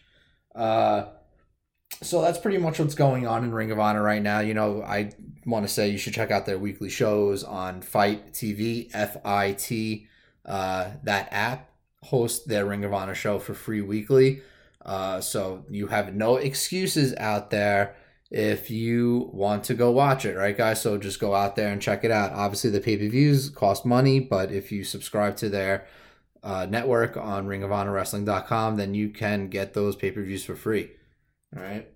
[0.55, 1.07] Uh,
[2.03, 4.41] so that's pretty much what's going on in Ring of Honor right now.
[4.41, 5.13] You know, I
[5.45, 9.53] want to say you should check out their weekly shows on FITE TV, F I
[9.53, 10.07] T.
[10.45, 11.71] Uh, that app
[12.05, 14.43] hosts their Ring of Honor show for free weekly.
[14.89, 17.95] Uh, so you have no excuses out there
[18.31, 20.81] if you want to go watch it, right, guys?
[20.81, 22.33] So just go out there and check it out.
[22.33, 25.87] Obviously, the pay per views cost money, but if you subscribe to their
[26.43, 30.91] uh, network on ringofhonorwrestling.com, then you can get those pay per views for free.
[31.55, 31.87] All right.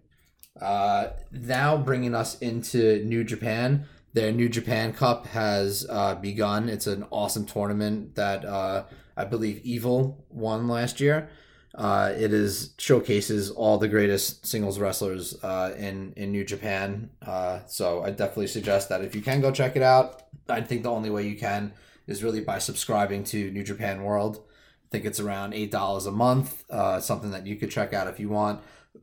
[0.60, 3.86] Uh, now bringing us into New Japan.
[4.12, 6.68] Their New Japan Cup has uh, begun.
[6.68, 8.84] It's an awesome tournament that uh,
[9.16, 11.30] I believe Evil won last year.
[11.74, 17.10] Uh, it is showcases all the greatest singles wrestlers uh, in in New Japan.
[17.24, 20.22] Uh, so I definitely suggest that if you can go check it out.
[20.48, 21.72] I think the only way you can
[22.06, 24.42] is really by subscribing to New Japan World.
[24.44, 26.64] I think it's around eight dollars a month.
[26.68, 28.60] Uh, something that you could check out if you want.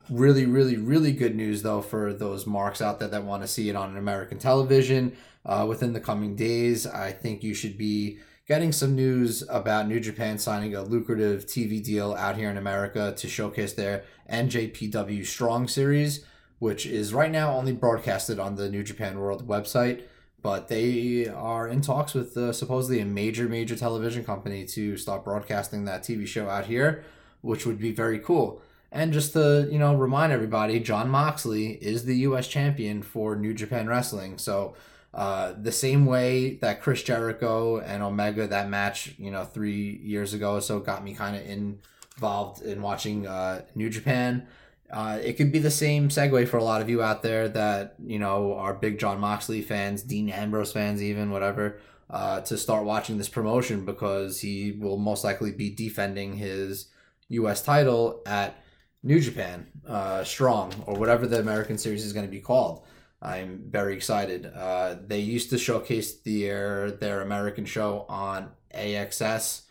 [0.09, 3.69] Really, really, really good news though for those marks out there that want to see
[3.69, 6.85] it on an American television uh, within the coming days.
[6.85, 11.81] I think you should be getting some news about New Japan signing a lucrative TV
[11.81, 16.25] deal out here in America to showcase their NJPW Strong series,
[16.57, 20.01] which is right now only broadcasted on the New Japan World website.
[20.41, 25.23] But they are in talks with uh, supposedly a major, major television company to start
[25.23, 27.03] broadcasting that TV show out here,
[27.41, 28.63] which would be very cool.
[28.91, 32.47] And just to you know remind everybody, Jon Moxley is the U.S.
[32.47, 34.39] champion for New Japan Wrestling.
[34.39, 34.73] So
[35.13, 40.33] uh, the same way that Chris Jericho and Omega that match, you know, three years
[40.33, 44.47] ago or so got me kind of involved in watching uh, New Japan.
[44.91, 47.95] Uh, it could be the same segue for a lot of you out there that
[48.03, 51.79] you know are big Jon Moxley fans, Dean Ambrose fans, even whatever,
[52.09, 56.87] uh, to start watching this promotion because he will most likely be defending his
[57.29, 57.61] U.S.
[57.61, 58.63] title at
[59.03, 62.83] New Japan uh, Strong or whatever the American series is going to be called.
[63.21, 64.45] I'm very excited.
[64.45, 69.63] Uh, they used to showcase their their American show on AXS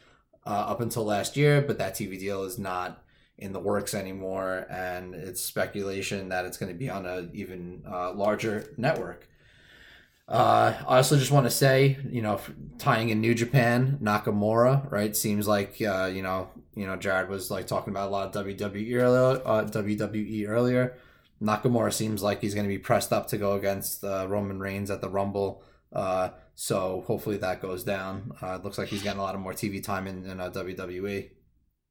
[0.47, 3.03] uh, up until last year, but that TV deal is not
[3.39, 7.83] in the works anymore, and it's speculation that it's going to be on a even
[7.89, 9.29] uh, larger network.
[10.29, 12.39] Uh, I also just want to say, you know,
[12.77, 15.17] tying in New Japan, Nakamura, right?
[15.17, 18.47] Seems like, uh, you know, you know, Jared was like talking about a lot of
[18.47, 19.43] WWE earlier.
[19.43, 20.99] Uh, WWE earlier.
[21.43, 24.91] Nakamura seems like he's going to be pressed up to go against uh, Roman Reigns
[24.91, 25.63] at the Rumble.
[25.93, 28.33] Uh, so hopefully that goes down.
[28.43, 30.51] Uh, it looks like he's getting a lot of more TV time in, in uh,
[30.51, 31.31] WWE.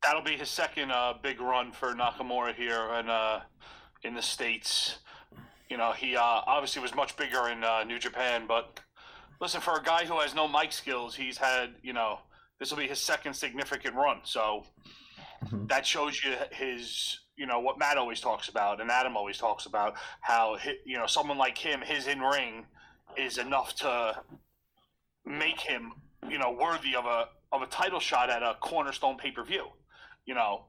[0.04, 3.42] That'll be his second uh, big run for Nakamura here in uh,
[4.04, 5.00] in the states.
[5.70, 8.80] You know, he uh, obviously was much bigger in uh, New Japan, but
[9.42, 12.20] listen, for a guy who has no mic skills, he's had you know
[12.60, 14.20] this will be his second significant run.
[14.24, 14.66] So
[15.46, 15.66] mm-hmm.
[15.68, 19.66] that shows you his you know what Matt always talks about and Adam always talks
[19.66, 22.66] about how you know someone like him his in ring
[23.16, 24.16] is enough to
[25.26, 25.94] make him
[26.30, 29.68] you know worthy of a of a title shot at a cornerstone pay per view.
[30.26, 30.66] You know,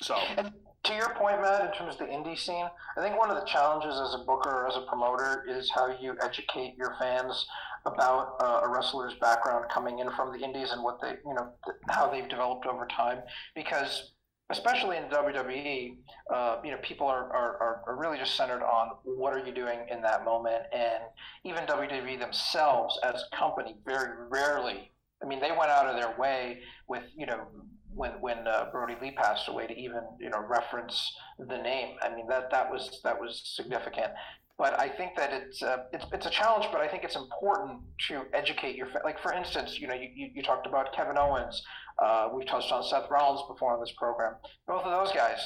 [0.00, 0.16] so.
[0.36, 0.52] And
[0.84, 2.66] to your point, Matt, in terms of the indie scene,
[2.96, 6.14] I think one of the challenges as a booker as a promoter is how you
[6.22, 7.46] educate your fans
[7.86, 11.52] about uh, a wrestler's background coming in from the indies and what they, you know,
[11.88, 13.20] how they've developed over time.
[13.54, 14.13] Because
[14.50, 15.96] especially in WWE,
[16.32, 19.86] uh, you know, people are, are, are really just centered on what are you doing
[19.90, 20.64] in that moment.
[20.72, 21.02] And
[21.44, 24.90] even WWE themselves as a company very rarely,
[25.22, 27.46] I mean, they went out of their way with, you know,
[27.94, 31.96] when when uh, Brodie Lee passed away to even you know reference the name.
[32.02, 34.12] I mean that that was that was significant.
[34.56, 36.66] But I think that it's uh, it's it's a challenge.
[36.70, 40.30] But I think it's important to educate your like for instance, you know, you, you,
[40.34, 41.62] you talked about Kevin Owens.
[42.02, 44.34] Uh, we've touched on Seth Rollins before on this program.
[44.66, 45.38] Both of those guys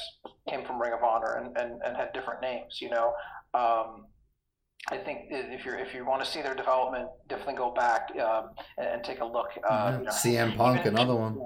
[0.47, 2.79] came from Ring of Honor and, and, and had different names.
[2.81, 3.13] You know,
[3.53, 4.05] um,
[4.89, 8.51] I think if you if you want to see their development, definitely go back um,
[8.77, 9.49] and, and, take a look.
[9.67, 11.37] Uh, you know, CM Punk, even, another one.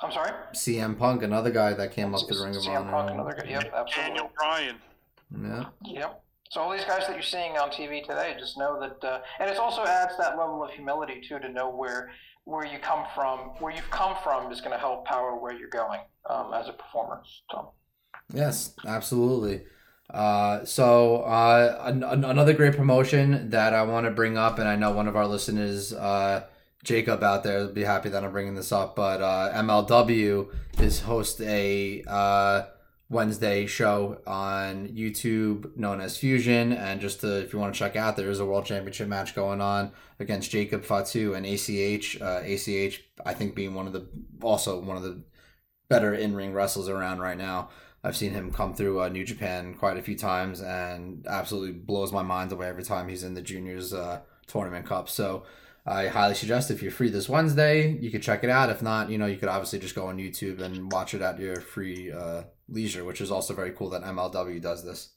[0.00, 0.32] I'm sorry.
[0.52, 2.90] CM Punk, another guy that came up to Ring of CM Honor.
[2.90, 3.48] Punk, another guy.
[3.48, 4.08] Yep, absolutely.
[4.08, 4.76] Daniel Bryan.
[5.42, 5.64] Yeah.
[5.84, 6.24] Yep.
[6.50, 9.50] So all these guys that you're seeing on TV today, just know that, uh, and
[9.50, 12.12] it also adds that level of humility too to know where
[12.44, 15.68] where you come from, where you've come from is going to help power where you're
[15.68, 17.22] going um, as a performer.
[17.50, 17.72] So.
[18.32, 19.62] Yes, absolutely.
[20.10, 24.76] Uh, so uh, an- another great promotion that I want to bring up, and I
[24.76, 26.44] know one of our listeners, uh,
[26.82, 28.94] Jacob out there, will be happy that I'm bringing this up.
[28.94, 32.62] But uh, MLW is host a uh,
[33.10, 36.72] Wednesday show on YouTube known as Fusion.
[36.72, 39.34] And just to, if you want to check out, there is a World Championship match
[39.34, 42.20] going on against Jacob Fatu and ACH.
[42.20, 44.06] Uh, ACH, I think, being one of the
[44.42, 45.22] also one of the
[45.88, 47.68] better in ring wrestlers around right now.
[48.02, 52.12] I've seen him come through uh, New Japan quite a few times and absolutely blows
[52.12, 55.08] my mind away every time he's in the juniors uh, tournament cup.
[55.08, 55.44] So
[55.86, 58.68] I highly suggest if you're free this Wednesday, you could check it out.
[58.68, 61.38] If not, you know, you could obviously just go on YouTube and watch it at
[61.38, 65.10] your free uh, leisure, which is also very cool that MLW does this.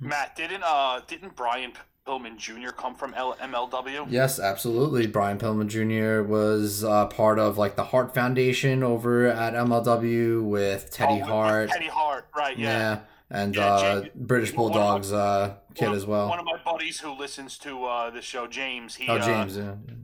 [0.00, 1.72] Matt, didn't uh didn't Brian
[2.06, 2.70] Pillman Jr.
[2.70, 4.06] come from L- MLW?
[4.10, 5.06] Yes, absolutely.
[5.06, 6.28] Brian Pillman Jr.
[6.28, 11.70] was uh, part of like the Hart Foundation over at MLW with Teddy oh, Hart.
[11.70, 12.58] Teddy Hart, right?
[12.58, 12.68] Yeah.
[12.68, 12.98] yeah.
[13.30, 16.28] And yeah, uh, James, British Bulldogs my, uh, kid of, as well.
[16.28, 18.96] One of my buddies who listens to uh, the show, James.
[18.96, 19.56] He, oh, James.
[19.56, 19.94] Uh, yeah.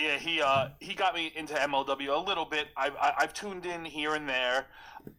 [0.00, 2.68] Yeah, he uh, he got me into MLW a little bit.
[2.76, 4.66] I've I've tuned in here and there,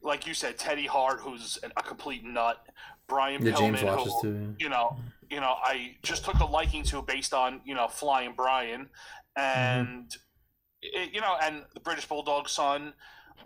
[0.01, 2.65] like you said, Teddy Hart, who's a complete nut.
[3.07, 4.39] Brian yeah, Pillman, James watches who, too.
[4.39, 4.65] Yeah.
[4.65, 4.97] You know,
[5.30, 8.89] you know, I just took a liking to based on you know Flying Brian,
[9.35, 11.01] and mm-hmm.
[11.01, 12.93] it, you know, and the British Bulldog son,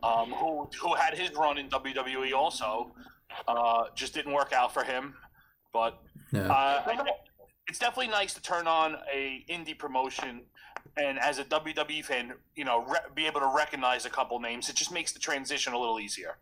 [0.03, 2.91] um, who who had his run in WWE also,
[3.47, 5.15] uh, just didn't work out for him.
[5.73, 6.01] But
[6.31, 6.51] Yeah.
[6.51, 7.03] uh,
[7.67, 10.41] it's definitely nice to turn on a indie promotion,
[10.97, 14.69] and as a WWE fan, you know, re- be able to recognize a couple names.
[14.69, 16.37] It just makes the transition a little easier.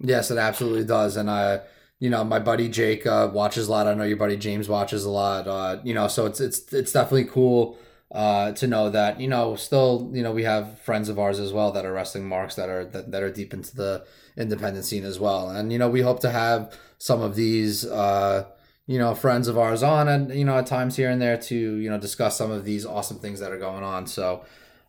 [0.00, 1.16] Yes, it absolutely does.
[1.16, 1.60] And uh,
[1.98, 3.86] you know, my buddy Jake uh, watches a lot.
[3.86, 5.48] I know your buddy James watches a lot.
[5.48, 7.78] Uh, you know, so it's it's it's definitely cool
[8.10, 11.52] uh to know that you know still you know we have friends of ours as
[11.52, 14.02] well that are wrestling marks that are that, that are deep into the
[14.34, 18.46] independent scene as well and you know we hope to have some of these uh
[18.88, 21.54] you know friends of ours on and you know at times here and there to
[21.54, 24.08] you know discuss some of these awesome things that are going on.
[24.08, 24.44] So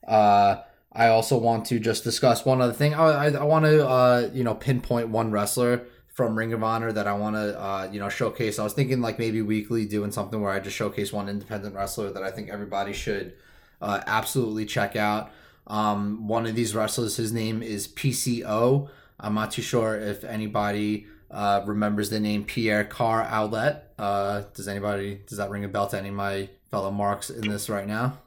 [0.08, 0.62] uh
[0.92, 2.96] i also want to just discuss one other thing.
[2.96, 6.92] I, I, I want to uh you know pinpoint one wrestler from ring of honor
[6.92, 8.58] that i want to uh you know showcase.
[8.58, 12.12] I was thinking like maybe weekly doing something where i just showcase one independent wrestler
[12.14, 13.34] that i think everybody should
[13.82, 15.32] uh absolutely check out.
[15.68, 18.90] Um one of these wrestlers his name is pco
[19.20, 23.82] i'm not too sure if anybody uh, remembers the name Pierre Carl Ouellet.
[23.98, 27.48] Uh, does anybody does that ring a bell to any of my fellow marks in
[27.50, 28.18] this right now?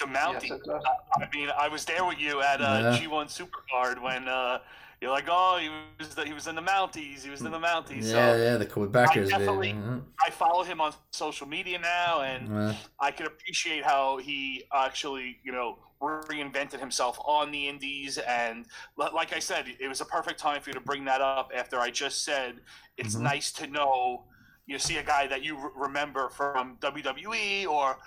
[0.00, 0.50] The Yes, Mountie.
[0.50, 0.82] it does.
[1.16, 2.98] I mean, I was there with you at uh, Yeah.
[2.98, 4.58] G1 Supercard when uh,
[5.00, 5.68] you're like, oh, he
[6.02, 8.02] was the, he was in the Mounties, he was in the Mounties.
[8.02, 9.84] Yeah, So yeah, the Quebecers, definitely- baby.
[9.84, 10.02] Mhm.
[10.26, 12.74] I follow him on social media now, and Yeah.
[12.98, 18.18] I can appreciate how he actually, you know, reinvented himself on the indies.
[18.18, 18.66] And
[18.96, 21.78] like I said, it was a perfect time for you to bring that up after
[21.78, 22.60] I just said
[22.96, 23.20] it's Mhm.
[23.20, 24.24] nice to know
[24.66, 27.98] you see a guy that you remember from WWE or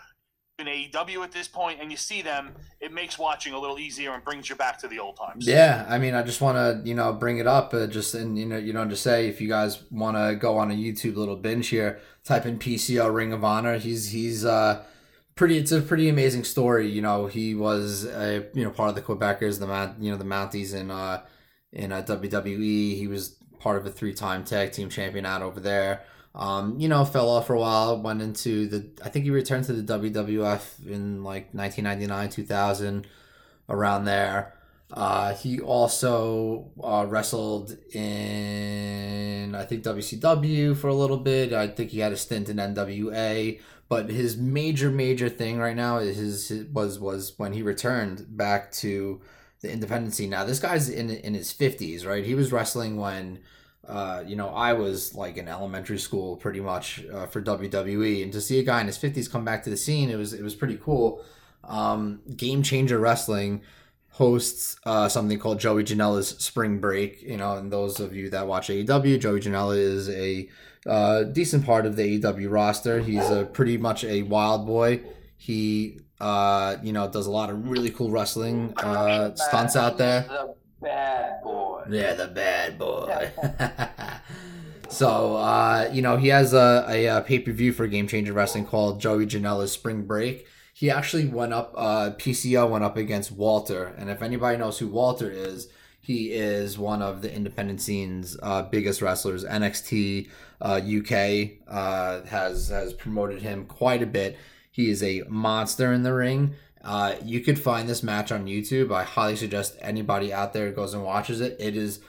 [0.59, 4.13] in AEW at this point, and you see them, it makes watching a little easier
[4.13, 5.45] and brings you back to the old times.
[5.45, 8.35] Yeah, I mean, I just want to, you know, bring it up, uh, just and
[8.39, 11.15] you know, you know, just say if you guys want to go on a YouTube
[11.15, 13.77] little binge here, type in PCO Ring of Honor.
[13.77, 14.83] He's he's uh
[15.37, 15.57] pretty.
[15.57, 16.89] It's a pretty amazing story.
[16.89, 20.17] You know, he was a you know part of the Quebecers, the Mount, you know,
[20.17, 21.23] the Mounties in uh
[21.71, 22.97] in uh, WWE.
[22.97, 26.03] He was part of a three time tag team champion out over there.
[26.35, 29.65] Um, you know, fell off for a while, went into the I think he returned
[29.65, 33.07] to the WWF in like 1999, 2000,
[33.69, 34.53] around there.
[34.91, 41.53] Uh, he also uh, wrestled in I think WCW for a little bit.
[41.53, 43.59] I think he had a stint in NWA,
[43.89, 48.25] but his major major thing right now is his, his was was when he returned
[48.37, 49.21] back to
[49.61, 50.29] the independent scene.
[50.29, 52.25] Now this guy's in in his fifties, right?
[52.25, 53.39] He was wrestling when
[53.87, 58.33] uh, you know, I was like in elementary school pretty much uh, for WWE, and
[58.33, 60.43] to see a guy in his fifties come back to the scene, it was it
[60.43, 61.23] was pretty cool.
[61.63, 63.61] Um, Game Changer Wrestling
[64.11, 67.21] hosts uh, something called Joey Janela's Spring Break.
[67.21, 70.49] You know, and those of you that watch AEW, Joey Janela is a
[70.87, 72.99] uh, decent part of the AEW roster.
[72.99, 75.01] He's a pretty much a wild boy.
[75.37, 80.21] He uh, you know does a lot of really cool wrestling uh, stunts out there.
[80.21, 81.83] The bad boy.
[81.89, 83.31] Yeah, the bad boy.
[84.89, 88.33] so, uh, you know, he has a, a, a pay per view for Game Changer
[88.33, 90.47] Wrestling called Joey Janela's Spring Break.
[90.73, 93.95] He actually went up, uh, PCO went up against Walter.
[93.97, 95.69] And if anybody knows who Walter is,
[96.07, 99.43] he is one of the independent scene's uh, biggest wrestlers.
[99.43, 100.29] NXT
[100.61, 104.37] uh, UK uh, has has promoted him quite a bit.
[104.71, 106.55] He is a monster in the ring.
[106.81, 108.89] Uh, you could find this match on YouTube.
[108.89, 111.57] I highly suggest anybody out there goes and watches it.
[111.59, 111.99] It is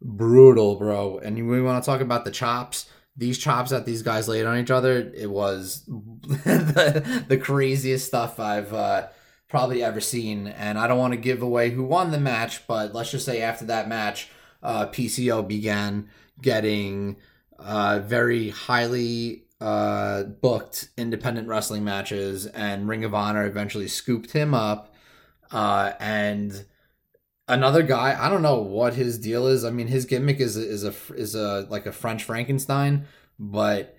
[0.00, 1.18] brutal, bro.
[1.18, 2.88] And we want to talk about the chops.
[3.16, 8.38] These chops that these guys laid on each other, it was the, the craziest stuff
[8.38, 9.08] I've uh,
[9.48, 10.46] probably ever seen.
[10.46, 13.40] And I don't want to give away who won the match, but let's just say
[13.40, 14.28] after that match,
[14.62, 16.08] uh, PCO began
[16.40, 17.16] getting
[17.58, 24.54] uh, very highly uh, booked independent wrestling matches, and Ring of Honor eventually scooped him
[24.54, 24.94] up.
[25.50, 26.64] Uh, and
[27.48, 29.64] another guy, I don't know what his deal is.
[29.64, 33.06] I mean, his gimmick is is a is a like a French Frankenstein,
[33.38, 33.96] but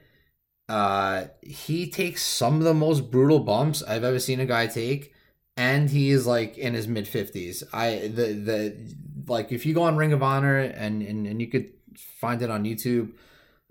[0.69, 5.13] uh, he takes some of the most brutal bumps I've ever seen a guy take,
[5.59, 7.65] and he is like in his mid fifties.
[7.73, 8.95] I the the
[9.27, 12.49] like if you go on Ring of Honor and and, and you could find it
[12.49, 13.11] on YouTube.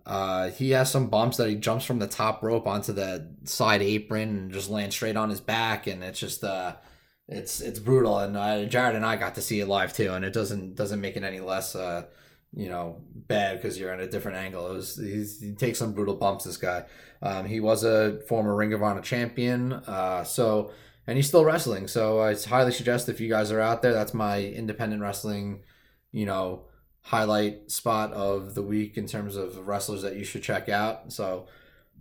[0.04, 3.82] Uh, he has some bumps that he jumps from the top rope onto the side
[3.82, 6.74] apron and just lands straight on his back, and it's just uh,
[7.28, 8.18] it's it's brutal.
[8.18, 11.00] And uh, Jared and I got to see it live too, and it doesn't doesn't
[11.00, 12.04] make it any less uh,
[12.54, 14.70] you know, bad because you're at a different angle.
[14.70, 16.44] It was he takes some brutal bumps.
[16.44, 16.84] This guy,
[17.20, 20.70] um, he was a former Ring of Honor champion, uh, so
[21.08, 21.88] and he's still wrestling.
[21.88, 25.64] So I highly suggest if you guys are out there, that's my independent wrestling,
[26.12, 26.62] you know
[27.08, 31.10] highlight spot of the week in terms of wrestlers that you should check out.
[31.10, 31.46] So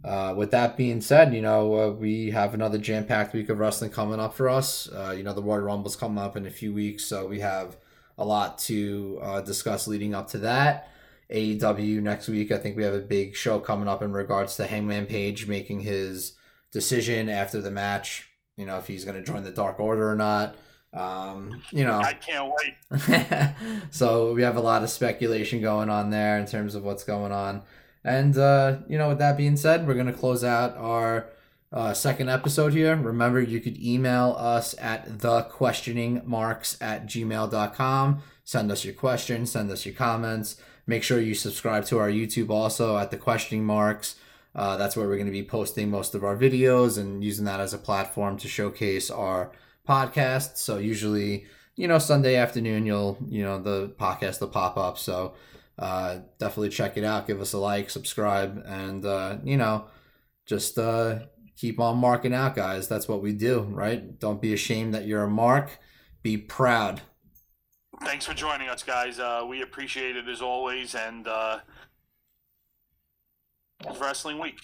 [0.04, 3.58] uh, with that being said, you know, uh, we have another jam packed week of
[3.58, 4.90] wrestling coming up for us.
[4.92, 7.78] Uh, you know, the Royal Rumble's coming up in a few weeks, so we have
[8.18, 10.92] a lot to uh, discuss leading up to that.
[11.32, 14.68] AEW next week, I think we have a big show coming up in regards to
[14.68, 16.34] Hangman Page making his
[16.74, 18.30] decision after the match.
[18.58, 20.56] You know, if he's going to join the Dark Order or not.
[20.94, 23.54] Um, you know, I can't wait.
[23.92, 27.32] so we have a lot of speculation going on there in terms of what's going
[27.32, 27.62] on.
[28.04, 31.28] And, uh, you know, with that being said, we're going to close out our
[31.72, 32.96] uh, second episode here.
[32.96, 38.22] Remember, you could email us at thequestioningmarks at gmail.com.
[38.44, 40.56] Send us your questions, send us your comments.
[40.86, 44.16] Make sure you subscribe to our YouTube also at the questioning marks.
[44.58, 47.60] Uh, that's where we're going to be posting most of our videos and using that
[47.60, 49.52] as a platform to showcase our
[49.88, 50.58] podcast.
[50.58, 54.98] So usually, you know, Sunday afternoon, you'll, you know, the podcast will pop up.
[54.98, 55.36] So
[55.78, 57.28] uh, definitely check it out.
[57.28, 59.86] Give us a like, subscribe, and uh, you know,
[60.48, 61.20] just uh,
[61.56, 62.88] keep on marking out, guys.
[62.88, 64.20] That's what we do, right?
[64.20, 65.78] Don't be ashamed that you're a mark.
[66.24, 67.02] Be proud.
[68.04, 69.20] Thanks for joining us, guys.
[69.20, 71.60] Uh, we appreciate it as always, and uh,
[74.00, 74.60] wrestling week.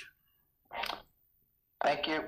[1.83, 2.23] Thank you.